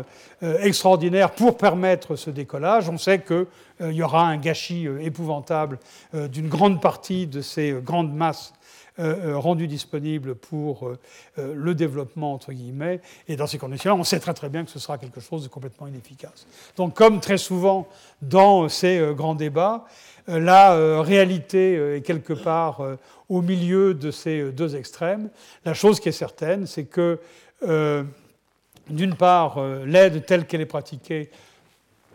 extraordinaires 0.41 1.31
pour 1.31 1.57
permettre 1.57 2.15
ce 2.15 2.30
décollage. 2.30 2.89
On 2.89 2.98
sait 2.98 3.22
qu'il 3.22 3.91
y 3.91 4.03
aura 4.03 4.27
un 4.27 4.38
gâchis 4.38 4.88
épouvantable 5.02 5.80
d'une 6.14 6.49
grande 6.49 6.81
partie 6.81 7.27
de 7.27 7.41
ces 7.41 7.72
grandes 7.84 8.14
masses 8.14 8.53
euh, 8.99 9.15
euh, 9.31 9.38
rendu 9.38 9.68
disponible 9.68 10.35
pour 10.35 10.89
euh, 10.89 10.98
le 11.38 11.73
développement, 11.73 12.34
entre 12.34 12.52
guillemets. 12.52 12.99
Et 13.30 13.38
dans 13.38 13.48
ces 13.48 13.57
conditions-là, 13.57 13.95
on 13.95 14.03
sait 14.03 14.19
très 14.19 14.34
très 14.34 14.49
bien 14.49 14.65
que 14.65 14.69
ce 14.69 14.80
sera 14.80 14.98
quelque 14.98 15.22
chose 15.22 15.43
de 15.43 15.48
complètement 15.48 15.88
inefficace. 15.88 16.45
Donc 16.76 16.93
comme 16.93 17.22
très 17.22 17.38
souvent 17.38 17.88
dans 18.22 18.68
ces 18.68 19.14
grands 19.15 19.34
débats, 19.34 19.85
la 20.27 21.02
réalité 21.02 21.95
est 21.95 22.02
quelque 22.02 22.34
part 22.34 22.81
au 23.30 23.41
milieu 23.41 23.93
de 23.93 24.11
ces 24.11 24.52
deux 24.52 24.76
extrêmes. 24.76 25.30
La 25.64 25.73
chose 25.73 26.02
qui 26.02 26.10
est 26.10 26.14
certaine, 26.14 26.68
c'est 26.68 26.85
que, 26.85 27.19
d'une 27.61 29.15
part, 29.15 29.63
l'aide 29.85 30.25
telle 30.25 30.45
qu'elle 30.45 30.61
est 30.61 30.65
pratiquée 30.65 31.29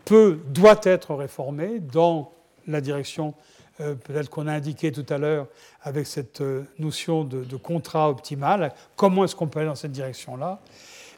peut, 0.04 0.38
doit 0.48 0.80
être 0.84 1.14
réformée 1.14 1.80
dans 1.80 2.32
la 2.66 2.80
direction 2.80 3.34
euh, 3.80 3.94
peut-être 3.94 4.30
qu'on 4.30 4.46
a 4.46 4.52
indiqué 4.52 4.90
tout 4.90 5.04
à 5.10 5.18
l'heure 5.18 5.48
avec 5.82 6.06
cette 6.06 6.40
euh, 6.40 6.62
notion 6.78 7.24
de, 7.24 7.56
contrat 7.56 8.08
optimal, 8.08 8.72
comment 8.96 9.24
est-ce 9.24 9.36
qu'on 9.36 9.48
peut 9.48 9.58
aller 9.58 9.68
dans 9.68 9.74
cette 9.74 9.92
direction-là? 9.92 10.60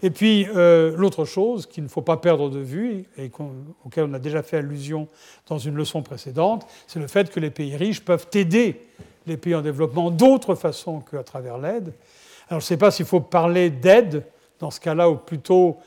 Et 0.03 0.11
puis 0.11 0.47
euh, 0.55 0.97
l'autre 0.97 1.25
chose 1.25 1.67
qu'il 1.67 1.85
ne 1.85 1.89
faut 1.89 2.03
pas 2.03 2.17
perdre 2.17 2.51
de 2.51 2.59
vue, 2.59 3.05
et 3.17 3.31
auquel 3.85 4.05
on 4.05 4.15
a 4.15 4.19
déjà 4.19 4.43
fait 4.43 4.59
allusion 4.59 5.09
dans 5.47 5.59
une 5.59 5.77
leçon 5.77 6.03
précédente, 6.03 6.67
c'est 6.89 6.99
le 6.99 7.07
fait 7.07 7.31
que 7.31 7.39
les 7.39 7.51
pays 7.51 7.77
riches 7.77 8.05
peuvent 8.05 8.27
aider 8.35 8.81
les 9.27 9.37
pays 9.37 9.55
en 9.55 9.63
développement 9.63 10.11
d'autres 10.11 10.55
façons 10.55 11.01
qu'à 11.01 11.23
travers 11.23 11.59
l'aide. 11.59 11.93
Alors 12.49 12.61
je 12.61 12.65
ne 12.65 12.69
sais 12.69 12.77
pas 12.77 12.91
s'il 12.91 13.07
faut 13.07 13.21
parler 13.21 13.71
d'aide 13.71 14.25
dans 14.61 14.71
ce 14.71 14.81
cas-là, 14.81 15.09
ou 15.11 15.17
plutôt 15.17 15.79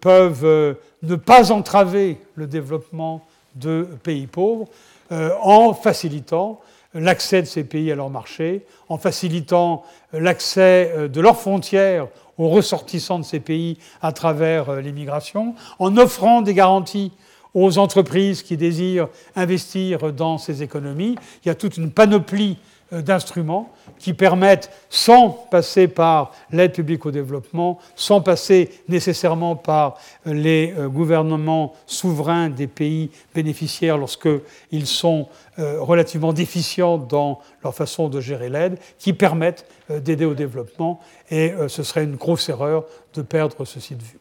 peuvent 0.00 0.76
ne 1.02 1.16
pas 1.16 1.50
entraver 1.50 2.18
le 2.34 2.46
développement 2.46 3.24
de 3.54 3.86
pays 4.02 4.26
pauvres. 4.26 4.68
Euh, 5.12 5.30
en 5.42 5.74
facilitant 5.74 6.60
l'accès 6.94 7.42
de 7.42 7.46
ces 7.46 7.64
pays 7.64 7.92
à 7.92 7.94
leur 7.94 8.08
marché, 8.08 8.64
en 8.88 8.96
facilitant 8.96 9.82
l'accès 10.14 10.90
euh, 10.96 11.08
de 11.08 11.20
leurs 11.20 11.38
frontières 11.38 12.08
aux 12.38 12.48
ressortissants 12.48 13.18
de 13.18 13.24
ces 13.24 13.40
pays 13.40 13.76
à 14.00 14.12
travers 14.12 14.70
euh, 14.70 14.80
l'immigration, 14.80 15.54
en 15.78 15.98
offrant 15.98 16.40
des 16.40 16.54
garanties 16.54 17.12
aux 17.52 17.76
entreprises 17.76 18.42
qui 18.42 18.56
désirent 18.56 19.08
investir 19.36 20.14
dans 20.14 20.38
ces 20.38 20.62
économies. 20.62 21.16
Il 21.44 21.48
y 21.48 21.50
a 21.50 21.54
toute 21.54 21.76
une 21.76 21.90
panoplie 21.90 22.56
d'instruments 23.00 23.72
qui 23.98 24.14
permettent, 24.14 24.70
sans 24.90 25.30
passer 25.30 25.88
par 25.88 26.32
l'aide 26.50 26.72
publique 26.72 27.06
au 27.06 27.10
développement, 27.10 27.78
sans 27.94 28.20
passer 28.20 28.70
nécessairement 28.88 29.56
par 29.56 29.98
les 30.26 30.74
euh, 30.76 30.88
gouvernements 30.88 31.74
souverains 31.86 32.48
des 32.48 32.66
pays 32.66 33.10
bénéficiaires 33.34 33.96
lorsqu'ils 33.96 34.86
sont 34.86 35.28
euh, 35.58 35.80
relativement 35.80 36.32
déficients 36.32 36.98
dans 36.98 37.40
leur 37.62 37.74
façon 37.74 38.08
de 38.08 38.20
gérer 38.20 38.48
l'aide, 38.48 38.78
qui 38.98 39.12
permettent 39.12 39.66
euh, 39.90 40.00
d'aider 40.00 40.24
au 40.24 40.34
développement. 40.34 41.00
Et 41.30 41.54
ce 41.68 41.82
serait 41.82 42.04
une 42.04 42.16
grosse 42.16 42.50
erreur 42.50 42.84
de 43.14 43.22
perdre 43.22 43.64
ceci 43.64 43.94
de 43.94 44.02
vue. 44.02 44.18